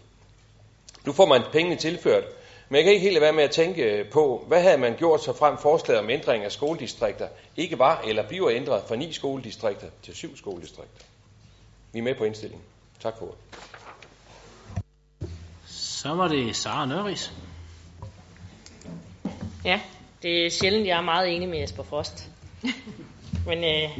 [1.04, 2.24] Nu får man pengene tilført,
[2.68, 5.32] men jeg kan ikke helt være med at tænke på, hvad havde man gjort så
[5.32, 10.14] frem forslaget om ændring af skoledistrikter ikke var eller bliver ændret fra ni skoledistrikter til
[10.14, 11.04] syv skoledistrikter.
[11.92, 12.64] Vi er med på indstillingen.
[13.02, 13.38] Tak for ordet.
[15.66, 17.32] Så var det Sara Nørris.
[19.68, 19.80] Ja,
[20.22, 22.30] det er sjældent, jeg er meget enig med Jesper Frost.
[23.48, 23.90] Men øh,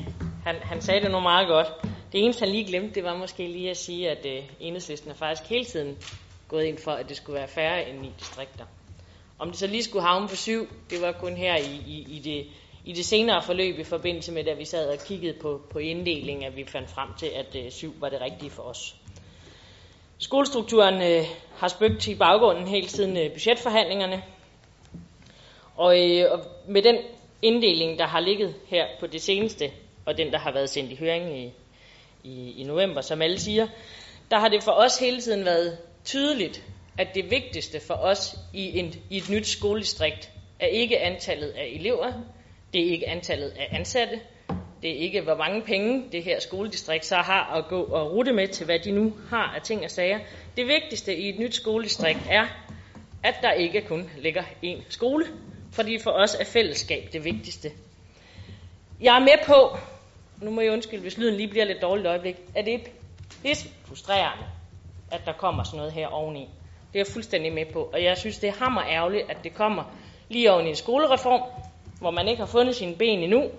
[0.45, 1.67] han, han sagde det nu meget godt.
[2.13, 5.15] Det eneste, han lige glemte, det var måske lige at sige, at øh, enhedslisten er
[5.15, 5.97] faktisk hele tiden
[6.49, 8.65] gået ind for, at det skulle være færre end ni distrikter.
[9.39, 12.19] Om det så lige skulle havne på syv, det var kun her i, i, i,
[12.19, 12.47] det,
[12.85, 16.45] i det senere forløb i forbindelse med, da vi sad og kiggede på, på inddelingen,
[16.45, 18.97] at vi fandt frem til, at øh, syv var det rigtige for os.
[20.19, 21.25] Skolestrukturen øh,
[21.57, 24.23] har spøgt i baggrunden helt siden øh, budgetforhandlingerne.
[25.79, 26.97] Og, øh, og med den
[27.43, 29.71] inddeling, der har ligget her på det seneste,
[30.07, 31.53] og den, der har været sendt i høring i,
[32.25, 33.67] i, i november, som alle siger,
[34.31, 36.65] der har det for os hele tiden været tydeligt,
[36.99, 40.31] at det vigtigste for os i, en, i et nyt skoledistrikt
[40.61, 42.13] er ikke antallet af elever,
[42.73, 44.21] det er ikke antallet af ansatte,
[44.83, 48.33] det er ikke, hvor mange penge det her skoledistrikt så har at gå og rute
[48.33, 50.19] med til, hvad de nu har af ting og sager.
[50.57, 52.47] Det vigtigste i et nyt skoledistrikt er,
[53.23, 55.27] at der ikke kun ligger én skole,
[55.73, 57.71] fordi for os er fællesskab det vigtigste.
[59.01, 59.77] Jeg er med på,
[60.45, 62.75] nu må jeg undskylde, hvis lyden lige bliver lidt dårligt et øjeblik, at det
[63.45, 64.45] er frustrerende,
[65.11, 66.49] at der kommer sådan noget her oveni.
[66.93, 69.55] Det er jeg fuldstændig med på, og jeg synes, det er hammer ærgerligt, at det
[69.55, 69.85] kommer
[70.29, 71.43] lige oven i en skolereform,
[72.01, 73.51] hvor man ikke har fundet sine ben endnu,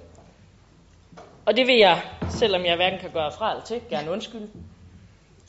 [1.45, 4.49] og det vil jeg, selvom jeg hverken kan gøre fra eller til, gerne undskylde.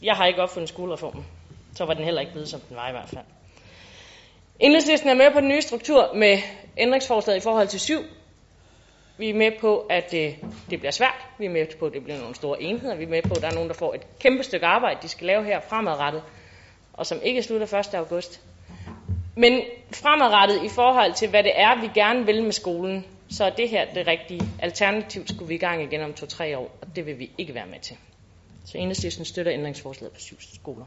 [0.03, 1.27] Jeg har ikke opfundet skolereformen.
[1.75, 3.25] Så var den heller ikke blevet, som den var i hvert fald.
[4.61, 6.39] Enhedslisten er med på den nye struktur med
[6.77, 8.01] ændringsforslaget i forhold til syv.
[9.19, 10.37] Vi er med på, at det,
[10.71, 11.27] det bliver svært.
[11.39, 12.95] Vi er med på, at det bliver nogle store enheder.
[12.95, 15.09] Vi er med på, at der er nogen, der får et kæmpe stykke arbejde, de
[15.09, 16.23] skal lave her fremadrettet,
[16.93, 17.95] og som ikke slutter 1.
[17.95, 18.41] august.
[19.37, 19.61] Men
[19.95, 23.69] fremadrettet i forhold til, hvad det er, vi gerne vil med skolen, så er det
[23.69, 24.41] her det rigtige.
[24.59, 27.67] Alternativt skulle vi i gang igen om to-tre år, og det vil vi ikke være
[27.67, 27.97] med til.
[28.65, 30.85] Så enhedslisten støtter ændringsforslaget på syv skoler.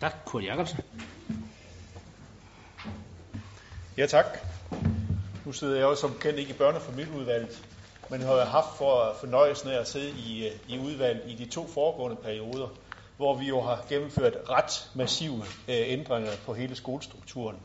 [0.00, 0.78] Tak, Kurt Jacobsen.
[3.96, 4.38] Ja, tak.
[5.44, 7.62] Nu sidder jeg jo som kendt ikke i børne- og familieudvalget,
[8.10, 11.50] men har jeg haft for fornøjelsen af at sidde i, øh, i udvalget i de
[11.50, 12.68] to foregående perioder,
[13.16, 17.56] hvor vi jo har gennemført ret massive øh, ændringer på hele skolestrukturen.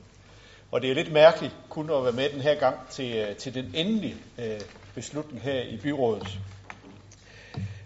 [0.72, 3.54] Og det er lidt mærkeligt kun at være med den her gang til, øh, til
[3.54, 4.62] den endelige øh,
[4.96, 6.40] beslutning her i byrådet.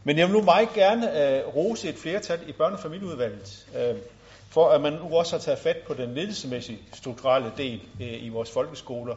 [0.04, 3.96] Men jeg vil nu meget gerne øh, rose et flertal i børne- og familieudvalget, øh,
[4.54, 8.30] for at man nu også har taget fat på den ledelsesmæssige strukturelle del øh, i
[8.30, 9.16] vores folkeskoler.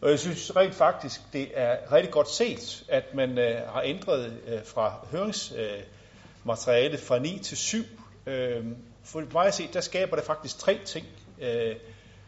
[0.00, 4.32] Og jeg synes rent faktisk, det er rigtig godt set, at man øh, har ændret
[4.46, 7.84] øh, fra høringsmaterialet øh, fra 9 til 7.
[8.26, 8.64] Øh,
[9.04, 11.06] for mig at se, der skaber det faktisk tre ting,
[11.40, 11.76] øh,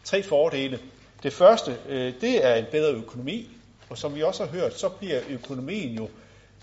[0.05, 0.79] tre fordele.
[1.23, 3.49] Det første, øh, det er en bedre økonomi,
[3.91, 6.09] og som vi også har hørt, så bliver økonomien jo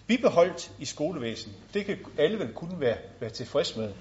[0.07, 1.55] bibeholdt i skolevæsenet.
[1.73, 3.93] Det kan alle vel kun være, være tilfreds med.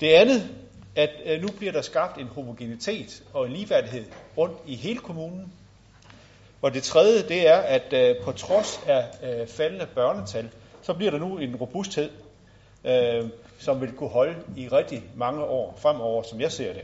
[0.00, 0.50] Det andet,
[0.96, 4.04] at øh, nu bliver der skabt en homogenitet og en ligeværdighed
[4.36, 5.52] rundt i hele kommunen.
[6.62, 10.50] Og det tredje, det er, at øh, på trods af øh, faldende børnetal,
[10.82, 12.10] så bliver der nu en robusthed,
[12.84, 16.82] øh, som vil kunne holde i rigtig mange år fremover, som jeg ser det.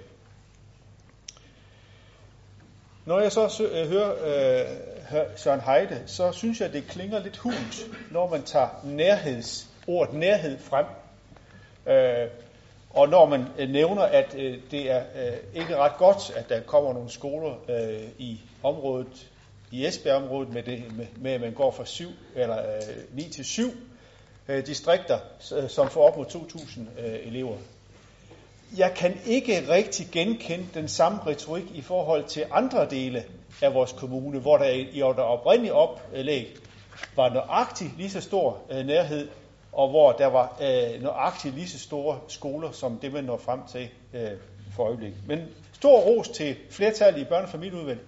[3.04, 4.12] Når jeg så øh, hører
[5.10, 10.14] øh, Søren Heide, så synes jeg, det klinger lidt hult, når man tager nærheds, ordet
[10.14, 10.86] nærhed frem.
[11.86, 12.28] Øh,
[12.96, 16.60] og når man øh, nævner, at øh, det er øh, ikke ret godt, at der
[16.60, 19.30] kommer nogle skoler øh, i området,
[19.70, 23.44] i Esbjerg-området, med, det, med, med at man går fra 7 eller øh, 9 til
[23.44, 23.70] 7
[24.48, 25.18] øh, distrikter,
[25.56, 27.56] øh, som får op mod 2.000 øh, elever.
[28.76, 33.24] Jeg kan ikke rigtig genkende den samme retorik i forhold til andre dele
[33.62, 36.56] af vores kommune, hvor der i der oprindelige oplæg
[37.16, 39.28] var nøjagtigt lige så stor øh, nærhed,
[39.76, 43.60] og hvor der var øh, nøjagtigt lige så store skoler, som det man når frem
[43.72, 44.30] til øh,
[44.76, 45.18] for øjeblikket.
[45.26, 45.38] Men
[45.72, 48.04] stor ros til flertallet i børne- og familieudvalget.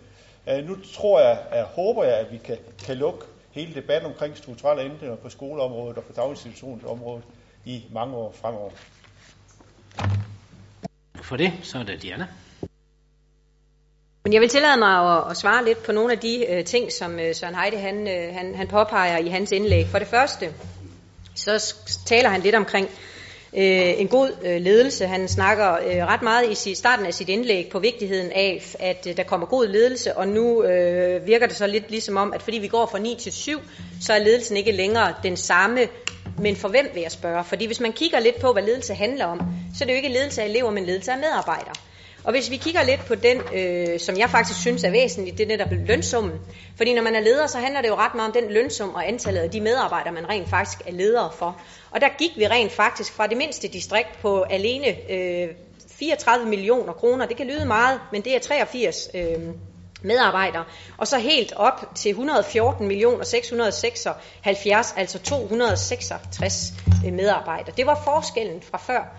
[0.49, 4.37] Øh, nu tror jeg, jeg, håber jeg, at vi kan, kan lukke hele debatten omkring
[4.37, 7.25] strukturelle ændringer på skoleområdet og på daginstitutionsområdet
[7.65, 8.71] i mange år fremover
[11.23, 11.53] for det.
[11.63, 12.27] Så er det Diana.
[14.25, 16.93] Men jeg vil tillade mig at, at svare lidt på nogle af de uh, ting,
[16.93, 19.87] som uh, Søren Heide han, uh, han, han påpeger i hans indlæg.
[19.87, 20.55] For det første,
[21.39, 21.75] så
[22.07, 22.89] taler han lidt omkring
[23.57, 25.07] øh, en god øh, ledelse.
[25.07, 29.17] Han snakker øh, ret meget i starten af sit indlæg på vigtigheden af, at øh,
[29.17, 32.59] der kommer god ledelse, og nu øh, virker det så lidt ligesom om, at fordi
[32.59, 33.61] vi går fra 9 til 7,
[34.01, 35.89] så er ledelsen ikke længere den samme
[36.39, 37.45] men for hvem vil jeg spørge?
[37.45, 39.41] Fordi hvis man kigger lidt på, hvad ledelse handler om,
[39.75, 41.75] så er det jo ikke ledelse af elever, men ledelse af medarbejdere.
[42.25, 45.45] Og hvis vi kigger lidt på den, øh, som jeg faktisk synes er væsentligt, det
[45.45, 46.39] er netop lønsummen.
[46.77, 49.09] Fordi når man er leder, så handler det jo ret meget om den lønsum og
[49.09, 51.61] antallet af de medarbejdere, man rent faktisk er leder for.
[51.91, 55.49] Og der gik vi rent faktisk fra det mindste distrikt på alene øh,
[55.91, 57.27] 34 millioner kroner.
[57.27, 59.23] Det kan lyde meget, men det er 83 øh,
[60.03, 60.65] medarbejdere,
[60.97, 66.73] og så helt op til 114 millioner 676, altså 266
[67.07, 67.75] øh, medarbejdere.
[67.77, 69.17] Det var forskellen fra før.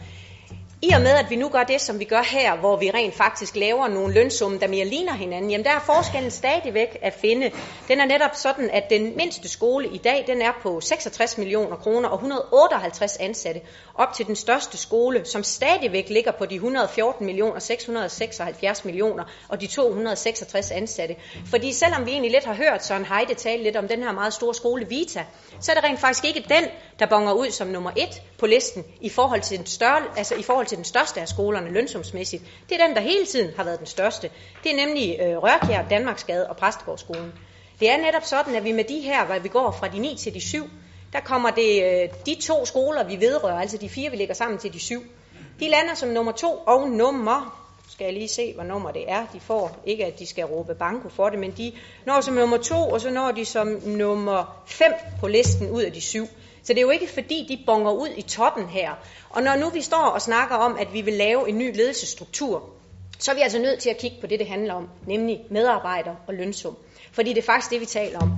[0.82, 3.16] I og med, at vi nu gør det, som vi gør her, hvor vi rent
[3.16, 7.52] faktisk laver nogle lønsumme, der mere ligner hinanden, jamen der er forskellen stadigvæk at finde.
[7.88, 11.76] Den er netop sådan, at den mindste skole i dag, den er på 66 millioner
[11.76, 13.62] kroner og 158 ansatte,
[13.96, 19.62] op til den største skole, som stadigvæk ligger på de 114 millioner, 676 millioner og
[19.62, 21.16] de 266 ansatte.
[21.50, 24.34] Fordi selvom vi egentlig lidt har hørt Søren Heide tale lidt om den her meget
[24.34, 25.26] store skole Vita,
[25.60, 26.64] så er det rent faktisk ikke den,
[27.00, 30.44] der bonger ud som nummer et på listen i forhold til den, større, altså i
[30.44, 32.44] forhold til den største af skolerne lønsumsmæssigt.
[32.70, 34.30] Det er den, der hele tiden har været den største.
[34.64, 37.34] Det er nemlig øh, Rørkjær, Danmarksgade og Præstegårdsskolen.
[37.80, 40.16] Det er netop sådan, at vi med de her, hvor vi går fra de 9
[40.16, 40.70] til de 7,
[41.14, 44.60] der kommer det øh, de to skoler, vi vedrører, altså de fire, vi lægger sammen
[44.60, 45.04] til de syv,
[45.60, 47.60] de lander som nummer to og nummer
[47.90, 49.78] skal jeg lige se, hvad nummer det er, de får.
[49.86, 51.72] Ikke at de skal råbe banko for det, men de
[52.06, 55.94] når som nummer to, og så når de som nummer fem på listen ud af
[55.94, 56.28] de syv.
[56.70, 58.92] Så det er jo ikke fordi, de bonger ud i toppen her.
[59.30, 62.70] Og når nu vi står og snakker om, at vi vil lave en ny ledelsesstruktur,
[63.20, 66.16] så er vi altså nødt til at kigge på det, det handler om, nemlig medarbejder
[66.28, 66.78] og lønsum.
[67.12, 68.32] Fordi det er faktisk det, vi taler om.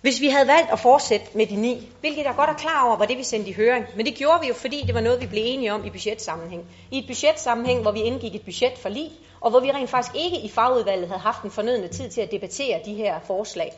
[0.00, 2.96] Hvis vi havde valgt at fortsætte med de ni, hvilket jeg godt er klar over,
[2.96, 5.20] var det vi sendte i høring, men det gjorde vi jo, fordi det var noget,
[5.20, 6.64] vi blev enige om i budgetsammenhæng.
[6.90, 10.14] I et budgetsammenhæng, hvor vi indgik et budget for lige, og hvor vi rent faktisk
[10.24, 13.72] ikke i fagudvalget havde haft den fornødne tid til at debattere de her forslag.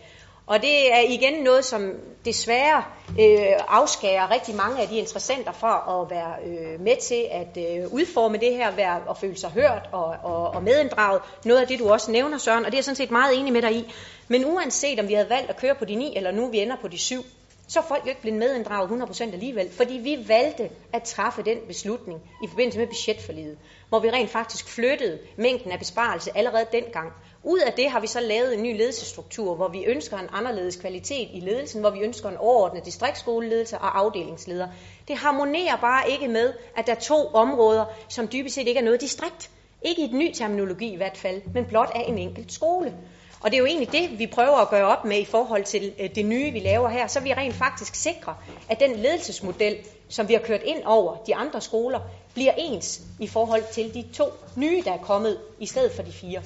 [0.49, 1.93] Og det er igen noget, som
[2.25, 2.85] desværre
[3.20, 7.93] øh, afskærer rigtig mange af de interessenter fra at være øh, med til at øh,
[7.93, 11.20] udforme det her, være, og føle sig hørt og, og, og medinddraget.
[11.45, 13.53] Noget af det, du også nævner, Søren, og det er jeg sådan set meget enig
[13.53, 13.95] med dig i.
[14.29, 16.77] Men uanset om vi havde valgt at køre på de ni, eller nu vi ender
[16.77, 17.25] på de syv,
[17.69, 21.59] så er folk jo ikke blevet medinddraget 100% alligevel, fordi vi valgte at træffe den
[21.66, 23.59] beslutning i forbindelse med budgetforliget,
[23.89, 27.12] hvor vi rent faktisk flyttede mængden af besparelse allerede dengang.
[27.49, 30.77] Ud af det har vi så lavet en ny ledelsesstruktur, hvor vi ønsker en anderledes
[30.77, 34.69] kvalitet i ledelsen, hvor vi ønsker en overordnet distriktsskoleledelse og afdelingsleder.
[35.09, 38.85] Det harmonerer bare ikke med, at der er to områder, som dybest set ikke er
[38.85, 39.51] noget distrikt.
[39.83, 42.95] Ikke i et ny terminologi i hvert fald, men blot af en enkelt skole.
[43.41, 45.95] Og det er jo egentlig det, vi prøver at gøre op med i forhold til
[46.01, 47.07] øh, det nye, vi laver her.
[47.07, 48.35] Så vi rent faktisk sikrer,
[48.69, 49.77] at den ledelsesmodel,
[50.09, 52.01] som vi har kørt ind over de andre skoler,
[52.35, 54.25] bliver ens i forhold til de to
[54.57, 56.43] nye, der er kommet, i stedet for de fire.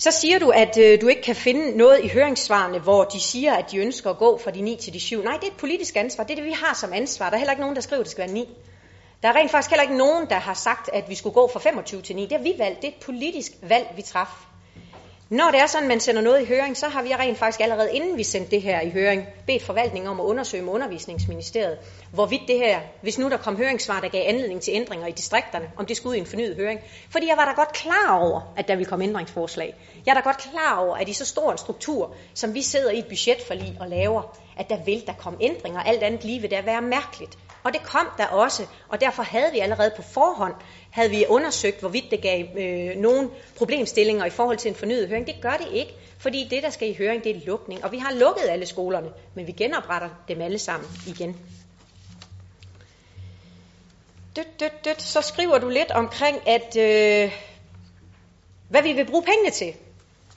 [0.00, 3.54] Så siger du, at øh, du ikke kan finde noget i høringssvarene, hvor de siger,
[3.54, 5.22] at de ønsker at gå fra de 9 til de 7.
[5.22, 6.24] Nej, det er et politisk ansvar.
[6.24, 7.28] Det er det, vi har som ansvar.
[7.28, 8.48] Der er heller ikke nogen, der skriver, at det skal være 9.
[9.22, 11.60] Der er rent faktisk heller ikke nogen, der har sagt, at vi skulle gå fra
[11.60, 12.22] 25 til 9.
[12.22, 12.82] Det har vi valgt.
[12.82, 14.49] Det er et politisk valg, vi træffer.
[15.30, 17.60] Når det er sådan, at man sender noget i høring, så har vi rent faktisk
[17.60, 21.78] allerede inden vi sendte det her i høring, bedt forvaltningen om at undersøge med undervisningsministeriet,
[22.12, 25.70] hvorvidt det her, hvis nu der kom høringssvar, der gav anledning til ændringer i distrikterne,
[25.76, 26.80] om det skulle ud i en fornyet høring.
[27.10, 29.74] Fordi jeg var da godt klar over, at der ville komme ændringsforslag.
[30.06, 32.90] Jeg er da godt klar over, at i så stor en struktur, som vi sidder
[32.90, 35.80] i et budgetforlig og laver, at der vil der komme ændringer.
[35.80, 37.38] Alt andet lige vil det være mærkeligt.
[37.62, 40.54] Og det kom der også, og derfor havde vi allerede på forhånd
[40.90, 45.26] havde vi undersøgt, hvorvidt det gav øh, nogle problemstillinger i forhold til en fornyet høring.
[45.26, 47.84] Det gør det ikke, fordi det, der skal i høring, det er lukning.
[47.84, 51.36] Og vi har lukket alle skolerne, men vi genopretter dem alle sammen igen.
[54.36, 55.02] Dødt, dødt, dødt.
[55.02, 57.32] Så skriver du lidt omkring, at øh,
[58.68, 59.74] hvad vi vil bruge pengene til.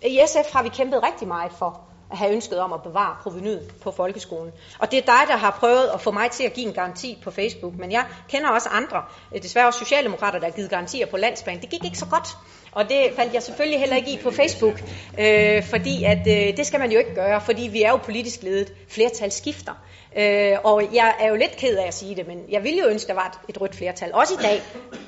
[0.06, 3.73] I SF har vi kæmpet rigtig meget for at have ønsket om at bevare provenyet
[3.81, 4.51] på folkeskolen.
[4.80, 7.17] Og det er dig, der har prøvet at få mig til at give en garanti
[7.23, 9.03] på Facebook, men jeg kender også andre,
[9.35, 11.61] øh, desværre også socialdemokrater, der har givet garantier på landsplan.
[11.61, 12.27] Det gik ikke så godt,
[12.71, 14.84] og det faldt jeg selvfølgelig heller ikke i på Facebook,
[15.19, 18.43] øh, fordi at, øh, det skal man jo ikke gøre, fordi vi er jo politisk
[18.43, 18.73] ledet.
[18.89, 19.73] Flertal skifter.
[20.18, 22.88] Øh, og jeg er jo lidt ked af at sige det, men jeg ville jo
[22.88, 24.14] ønske, der var et, et rødt flertal.
[24.14, 24.61] Også i dag.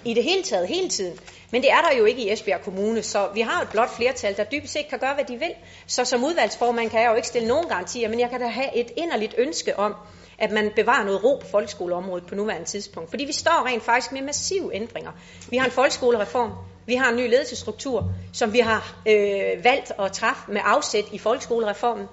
[0.06, 1.20] I det hele taget, hele tiden.
[1.52, 4.38] Men det er der jo ikke i Esbjerg Kommune, så vi har et blot flertal,
[4.38, 5.52] der dybest set kan gøre, hvad de vil.
[5.88, 8.76] Så som udvalgsformand kan jeg jo ikke stille nogen garantier, men jeg kan da have
[8.76, 9.96] et inderligt ønske om,
[10.38, 13.10] at man bevarer noget ro på folkeskoleområdet på nuværende tidspunkt.
[13.10, 15.12] Fordi vi står rent faktisk med massive ændringer.
[15.50, 16.52] Vi har en folkeskolereform,
[16.86, 21.18] vi har en ny ledelsesstruktur, som vi har øh, valgt at træffe med afsæt i
[21.18, 22.08] folkeskolereformen.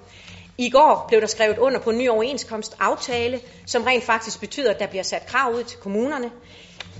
[0.57, 4.79] I går blev der skrevet under på en ny overenskomstaftale, som rent faktisk betyder, at
[4.79, 6.31] der bliver sat krav ud til kommunerne.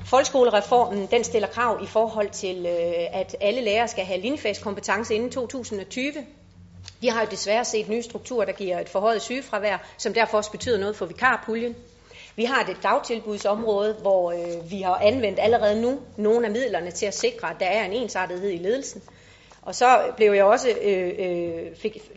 [0.05, 5.29] Folkeskolereformen den stiller krav i forhold til, øh, at alle lærere skal have linjefagskompetence inden
[5.29, 6.13] 2020.
[6.99, 10.51] Vi har jo desværre set nye strukturer, der giver et forhøjet sygefravær, som derfor også
[10.51, 11.75] betyder noget for vikarpuljen.
[12.35, 17.05] Vi har et dagtilbudsområde, hvor øh, vi har anvendt allerede nu nogle af midlerne til
[17.05, 19.01] at sikre, at der er en ensartethed i ledelsen.
[19.61, 22.11] Og så blev jeg også øh, øh, fik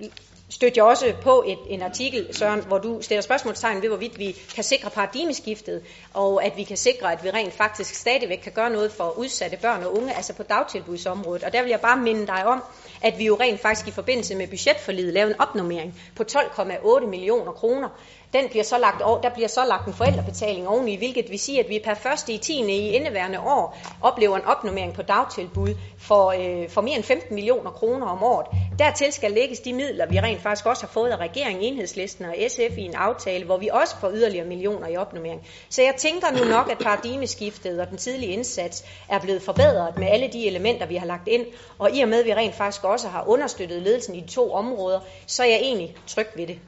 [0.49, 4.37] stødte jeg også på et, en artikel, Søren, hvor du stiller spørgsmålstegn ved, hvorvidt vi
[4.55, 5.83] kan sikre paradigmeskiftet,
[6.15, 9.57] og at vi kan sikre, at vi rent faktisk stadigvæk kan gøre noget for udsatte
[9.57, 11.45] børn og unge, altså på dagtilbudsområdet.
[11.45, 12.63] Og der vil jeg bare minde dig om,
[13.03, 17.53] at vi jo rent faktisk i forbindelse med budgetforliget lavede en opnummering på 12,8 millioner
[17.53, 17.89] kroner,
[18.37, 21.61] den bliver så lagt over, der bliver så lagt en forældrebetaling oveni, hvilket vil sige,
[21.61, 22.53] at vi per første i 10.
[22.53, 27.71] i indeværende år oplever en opnummering på dagtilbud for, øh, for mere end 15 millioner
[27.71, 28.47] kroner om året.
[28.79, 32.35] Dertil skal lægges de midler, vi rent faktisk også har fået af regeringen, enhedslisten og
[32.49, 35.47] SF i en aftale, hvor vi også får yderligere millioner i opnummering.
[35.69, 40.09] Så jeg tænker nu nok, at paradigmeskiftet og den tidlige indsats er blevet forbedret med
[40.09, 41.47] alle de elementer, vi har lagt ind.
[41.79, 44.53] Og i og med, at vi rent faktisk også har understøttet ledelsen i de to
[44.53, 46.59] områder, så er jeg egentlig tryg ved det.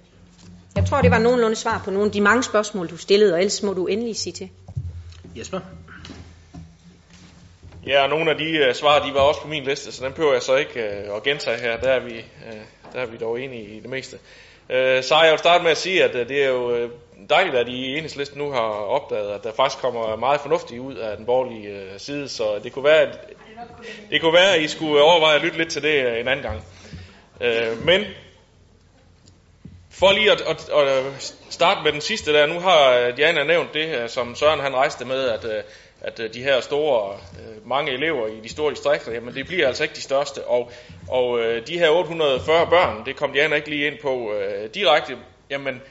[0.77, 3.39] Jeg tror, det var nogenlunde svar på nogle af de mange spørgsmål, du stillede, og
[3.39, 4.49] ellers må du endelig sige til.
[5.37, 5.61] Jesper?
[7.87, 10.13] Ja, og nogle af de uh, svar, de var også på min liste, så den
[10.13, 11.81] behøver jeg så ikke uh, at gentage her.
[11.81, 12.59] Der er vi, uh,
[12.93, 14.17] der er vi dog enige i det meste.
[14.69, 16.91] Uh, så jeg vil starte med at sige, at uh, det er jo uh,
[17.31, 20.95] dejligt, at I i enhedslisten nu har opdaget, at der faktisk kommer meget fornuftigt ud
[20.95, 23.19] af den borgerlige uh, side, så det kunne være, at,
[24.11, 26.43] det kunne være, at I skulle overveje at lytte lidt til det uh, en anden
[26.45, 26.63] gang.
[27.41, 28.05] Uh, men
[29.99, 33.75] for lige at, at, at starte med den sidste der, nu har øh, Diana nævnt
[33.75, 35.63] det, øh, som Søren han rejste med, at, øh,
[36.01, 37.19] at de her store,
[37.65, 40.45] mange elever i de store distrikter, jamen det bliver altså ikke de største.
[40.45, 40.73] Og,
[41.09, 44.33] og de her 840 børn, det kom Diana ikke lige ind på
[44.75, 45.17] direkte,
[45.51, 45.83] jamen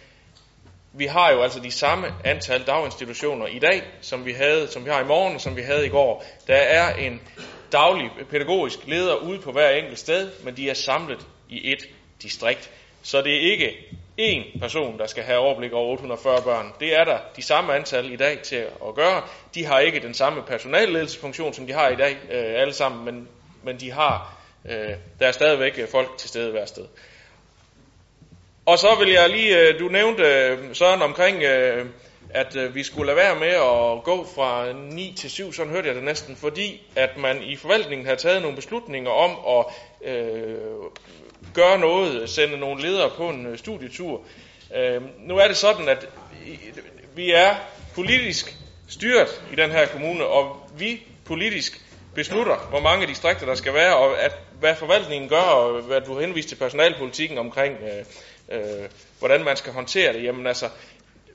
[0.93, 4.89] vi har jo altså de samme antal daginstitutioner i dag, som vi havde, som vi
[4.89, 6.25] har i morgen, og som vi havde i går.
[6.47, 7.21] Der er en
[7.71, 11.79] daglig pædagogisk leder ude på hver enkelt sted, men de er samlet i et
[12.21, 12.71] distrikt.
[13.07, 13.77] Så det er ikke
[14.21, 16.73] én person, der skal have overblik over 840 børn.
[16.79, 19.21] Det er der de samme antal i dag til at gøre.
[19.55, 23.27] De har ikke den samme personalledelsesfunktion, som de har i dag øh, alle sammen, men,
[23.63, 26.85] men de har, øh, der er stadigvæk øh, folk til stede hver sted.
[28.65, 31.85] Og så vil jeg lige, øh, du nævnte øh, Søren omkring, øh,
[32.29, 35.95] at vi skulle lade være med at gå fra 9 til 7, sådan hørte jeg
[35.95, 39.65] det næsten, fordi at man i forvaltningen har taget nogle beslutninger om at
[40.13, 40.57] øh,
[41.57, 44.21] gøre noget, sende nogle ledere på en øh, studietur.
[44.75, 46.07] Øh, nu er det sådan, at
[47.15, 47.55] vi er
[47.95, 48.55] politisk
[48.87, 51.81] styret i den her kommune, og vi politisk
[52.15, 56.19] beslutter, hvor mange distrikter der skal være, og at, hvad forvaltningen gør, og hvad du
[56.19, 58.05] henviste til personalpolitikken omkring øh,
[58.57, 58.89] øh,
[59.19, 60.23] hvordan man skal håndtere det.
[60.23, 60.69] Jamen altså,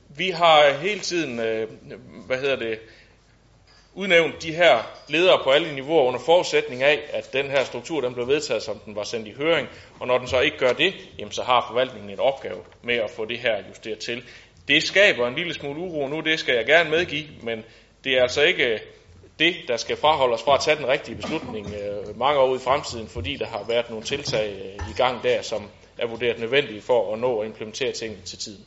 [0.08, 1.68] vi har hele tiden, øh,
[2.26, 2.78] hvad hedder det,
[3.94, 4.78] udnævnt de her
[5.09, 8.78] ledere på alle niveauer under forudsætning af, at den her struktur den blev vedtaget, som
[8.78, 9.69] den var sendt i høring,
[10.01, 13.10] og når den så ikke gør det, jamen så har forvaltningen en opgave med at
[13.10, 14.23] få det her justeret til.
[14.69, 17.64] Det skaber en lille smule uro nu, det skal jeg gerne medgive, men
[18.05, 18.81] det er altså ikke øh,
[19.39, 22.56] det, der skal fraholde os fra at tage den rigtige beslutning øh, mange år ud
[22.56, 25.62] i fremtiden, fordi der har været nogle tiltag øh, i gang der, som
[25.98, 28.64] er vurderet nødvendige for at nå at implementere tingene til tiden.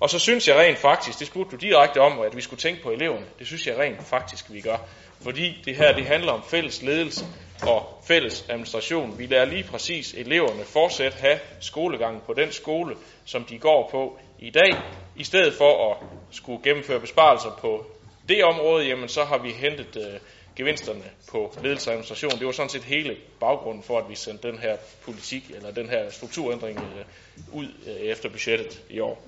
[0.00, 2.82] Og så synes jeg rent faktisk, det spurgte du direkte om, at vi skulle tænke
[2.82, 3.26] på eleverne.
[3.38, 4.76] Det synes jeg rent faktisk, vi gør.
[5.22, 7.24] Fordi det her, det handler om fælles ledelse
[7.62, 9.18] og fælles administration.
[9.18, 14.18] Vi lader lige præcis eleverne fortsat have skolegangen på den skole, som de går på
[14.38, 14.70] i dag.
[15.16, 15.96] I stedet for at
[16.30, 17.86] skulle gennemføre besparelser på
[18.28, 20.20] det område, jamen så har vi hentet øh,
[20.56, 22.32] gevinsterne på ledelse og administration.
[22.38, 25.88] Det var sådan set hele baggrunden for, at vi sendte den her politik, eller den
[25.88, 27.04] her strukturændring øh,
[27.52, 29.22] ud øh, efter budgettet i år.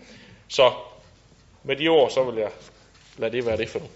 [0.52, 0.72] Så
[1.62, 2.50] med de ord, så vil jeg
[3.16, 3.86] lade det være det for nu.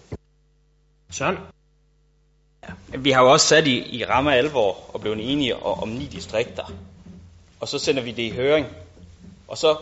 [1.11, 1.39] Søren?
[2.63, 5.89] Ja, vi har jo også sat i, i ramme alvor og blevet enige om, om
[5.89, 6.73] ni distrikter.
[7.61, 8.67] Og så sender vi det i høring.
[9.49, 9.77] Og så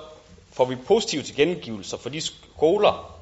[0.53, 3.21] får vi positive tilkendegivelser for de skoler,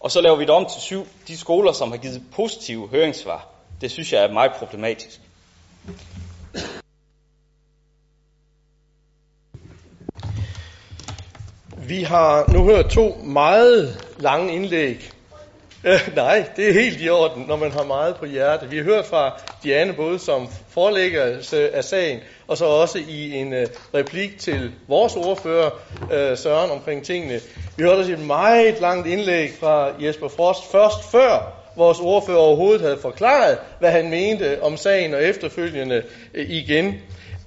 [0.00, 1.06] og så laver vi det om til syv.
[1.28, 3.48] De skoler, som har givet positive høringssvar,
[3.80, 5.20] det synes jeg er meget problematisk.
[11.88, 14.96] Vi har nu hørt to meget lange indlæg.
[15.86, 18.70] Øh, nej, det er helt i orden, når man har meget på hjerte.
[18.70, 21.38] Vi har hørt fra Diane både som forelægger
[21.72, 25.70] af sagen, og så også i en øh, replik til vores ordfører,
[26.12, 27.40] øh, Søren, omkring tingene.
[27.76, 32.80] Vi hørte også et meget langt indlæg fra Jesper Frost, først før vores ordfører overhovedet
[32.80, 36.02] havde forklaret, hvad han mente om sagen, og efterfølgende
[36.34, 36.94] øh, igen.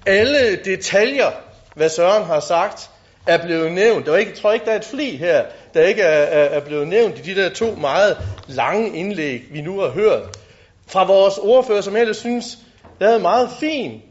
[0.06, 1.30] Alle detaljer,
[1.74, 2.90] hvad Søren har sagt,
[3.28, 4.06] er blevet nævnt.
[4.06, 5.44] Der er ikke, jeg tror ikke, der er et fli her,
[5.74, 9.60] der ikke er, er, er blevet nævnt i de der to meget lange indlæg, vi
[9.60, 10.38] nu har hørt.
[10.86, 12.58] Fra vores ordfører, som ellers synes,
[13.00, 14.02] der er meget fin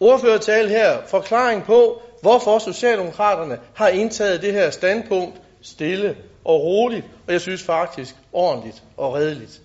[0.00, 7.32] ordførertale her, forklaring på, hvorfor Socialdemokraterne har indtaget det her standpunkt stille og roligt, og
[7.32, 9.60] jeg synes faktisk ordentligt og redeligt.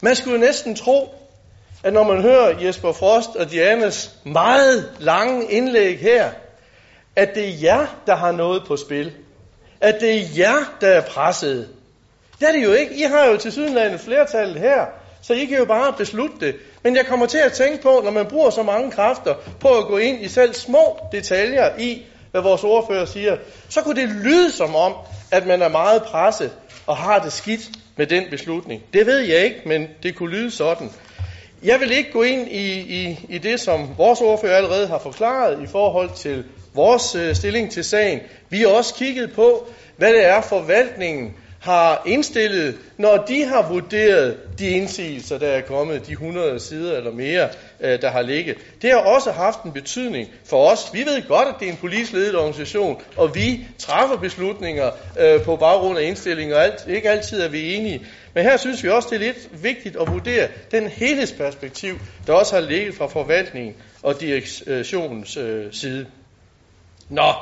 [0.00, 1.14] Man skulle næsten tro,
[1.84, 6.30] at når man hører Jesper Frost og Dianas meget lange indlæg her,
[7.20, 9.12] at det er jer, der har noget på spil.
[9.80, 11.68] At det er jer, der er presset.
[12.40, 12.94] Det er det jo ikke.
[12.94, 14.86] I har jo til sydenlande flertallet her,
[15.22, 16.56] så I kan jo bare beslutte det.
[16.82, 19.86] Men jeg kommer til at tænke på, når man bruger så mange kræfter på at
[19.86, 23.36] gå ind i selv små detaljer i, hvad vores ordfører siger,
[23.68, 24.94] så kunne det lyde som om,
[25.30, 26.52] at man er meget presset
[26.86, 28.82] og har det skidt med den beslutning.
[28.92, 30.90] Det ved jeg ikke, men det kunne lyde sådan.
[31.62, 35.62] Jeg vil ikke gå ind i, i, i det, som vores ordfører allerede har forklaret
[35.62, 36.44] i forhold til
[36.74, 38.20] vores øh, stilling til sagen.
[38.50, 39.66] Vi har også kigget på,
[39.96, 46.06] hvad det er, forvaltningen har indstillet, når de har vurderet de indsigelser, der er kommet,
[46.06, 47.48] de 100 sider eller mere,
[47.80, 48.56] øh, der har ligget.
[48.82, 50.90] Det har også haft en betydning for os.
[50.92, 54.90] Vi ved godt, at det er en politisk ledet organisation, og vi træffer beslutninger
[55.20, 58.06] øh, på baggrund af indstillinger, og alt, ikke altid er vi enige.
[58.34, 62.54] Men her synes vi også, det er lidt vigtigt at vurdere den helhedsperspektiv, der også
[62.54, 66.06] har ligget fra forvaltningen og direktionens øh, side.
[67.10, 67.32] Nå,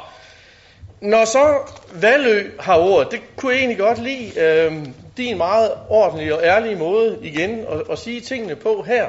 [1.00, 4.86] når så Valø har ordet, det kunne jeg egentlig godt lide øh,
[5.16, 9.08] din meget ordentlige og ærlige måde igen at, at sige tingene på her.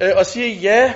[0.00, 0.92] Øh, og sige, ja,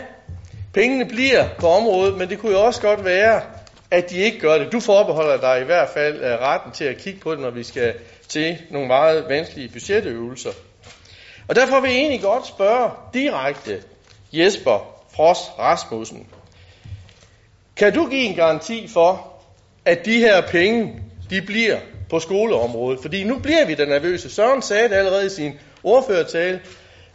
[0.72, 3.42] pengene bliver på området, men det kunne jo også godt være,
[3.90, 4.72] at de ikke gør det.
[4.72, 7.62] Du forbeholder dig i hvert fald øh, retten til at kigge på det, når vi
[7.62, 7.94] skal
[8.28, 10.50] til nogle meget vanskelige budgetøvelser.
[11.48, 13.82] Og derfor vil jeg egentlig godt spørge direkte
[14.32, 16.26] Jesper Frost Rasmussen.
[17.76, 19.32] Kan du give en garanti for,
[19.84, 20.92] at de her penge,
[21.30, 21.76] de bliver
[22.10, 22.98] på skoleområdet?
[23.02, 24.30] Fordi nu bliver vi da nervøse.
[24.30, 25.52] Søren sagde det allerede i sin
[25.82, 26.60] ordførertale,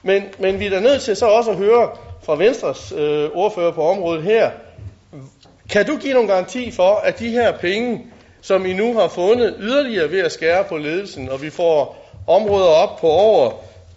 [0.04, 1.90] men, men vi er da nødt til så også at høre
[2.24, 4.52] fra Venstres øh, ordfører på området her,
[5.70, 8.06] Kan du give nogle garanti for, at de her penge,
[8.42, 12.66] som I nu har fundet yderligere ved at skære på ledelsen, og vi får områder
[12.66, 13.52] op på over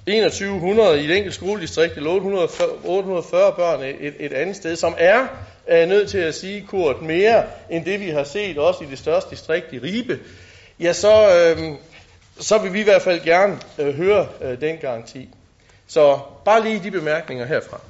[0.06, 5.26] 2100 i et enkelt skoledistrikt, eller 840, 840 børn et, et andet sted, som er,
[5.66, 8.86] er jeg nødt til at sige, Kurt, mere end det vi har set også i
[8.86, 10.18] det største distrikt i Ribe,
[10.80, 11.74] ja, så, øh,
[12.40, 15.28] så vil vi i hvert fald gerne øh, høre øh, den garanti.
[15.86, 17.80] Så bare lige de bemærkninger herfra.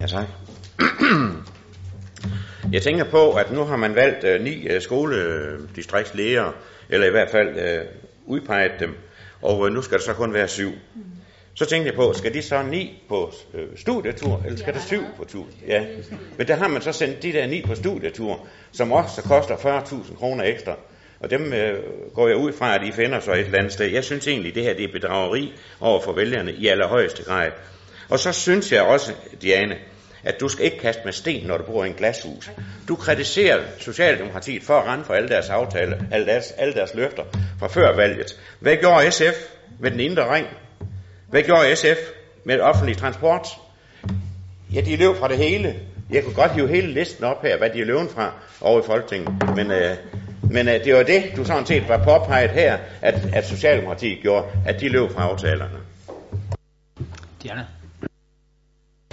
[0.00, 0.26] Ja, tak.
[2.72, 6.52] Jeg tænker på, at nu har man valgt øh, ni øh, skoledistriktslæger,
[6.88, 7.84] eller i hvert fald øh,
[8.26, 8.94] udpeget dem,
[9.42, 10.72] og øh, nu skal der så kun være syv.
[11.54, 15.02] Så tænkte jeg på, skal de så ni på øh, studietur, eller skal der syv
[15.16, 15.46] på tur?
[15.66, 15.84] Ja.
[16.36, 20.16] Men der har man så sendt de der ni på studietur, som også koster 40.000
[20.16, 20.76] kroner ekstra.
[21.20, 21.82] Og dem øh,
[22.14, 23.86] går jeg ud fra, at I finder så et eller andet sted.
[23.86, 27.50] Jeg synes egentlig, det her det er bedrageri over for vælgerne i allerhøjeste grad.
[28.08, 29.12] Og så synes jeg også,
[29.42, 29.76] Diane,
[30.24, 32.50] at du skal ikke kaste med sten, når du bor i en glashus.
[32.88, 37.22] Du kritiserer Socialdemokratiet for at rende for alle deres aftaler, alle deres, alle deres løfter
[37.58, 38.40] fra før valget.
[38.60, 39.36] Hvad gjorde SF
[39.78, 40.46] med den indre ring?
[41.28, 41.98] Hvad gjorde SF
[42.44, 43.48] med offentlig transport?
[44.74, 45.74] Ja, de løb fra det hele.
[46.10, 48.86] Jeg kunne godt hive hele listen op her, hvad de er løbet fra over i
[48.86, 49.56] Folketinget.
[49.56, 49.96] Men, øh,
[50.50, 54.46] men øh, det var det, du sådan set var påpeget her, at, at Socialdemokratiet gjorde,
[54.66, 55.78] at de løb fra aftalerne.
[57.42, 57.66] Diana.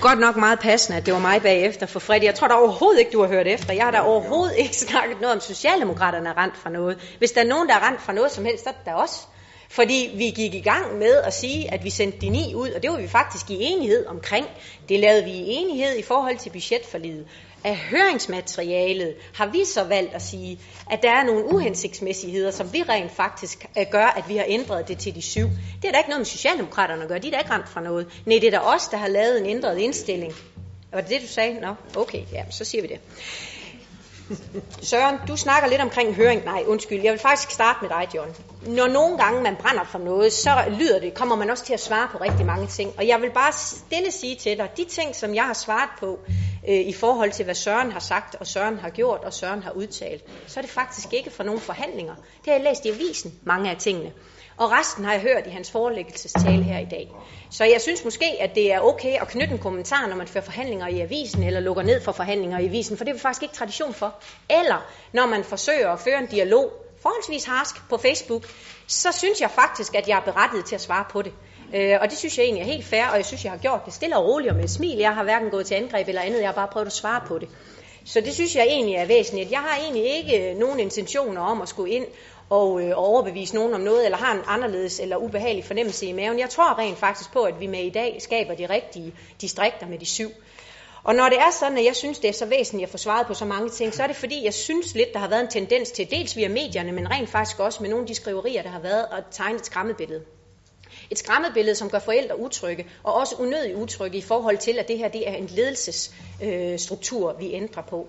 [0.01, 2.23] Godt nok meget passende, at det var mig bagefter for Freddy.
[2.23, 3.73] Jeg tror da overhovedet ikke, du har hørt efter.
[3.73, 7.15] Jeg har da overhovedet ikke snakket noget om Socialdemokraterne er rent fra noget.
[7.17, 8.93] Hvis der er nogen, der er rent fra noget som helst, så er det da
[8.93, 9.27] os.
[9.69, 12.83] Fordi vi gik i gang med at sige, at vi sendte de ni ud, og
[12.83, 14.47] det var vi faktisk i enighed omkring.
[14.89, 17.25] Det lavede vi i enighed i forhold til budgetforlidet.
[17.65, 20.59] Af høringsmaterialet har vi så valgt at sige,
[20.91, 24.87] at der er nogle uhensigtsmæssigheder, som vi rent faktisk øh, gør, at vi har ændret
[24.87, 25.47] det til de syv.
[25.81, 27.81] Det er da ikke noget med Socialdemokraterne at gøre, de er da ikke ramt fra
[27.81, 28.07] noget.
[28.25, 30.33] Nej, det er da os, der har lavet en ændret indstilling.
[30.91, 31.59] Var det det, du sagde?
[31.59, 32.99] Nå, okay, ja, så siger vi det.
[34.81, 36.45] Søren, du snakker lidt omkring høring.
[36.45, 38.35] Nej, undskyld, jeg vil faktisk starte med dig, John.
[38.67, 41.79] Når nogle gange man brænder for noget, så lyder det, kommer man også til at
[41.79, 42.93] svare på rigtig mange ting.
[42.97, 46.19] Og jeg vil bare stille sige til dig, de ting, som jeg har svaret på
[46.67, 49.71] øh, i forhold til, hvad Søren har sagt, og Søren har gjort, og Søren har
[49.71, 52.15] udtalt, så er det faktisk ikke fra nogen forhandlinger.
[52.15, 54.11] Det har jeg læst i avisen, mange af tingene.
[54.57, 57.11] Og resten har jeg hørt i hans forelæggelsestale her i dag.
[57.49, 60.43] Så jeg synes måske, at det er okay at knytte en kommentar, når man fører
[60.43, 63.43] forhandlinger i avisen, eller lukker ned for forhandlinger i avisen, for det er vi faktisk
[63.43, 64.15] ikke tradition for.
[64.49, 66.71] Eller når man forsøger at føre en dialog,
[67.01, 68.43] forholdsvis harsk på Facebook,
[68.87, 71.33] så synes jeg faktisk, at jeg er berettiget til at svare på det.
[71.75, 73.85] Øh, og det synes jeg egentlig er helt fair, og jeg synes, jeg har gjort
[73.85, 74.97] det stille og roligt og med et smil.
[74.97, 77.39] Jeg har hverken gået til angreb eller andet, jeg har bare prøvet at svare på
[77.39, 77.49] det.
[78.05, 79.51] Så det synes jeg egentlig er væsentligt.
[79.51, 82.05] Jeg har egentlig ikke nogen intentioner om at skulle ind
[82.49, 86.39] og, øh, overbevise nogen om noget, eller har en anderledes eller ubehagelig fornemmelse i maven.
[86.39, 89.99] Jeg tror rent faktisk på, at vi med i dag skaber de rigtige distrikter med
[89.99, 90.29] de syv.
[91.03, 93.27] Og når det er sådan, at jeg synes, det er så væsentligt at få svaret
[93.27, 95.49] på så mange ting, så er det fordi, jeg synes lidt, der har været en
[95.49, 98.69] tendens til, dels via medierne, men rent faktisk også med nogle af de skriverier, der
[98.69, 100.21] har været, at tegne et skræmmebillede.
[101.11, 104.97] Et skræmmebillede, som gør forældre utrygge, og også unødigt utrygge i forhold til, at det
[104.97, 108.07] her det er en ledelsesstruktur, øh, vi ændrer på.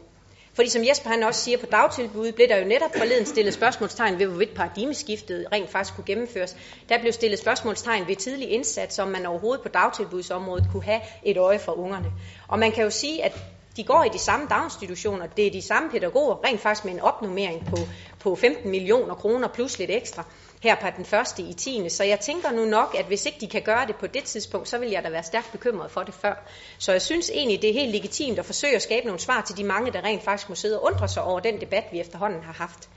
[0.56, 4.18] Fordi som Jesper han også siger, på dagtilbud blev der jo netop forleden stillet spørgsmålstegn
[4.18, 6.56] ved, hvorvidt paradigmeskiftet rent faktisk kunne gennemføres.
[6.89, 11.36] Der blev stillet spørgsmålstegn ved tidlig indsats, om man overhovedet på dagtilbudsområdet kunne have et
[11.36, 12.12] øje for ungerne.
[12.48, 13.32] Og man kan jo sige, at
[13.77, 17.01] de går i de samme daginstitutioner, det er de samme pædagoger, rent faktisk med en
[17.01, 17.77] opnummering på,
[18.20, 20.24] på 15 millioner kroner plus lidt ekstra
[20.62, 21.89] her på den første i 10.
[21.89, 24.69] Så jeg tænker nu nok, at hvis ikke de kan gøre det på det tidspunkt,
[24.69, 26.35] så vil jeg da være stærkt bekymret for det før.
[26.78, 29.57] Så jeg synes egentlig, det er helt legitimt at forsøge at skabe nogle svar til
[29.57, 32.43] de mange, der rent faktisk må sidde og undre sig over den debat, vi efterhånden
[32.43, 32.89] har haft.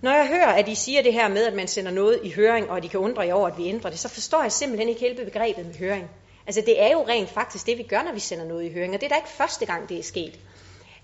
[0.00, 2.70] Når jeg hører, at I siger det her med, at man sender noget i høring,
[2.70, 4.88] og at I kan undre jer over, at vi ændrer det, så forstår jeg simpelthen
[4.88, 6.10] ikke hele begrebet med høring.
[6.46, 8.94] Altså det er jo rent faktisk det, vi gør, når vi sender noget i høring,
[8.94, 10.38] og det er da ikke første gang, det er sket.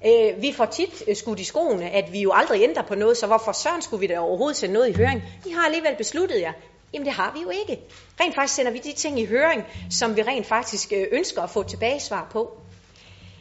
[0.06, 3.16] Øh, vi får tit øh, skudt i skoene, at vi jo aldrig ændrer på noget,
[3.16, 5.22] så hvorfor søren skulle vi da overhovedet sende noget i høring?
[5.44, 6.52] Vi har alligevel besluttet jer.
[6.92, 7.82] Jamen det har vi jo ikke.
[8.20, 11.50] Rent faktisk sender vi de ting i høring, som vi rent faktisk øh, ønsker at
[11.50, 12.58] få tilbagesvar på.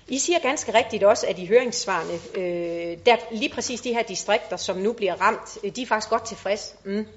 [0.08, 4.58] I siger ganske rigtigt også, at i høringssvarene, øh, der lige præcis de her distrikter,
[4.58, 6.76] som nu bliver ramt, øh, de er faktisk godt tilfreds.
[6.86, 7.08] Mm,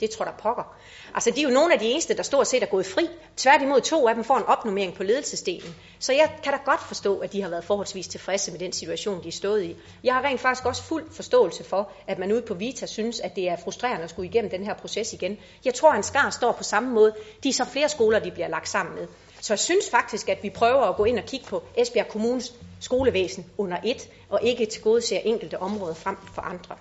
[0.00, 0.76] det tror der pokker.
[1.14, 3.08] Altså, de er jo nogle af de eneste, der stort set er gået fri.
[3.36, 5.74] Tværtimod to af dem får en opnummering på ledelsesdelen.
[5.98, 9.22] Så jeg kan da godt forstå, at de har været forholdsvis tilfredse med den situation,
[9.22, 9.76] de er stået i.
[10.04, 13.36] Jeg har rent faktisk også fuld forståelse for, at man ude på Vita synes, at
[13.36, 15.38] det er frustrerende at skulle igennem den her proces igen.
[15.64, 17.14] Jeg tror, at en skar står på samme måde.
[17.42, 19.06] De er så flere skoler, de bliver lagt sammen med.
[19.40, 22.54] Så jeg synes faktisk, at vi prøver at gå ind og kigge på Esbjerg Kommunes
[22.80, 26.76] skolevæsen under et, og ikke til gode ser enkelte områder frem for andre.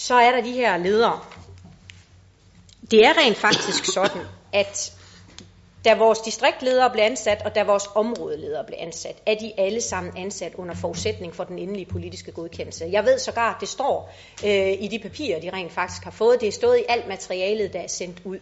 [0.00, 1.20] Så er der de her ledere,
[2.90, 4.22] det er rent faktisk sådan,
[4.52, 4.92] at
[5.84, 10.16] Da vores distriktledere blev ansat, og da vores områdeledere blev ansat, er de alle sammen
[10.16, 12.88] ansat under forudsætning for den endelige politiske godkendelse.
[12.92, 14.14] Jeg ved sågar, det står
[14.44, 16.40] øh, i de papirer, de rent faktisk har fået.
[16.40, 18.38] Det er stået i alt materialet, der er sendt ud.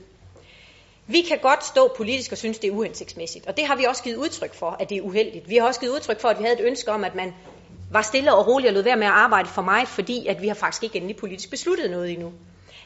[1.06, 4.02] Vi kan godt stå politisk og synes, det er uhensigtsmæssigt, og det har vi også
[4.02, 5.48] givet udtryk for, at det er uheldigt.
[5.48, 7.34] Vi har også givet udtryk for, at vi havde et ønske om, at man
[7.90, 10.48] var stille og rolig og lod være med at arbejde for mig, fordi at vi
[10.48, 12.32] har faktisk ikke endelig politisk besluttet noget endnu.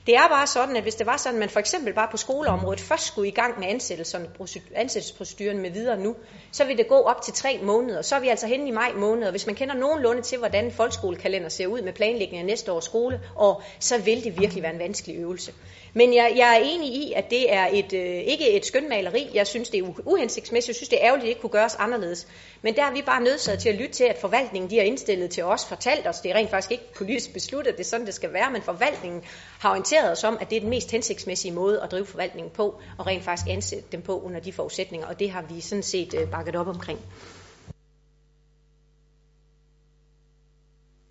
[0.06, 2.16] Det er bare sådan, at hvis det var sådan, at man for eksempel bare på
[2.16, 6.16] skoleområdet først skulle i gang med ansættelsesproceduren med videre nu,
[6.52, 8.02] så vil det gå op til tre måneder.
[8.02, 10.72] Så er vi altså henne i maj måned, og hvis man kender nogenlunde til, hvordan
[10.72, 14.72] folkeskolekalender ser ud med planlægning af næste års skole, og så vil det virkelig være
[14.72, 15.52] en vanskelig øvelse.
[15.94, 19.30] Men jeg, jeg er enig i, at det er et, øh, ikke et skønmaleri.
[19.34, 20.68] Jeg synes, det er uhensigtsmæssigt.
[20.68, 22.26] Jeg synes, det er ærgerligt, at det ikke kunne gøres anderledes.
[22.62, 25.30] Men der er vi bare nødsaget til at lytte til, at forvaltningen de har indstillet
[25.30, 26.20] til os, fortalt os.
[26.20, 29.22] Det er rent faktisk ikke politisk besluttet, det er sådan, det skal være, men forvaltningen
[29.58, 32.80] har orienteret os om, at det er den mest hensigtsmæssige måde at drive forvaltningen på,
[32.98, 36.14] og rent faktisk ansætte dem på under de forudsætninger, og det har vi sådan set
[36.14, 37.00] øh, bakket op omkring.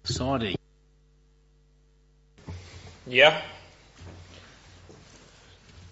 [0.03, 0.55] Så er det
[3.07, 3.33] Ja.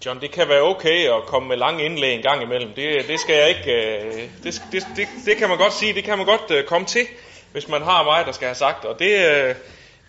[0.06, 2.72] John, det kan være okay at komme med lange indlæg en gang imellem.
[2.74, 3.72] Det, det skal jeg ikke...
[3.72, 6.86] øh, Det, det, det, det kan man godt sige, det kan man godt øh, komme
[6.86, 7.06] til,
[7.52, 8.84] hvis man har mig, der skal have sagt.
[8.84, 9.54] Og det, øh,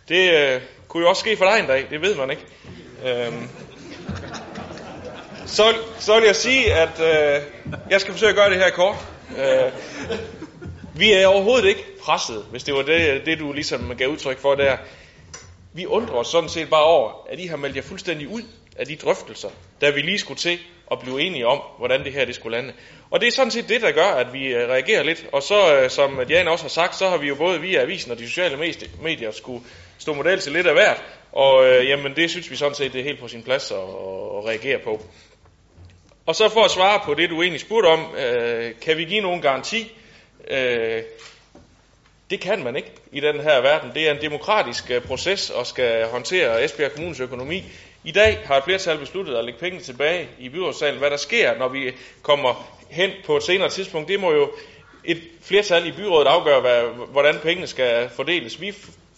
[0.07, 0.61] det
[0.91, 2.43] kunne jo også ske for dig en dag, det ved man ikke.
[3.05, 3.49] Øhm,
[5.45, 7.41] så, så vil jeg sige, at øh,
[7.89, 8.95] jeg skal forsøge at gøre det her kort.
[9.37, 9.71] Øh,
[10.95, 14.55] vi er overhovedet ikke presset, hvis det var det, det du ligesom gav udtryk for
[14.55, 14.77] der.
[15.73, 18.41] Vi undrer os sådan set bare over, at I har meldt jer fuldstændig ud
[18.75, 19.49] af de drøftelser,
[19.81, 20.59] da vi lige skulle til
[20.91, 22.73] at blive enige om, hvordan det her det skulle lande.
[23.11, 25.25] Og det er sådan set det, der gør, at vi øh, reagerer lidt.
[25.31, 28.11] Og så, øh, som Diana også har sagt, så har vi jo både via avisen
[28.11, 28.57] og de sociale
[29.01, 29.63] medier skulle
[30.01, 31.03] stå model til lidt af hvert.
[31.31, 33.77] Og øh, jamen, det synes vi sådan set, det er helt på sin plads at,
[33.77, 35.01] at reagere på.
[36.25, 39.21] Og så for at svare på det, du egentlig spurgte om, øh, kan vi give
[39.21, 39.91] nogen garanti?
[40.47, 41.01] Øh,
[42.29, 43.91] det kan man ikke i den her verden.
[43.93, 47.63] Det er en demokratisk øh, proces og skal håndtere Esbjerg Kommunes økonomi.
[48.03, 50.99] I dag har et flertal besluttet at lægge penge tilbage i byrådssalen.
[50.99, 51.91] Hvad der sker, når vi
[52.21, 54.51] kommer hen på et senere tidspunkt, det må jo
[55.03, 58.61] et flertal i byrådet afgøre, hvad, hvordan pengene skal fordeles.
[58.61, 58.73] Vi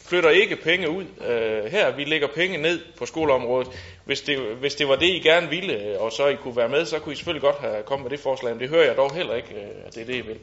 [0.06, 1.92] flytter ikke penge ud øh, her.
[1.92, 3.68] Vi lægger penge ned på skoleområdet.
[4.06, 6.86] Hvis det, hvis det var det, I gerne ville, og så I kunne være med,
[6.86, 8.54] så kunne I selvfølgelig godt have kommet med det forslag.
[8.54, 10.40] Men det hører jeg dog heller ikke, øh, at det er det, I vil.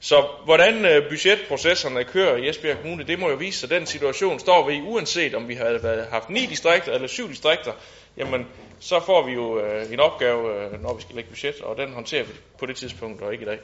[0.00, 3.70] Så hvordan øh, budgetprocesserne kører i Esbjerg Kommune, det må jo vise sig.
[3.70, 7.28] Den situation står vi i, uanset om vi havde været, haft ni distrikter eller syv
[7.28, 7.72] distrikter,
[8.16, 8.46] jamen
[8.80, 11.92] så får vi jo øh, en opgave, øh, når vi skal lægge budget, og den
[11.92, 13.58] håndterer vi på det tidspunkt, og ikke i dag.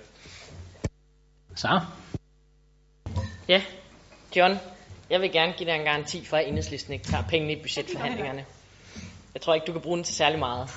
[1.57, 1.81] Så.
[3.49, 3.62] Ja,
[4.37, 4.59] John,
[5.10, 8.44] jeg vil gerne give dig en garanti for, at enhedslisten ikke tager pengene i budgetforhandlingerne.
[9.35, 10.68] Jeg tror ikke, du kan bruge den til særlig meget.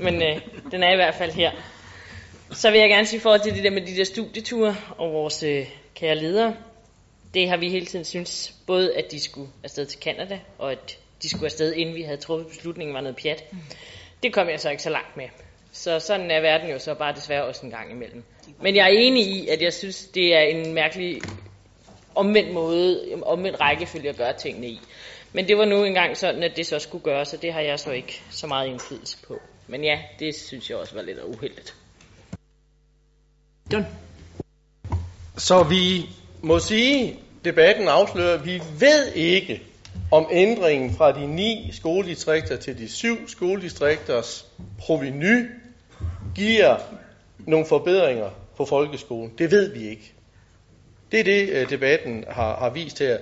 [0.00, 1.52] Men øh, den er i hvert fald her.
[2.52, 5.42] Så vil jeg gerne sige forhold til det der med de der studieture og vores
[5.42, 6.56] øh, kære ledere.
[7.34, 10.98] Det har vi hele tiden synes, både at de skulle afsted til Kanada, og at
[11.22, 13.44] de skulle afsted, inden vi havde truffet beslutningen, var noget pjat.
[14.22, 15.24] Det kom jeg så ikke så langt med.
[15.72, 18.24] Så sådan er verden jo så bare desværre også en gang imellem.
[18.60, 21.20] Men jeg er enig i, at jeg synes, det er en mærkelig
[22.16, 24.80] omvendt måde, omvendt rækkefølge at gøre tingene i.
[25.32, 27.80] Men det var nu engang sådan, at det så skulle gøres, og det har jeg
[27.80, 29.40] så ikke så meget indflydelse på.
[29.66, 31.74] Men ja, det synes jeg også var lidt uheldigt.
[33.72, 33.86] John.
[35.36, 36.08] Så vi
[36.42, 39.62] må sige, debatten afslører, at vi ved ikke,
[40.12, 44.46] om ændringen fra de ni skoledistrikter til de syv skoledistrikters
[44.78, 45.50] proveny
[46.34, 46.76] giver
[47.38, 49.32] nogle forbedringer på folkeskolen.
[49.38, 50.15] Det ved vi ikke.
[51.12, 53.16] Det er det, øh, debatten har, har vist her.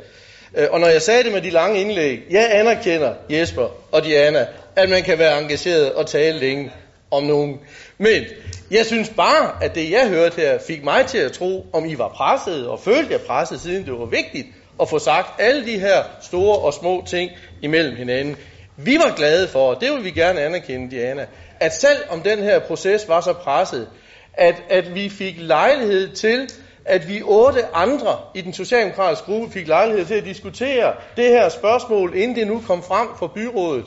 [0.57, 4.47] Øh, og når jeg sagde det med de lange indlæg, jeg anerkender Jesper og Diana,
[4.77, 6.73] at man kan være engageret og tale længe
[7.11, 7.61] om nogen.
[7.99, 8.25] Men
[8.71, 11.99] jeg synes bare, at det jeg hørte her, fik mig til at tro, om I
[11.99, 14.47] var presset, og følte jer presset, siden det var vigtigt
[14.81, 17.31] at få sagt alle de her store og små ting
[17.63, 18.37] imellem hinanden.
[18.77, 21.27] Vi var glade for, og det vil vi gerne anerkende, Diana,
[21.61, 23.89] at selv om den her proces var så presset,
[24.35, 26.49] at, at vi fik lejlighed til,
[26.85, 31.49] at vi otte andre i den socialdemokratiske gruppe fik lejlighed til at diskutere det her
[31.49, 33.85] spørgsmål, inden det nu kom frem for byrådet.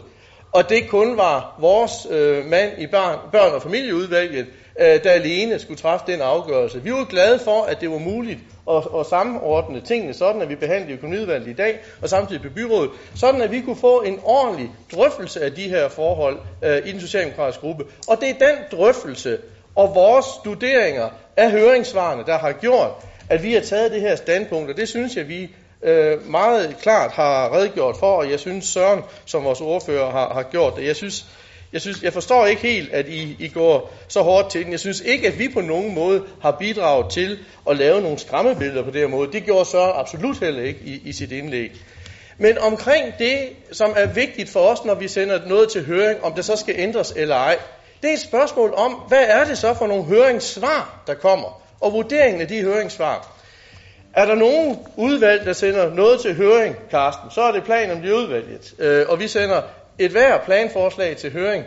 [0.52, 4.48] Og det kun var vores øh, mand i børn, børn- og familieudvalget,
[4.80, 6.84] øh, der alene skulle træffe den afgørelse.
[6.84, 8.40] Vi var glade for, at det var muligt
[8.72, 12.92] at, at samordne tingene, sådan at vi behandlede økonomiudvalget i dag, og samtidig på byrådet,
[13.16, 17.02] sådan at vi kunne få en ordentlig drøftelse af de her forhold øh, i den
[17.02, 17.86] socialdemokratiske gruppe.
[18.08, 19.38] Og det er den drøftelse
[19.76, 22.92] og vores studeringer af høringssvarene, der har gjort,
[23.30, 25.50] at vi har taget det her standpunkt, og det synes jeg, vi
[25.84, 30.44] øh, meget klart har redegjort for, og jeg synes Søren, som vores ordfører, har, har
[30.44, 30.86] gjort det.
[30.86, 31.26] Jeg synes,
[31.74, 34.72] Jeg, synes, jeg forstår ikke helt, at I, I går så hårdt til den.
[34.72, 37.40] Jeg synes ikke, at vi på nogen måde har bidraget til
[37.70, 39.32] at lave nogle skræmmebilleder på den her måde.
[39.32, 41.72] Det gjorde så absolut heller ikke i, i sit indlæg.
[42.38, 43.40] Men omkring det,
[43.72, 46.76] som er vigtigt for os, når vi sender noget til høring, om det så skal
[46.78, 47.58] ændres eller ej,
[48.02, 51.94] det er et spørgsmål om, hvad er det så for nogle høringssvar, der kommer, og
[51.94, 53.28] vurderingen af de høringssvar.
[54.14, 58.02] Er der nogen udvalg, der sender noget til høring, Karsten, så er det planen om
[58.02, 58.74] det udvalget.
[58.80, 59.62] Øh, og vi sender
[60.00, 61.66] et hver planforslag til høring.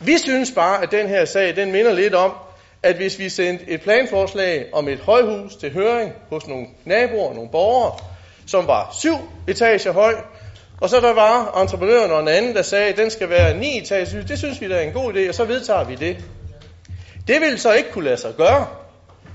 [0.00, 2.32] Vi synes bare, at den her sag, den minder lidt om,
[2.82, 7.50] at hvis vi sendte et planforslag om et højhus til høring hos nogle naboer, nogle
[7.50, 7.98] borgere,
[8.46, 9.16] som var syv
[9.48, 10.14] etager høj,
[10.80, 13.78] og så der var entreprenøren og en anden, der sagde, at den skal være ni
[13.78, 16.16] etager, det synes vi der er en god idé, og så vedtager vi det.
[17.28, 18.66] Det ville så ikke kunne lade sig gøre,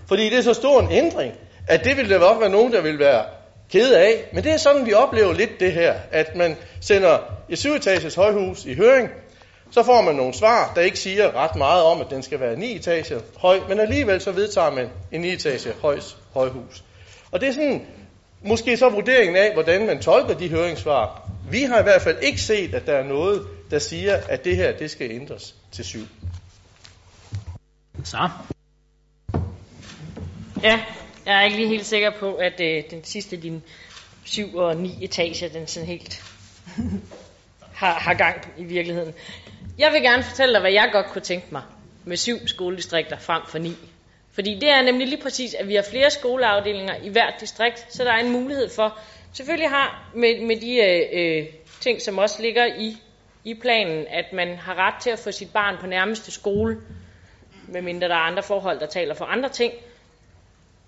[0.07, 1.34] fordi det er så stor en ændring,
[1.68, 3.23] at det ville der nok være nogen, der ville være
[3.72, 4.30] kede af.
[4.34, 7.18] Men det er sådan, vi oplever lidt det her, at man sender
[7.49, 9.09] et syvetages højhus i høring,
[9.72, 12.55] så får man nogle svar, der ikke siger ret meget om, at den skal være
[12.55, 16.84] 9 etager høj, men alligevel så vedtager man en 9 etager højs højhus.
[17.31, 17.88] Og det er sådan,
[18.43, 21.30] måske så vurderingen af, hvordan man tolker de høringssvar.
[21.51, 24.55] Vi har i hvert fald ikke set, at der er noget, der siger, at det
[24.55, 26.07] her, det skal ændres til syv.
[28.03, 28.29] Så.
[30.63, 30.79] Ja,
[31.25, 33.63] jeg er ikke lige helt sikker på, at øh, den sidste, din
[34.23, 36.23] 7 og 9 etager, den sådan helt
[37.81, 39.13] har, har gang i virkeligheden.
[39.77, 41.61] Jeg vil gerne fortælle dig, hvad jeg godt kunne tænke mig
[42.05, 43.75] med syv skoledistrikter frem for ni.
[44.31, 48.03] Fordi det er nemlig lige præcis, at vi har flere skoleafdelinger i hvert distrikt, så
[48.03, 48.99] der er en mulighed for,
[49.33, 51.45] selvfølgelig har med, med de øh, øh,
[51.79, 52.97] ting, som også ligger i,
[53.43, 56.77] i planen, at man har ret til at få sit barn på nærmeste skole,
[57.67, 59.73] medmindre der er andre forhold, der taler for andre ting,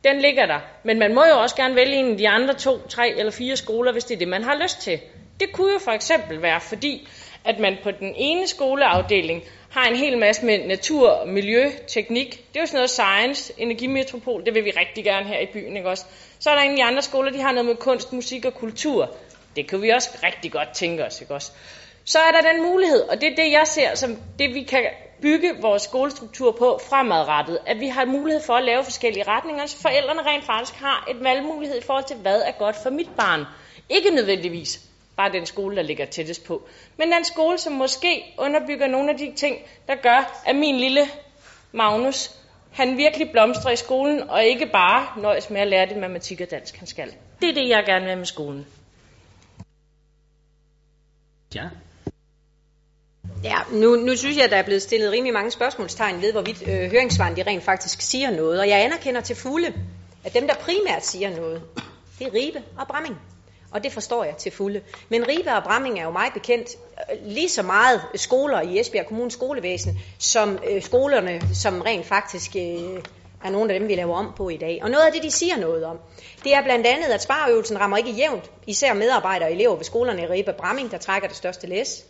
[0.03, 0.60] den ligger der.
[0.84, 3.56] Men man må jo også gerne vælge en af de andre to, tre eller fire
[3.56, 4.99] skoler, hvis det er det, man har lyst til.
[5.40, 7.07] Det kunne jo for eksempel være, fordi
[7.45, 12.32] at man på den ene skoleafdeling har en hel masse med natur, miljø, teknik.
[12.32, 15.78] Det er jo sådan noget science, energimetropol, det vil vi rigtig gerne her i byen,
[15.78, 16.06] ikke også?
[16.44, 19.15] Så er der egentlig de andre skoler, de har noget med kunst, musik og kultur.
[19.56, 21.52] Det kan vi også rigtig godt tænke os, ikke også?
[22.06, 24.86] Så er der den mulighed, og det er det, jeg ser som det, vi kan
[25.22, 27.60] bygge vores skolestruktur på fremadrettet.
[27.65, 31.24] At vi har mulighed for at lave forskellige retninger, så forældrene rent faktisk har et
[31.24, 33.45] valgmulighed i forhold til, hvad er godt for mit barn.
[33.90, 34.80] Ikke nødvendigvis
[35.18, 36.68] bare den skole, der ligger tættest på,
[36.98, 39.57] men den skole, som måske underbygger nogle af de ting,
[39.88, 41.02] der gør, at min lille
[41.72, 42.32] Magnus,
[42.74, 46.52] han virkelig blomstrer i skolen, og ikke bare nøjes med at lære det matematik og
[46.52, 47.14] dansk, han skal.
[47.41, 48.66] Det er det, jeg gerne vil med skolen.
[51.56, 51.64] Ja.
[53.44, 56.68] Ja, nu, nu synes jeg, at der er blevet stillet rimelig mange spørgsmålstegn ved, hvorvidt
[56.68, 58.60] øh, høringssvaren de rent faktisk siger noget.
[58.60, 59.74] Og jeg anerkender til fulde,
[60.24, 61.62] at dem, der primært siger noget,
[62.20, 63.18] det er Ribe og Bramming.
[63.74, 64.82] Og det forstår jeg til fulde.
[65.10, 66.70] Men Ribe og Bramming er jo meget bekendt
[67.12, 72.56] øh, lige så meget skoler i Esbjerg Kommunes skolevæsen, som øh, skolerne, som rent faktisk
[72.56, 73.02] øh,
[73.44, 74.80] er nogle af dem, vi laver om på i dag.
[74.84, 75.98] Og noget af det, de siger noget om,
[76.44, 80.22] det er blandt andet, at spareøvelsen rammer ikke jævnt, især medarbejdere og elever ved skolerne
[80.22, 82.06] i Ribe og Bramming, der trækker det største læs.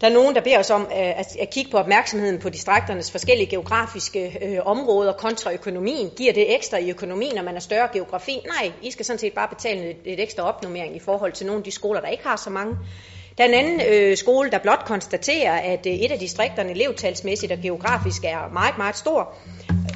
[0.00, 3.10] Der er nogen, der beder os om øh, at, at kigge på opmærksomheden på distrikternes
[3.10, 6.10] forskellige geografiske øh, områder kontra økonomien.
[6.16, 8.40] Giver det ekstra i økonomien, når man er større geografi?
[8.46, 11.58] Nej, I skal sådan set bare betale et, et ekstra opnummering i forhold til nogle
[11.58, 12.76] af de skoler, der ikke har så mange.
[13.38, 17.52] Der er en anden øh, skole, der blot konstaterer, at øh, et af distrikterne elevtalsmæssigt
[17.52, 19.34] og geografisk er meget, meget stor.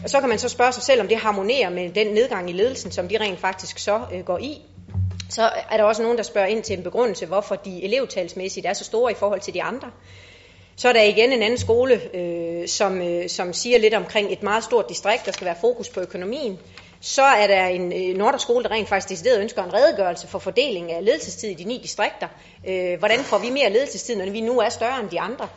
[0.07, 2.91] Så kan man så spørge sig selv, om det harmonerer med den nedgang i ledelsen,
[2.91, 4.63] som de rent faktisk så øh, går i.
[5.31, 8.73] Så er der også nogen, der spørger ind til en begrundelse, hvorfor de elevtalsmæssigt er
[8.73, 9.91] så store i forhold til de andre.
[10.77, 14.43] Så er der igen en anden skole, øh, som, øh, som siger lidt omkring et
[14.43, 16.59] meget stort distrikt, der skal være fokus på økonomien.
[17.01, 20.93] Så er der en øh, Norderskole, der rent faktisk decideret ønsker en redegørelse for fordeling
[20.93, 22.29] af ledelsestid i de ni distrikter.
[22.69, 25.49] Øh, hvordan får vi mere ledelsestid, når vi nu er større end de andre?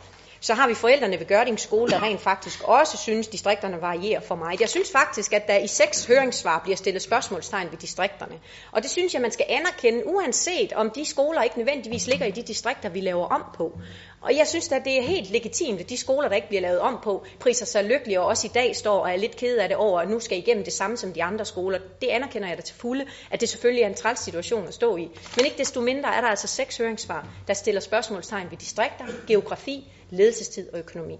[0.42, 4.20] Så har vi forældrene ved Gørding skole, der rent faktisk også synes, at distrikterne varierer
[4.20, 4.60] for meget.
[4.60, 8.38] Jeg synes faktisk, at der i seks høringssvar bliver stillet spørgsmålstegn ved distrikterne.
[8.72, 12.30] Og det synes jeg, man skal anerkende, uanset om de skoler ikke nødvendigvis ligger i
[12.30, 13.78] de distrikter, vi laver om på.
[14.20, 16.78] Og jeg synes at det er helt legitimt, at de skoler, der ikke bliver lavet
[16.80, 19.68] om på, priser sig lykkelige og også i dag står og er lidt ked af
[19.68, 21.78] det over, at nu skal igennem det samme som de andre skoler.
[22.00, 24.96] Det anerkender jeg da til fulde, at det selvfølgelig er en træls situation at stå
[24.96, 25.08] i.
[25.36, 29.92] Men ikke desto mindre er der altså seks høringssvar, der stiller spørgsmålstegn ved distrikter, geografi,
[30.12, 31.18] ledelsestid og økonomi.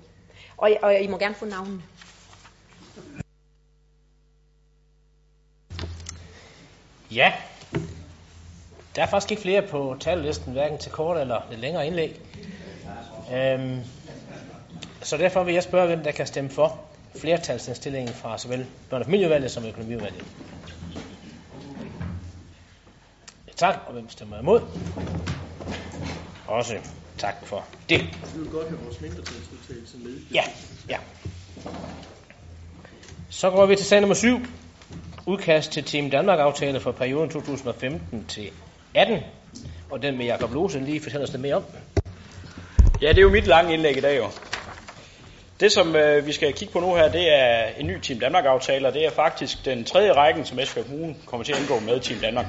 [0.56, 1.82] Og, og I må gerne få navnene.
[7.10, 7.32] Ja,
[8.96, 12.20] der er faktisk ikke flere på tallisten, hverken til kort eller lidt længere indlæg.
[13.32, 13.80] Øhm,
[15.02, 16.80] så derfor vil jeg spørge, hvem der kan stemme for
[17.16, 20.24] flertalsindstillingen fra såvel børne- og familieudvalget som økonomiudvalget.
[23.56, 24.60] Tak, og hvem stemmer imod?
[26.46, 28.00] Også Tak for det.
[28.00, 30.20] Vi vil godt have vores mindretalsudtalelse med.
[30.34, 30.42] Ja,
[30.88, 30.98] ja.
[33.30, 34.40] Så går vi til sag nummer 7.
[35.26, 38.50] Udkast til Team Danmark-aftale for perioden 2015 til
[38.94, 39.18] 18.
[39.90, 41.64] Og den med Jakob Lose lige fortæller os lidt mere om.
[43.02, 44.26] Ja, det er jo mit lange indlæg i dag jo.
[45.60, 48.88] Det, som øh, vi skal kigge på nu her, det er en ny Team Danmark-aftale,
[48.88, 52.00] og det er faktisk den tredje rækken, som Esbjerg Kommune kommer til at indgå med
[52.00, 52.46] Team Danmark.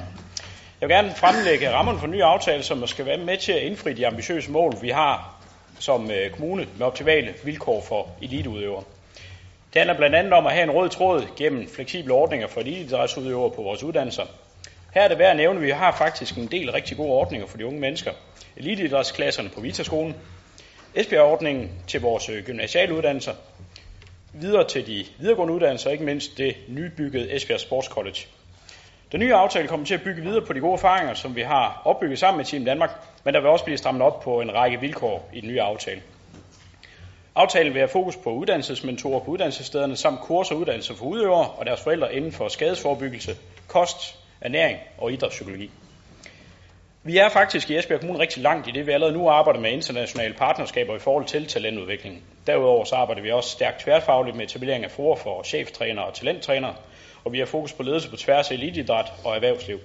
[0.84, 3.62] Jeg vil gerne fremlægge rammerne for en ny aftale, som skal være med til at
[3.62, 5.42] indfri de ambitiøse mål, vi har
[5.78, 8.82] som øh, kommune med optimale vilkår for eliteudøvere.
[9.72, 13.50] Det handler blandt andet om at have en rød tråd gennem fleksible ordninger for eliteidrætsudøvere
[13.50, 14.22] på vores uddannelser.
[14.94, 17.46] Her er det værd at nævne, at vi har faktisk en del rigtig gode ordninger
[17.46, 18.12] for de unge mennesker.
[18.56, 20.14] Eliteidrætsklasserne på Vitaskolen,
[20.94, 23.34] Esbjerg-ordningen til vores øh, gymnasiale uddannelser,
[24.32, 28.18] videre til de videregående uddannelser, og ikke mindst det nybyggede Esbjerg Sports College.
[29.14, 31.82] Den nye aftale kommer til at bygge videre på de gode erfaringer, som vi har
[31.84, 32.90] opbygget sammen med Team Danmark,
[33.24, 36.02] men der vil også blive strammet op på en række vilkår i den nye aftale.
[37.34, 41.66] Aftalen vil have fokus på uddannelsesmentorer på uddannelsesstederne samt kurser og uddannelser for udøvere og
[41.66, 43.36] deres forældre inden for skadesforebyggelse,
[43.68, 45.70] kost, ernæring og idrætspsykologi.
[47.02, 49.70] Vi er faktisk i Esbjerg Kommune rigtig langt i det, vi allerede nu arbejder med
[49.70, 52.22] internationale partnerskaber i forhold til talentudvikling.
[52.46, 56.74] Derudover så arbejder vi også stærkt tværfagligt med etablering af forer for cheftrænere og talenttrænere,
[57.24, 59.78] og vi har fokus på ledelse på tværs af elitidræt og erhvervsliv.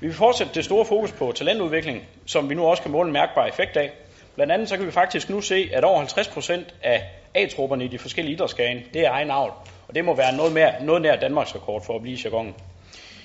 [0.00, 3.12] Vi vil fortsætte det store fokus på talentudvikling, som vi nu også kan måle en
[3.12, 3.92] mærkbar effekt af.
[4.34, 6.52] Blandt andet så kan vi faktisk nu se, at over 50%
[6.82, 9.52] af A-trupperne i de forskellige idrætsgrene, det er egen avl.
[9.88, 12.54] Og det må være noget, mere, noget nær Danmarks rekord for at blive jargonen.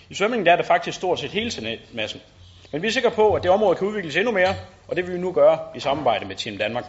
[0.10, 2.22] I svømningen der er det faktisk stort set hele massen.
[2.72, 4.56] Men vi er sikre på, at det område kan udvikles endnu mere,
[4.88, 6.86] og det vil vi nu gøre i samarbejde med Team Danmark.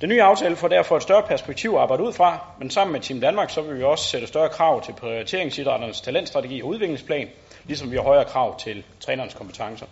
[0.00, 3.00] Den nye aftale får derfor et større perspektiv at arbejde ud fra, men sammen med
[3.00, 7.28] Team Danmark, så vil vi også sætte større krav til prioriteringsidrætternes talentstrategi og udviklingsplan,
[7.64, 9.86] ligesom vi har højere krav til trænerens kompetencer.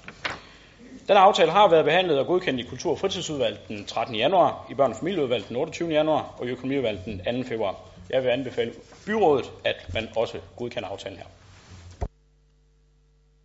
[1.08, 4.14] Den aftale har været behandlet og godkendt i Kultur- og Fritidsudvalget den 13.
[4.14, 5.90] januar, i Børn- og Familieudvalget den 28.
[5.90, 7.48] januar og i Økonomiudvalget den 2.
[7.48, 7.76] februar.
[8.10, 8.72] Jeg vil anbefale
[9.06, 11.26] byrådet, at man også godkender aftalen her.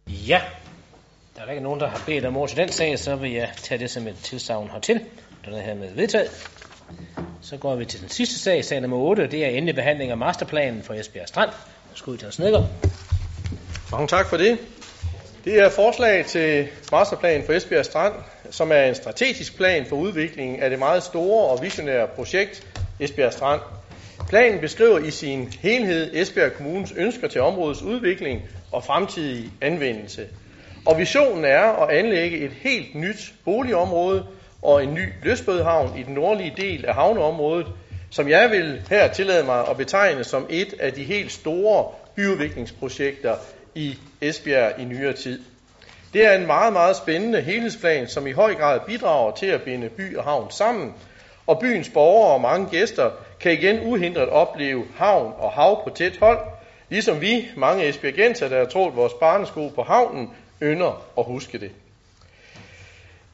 [0.07, 0.41] Ja,
[1.35, 3.49] der er ikke nogen, der har bedt om ord til den sag, så vil jeg
[3.57, 5.01] tage det som et tilsavn hertil.
[5.45, 6.49] Den er hermed vedtaget.
[7.41, 10.17] Så går vi til den sidste sag, sag nummer 8, det er endelig behandling af
[10.17, 11.49] masterplanen for Esbjerg Strand.
[11.89, 12.63] Værsgo, til Snedger.
[13.91, 14.57] Mange tak for det.
[15.45, 18.13] Det er forslag til masterplan for Esbjerg Strand,
[18.51, 22.67] som er en strategisk plan for udviklingen af det meget store og visionære projekt
[22.99, 23.61] Esbjerg Strand.
[24.29, 28.41] Planen beskriver i sin helhed Esbjerg Kommunes ønsker til områdets udvikling
[28.71, 30.27] og fremtidige anvendelse.
[30.85, 34.25] Og visionen er at anlægge et helt nyt boligområde
[34.63, 37.67] og en ny løsbådhavn i den nordlige del af havneområdet,
[38.09, 41.85] som jeg vil her tillade mig at betegne som et af de helt store
[42.15, 43.35] byudviklingsprojekter
[43.75, 45.41] i Esbjerg i nyere tid.
[46.13, 49.89] Det er en meget, meget spændende helhedsplan, som i høj grad bidrager til at binde
[49.89, 50.93] by og havn sammen,
[51.47, 56.17] og byens borgere og mange gæster kan igen uhindret opleve havn og hav på tæt
[56.17, 56.39] hold,
[56.89, 60.29] ligesom vi, mange esbjergenser, der har trådt vores barnesko på havnen,
[60.61, 61.71] ynder at huske det.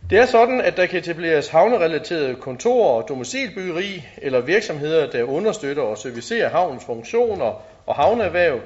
[0.10, 5.84] Det er sådan, at der kan etableres havnerelaterede kontorer og domicilbyggeri eller virksomheder, der understøtter
[5.84, 8.60] og servicerer havnens funktioner og havneerhverv,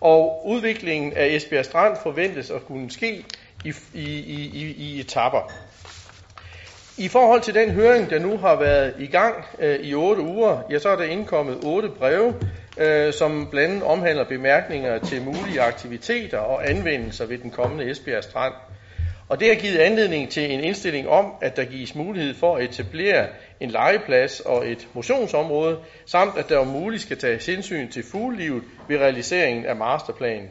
[0.00, 3.24] og udviklingen af Esbjerg Strand forventes at kunne ske
[3.64, 4.04] i, i,
[4.54, 5.52] i, i etapper.
[6.98, 10.58] I forhold til den høring, der nu har været i gang øh, i otte uger,
[10.70, 12.34] ja, så er der indkommet otte breve,
[12.78, 18.24] øh, som blandt andet omhandler bemærkninger til mulige aktiviteter og anvendelser ved den kommende Esbjerg
[18.24, 18.52] Strand.
[19.28, 22.64] Og det har givet anledning til en indstilling om, at der gives mulighed for at
[22.64, 23.26] etablere
[23.60, 28.62] en legeplads og et motionsområde, samt at der om muligt skal tages hensyn til fuglelivet
[28.88, 30.48] ved realiseringen af masterplanen.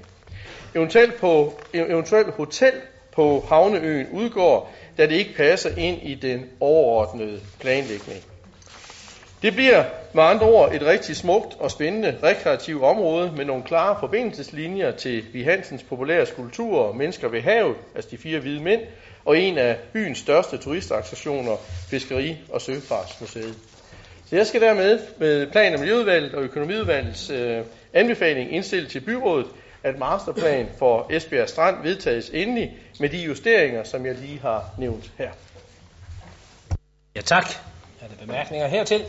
[0.76, 2.74] Eventuelt, på, eventuelt hotel
[3.12, 8.35] på Havneøen udgår, da det ikke passer ind i den overordnede planlægning.
[9.42, 9.84] Det bliver
[10.14, 15.24] med andre ord et rigtig smukt og spændende rekreativt område med nogle klare forbindelseslinjer til
[15.34, 18.82] Vi Hansens populære skulpturer Mennesker ved havet, altså de fire hvide mænd,
[19.26, 21.56] og en af byens største turistattraktioner,
[21.90, 23.56] Fiskeri- og Søfartsmuseet.
[24.30, 27.62] Så jeg skal dermed med plan- og miljøudvalget og økonomiudvalgets øh,
[27.94, 29.48] anbefaling indstille til byrådet,
[29.84, 35.12] at masterplan for Esbjerg Strand vedtages endelig med de justeringer, som jeg lige har nævnt
[35.18, 35.32] her.
[37.16, 37.46] Ja tak.
[38.02, 39.06] Er der bemærkninger hertil?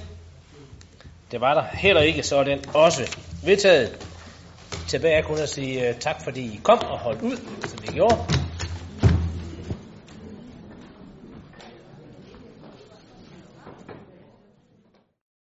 [1.31, 4.07] Det var der heller ikke, så er den også vedtaget.
[4.89, 8.45] Tilbage kun at sige uh, tak, fordi I kom og holdt ud, som I gjorde.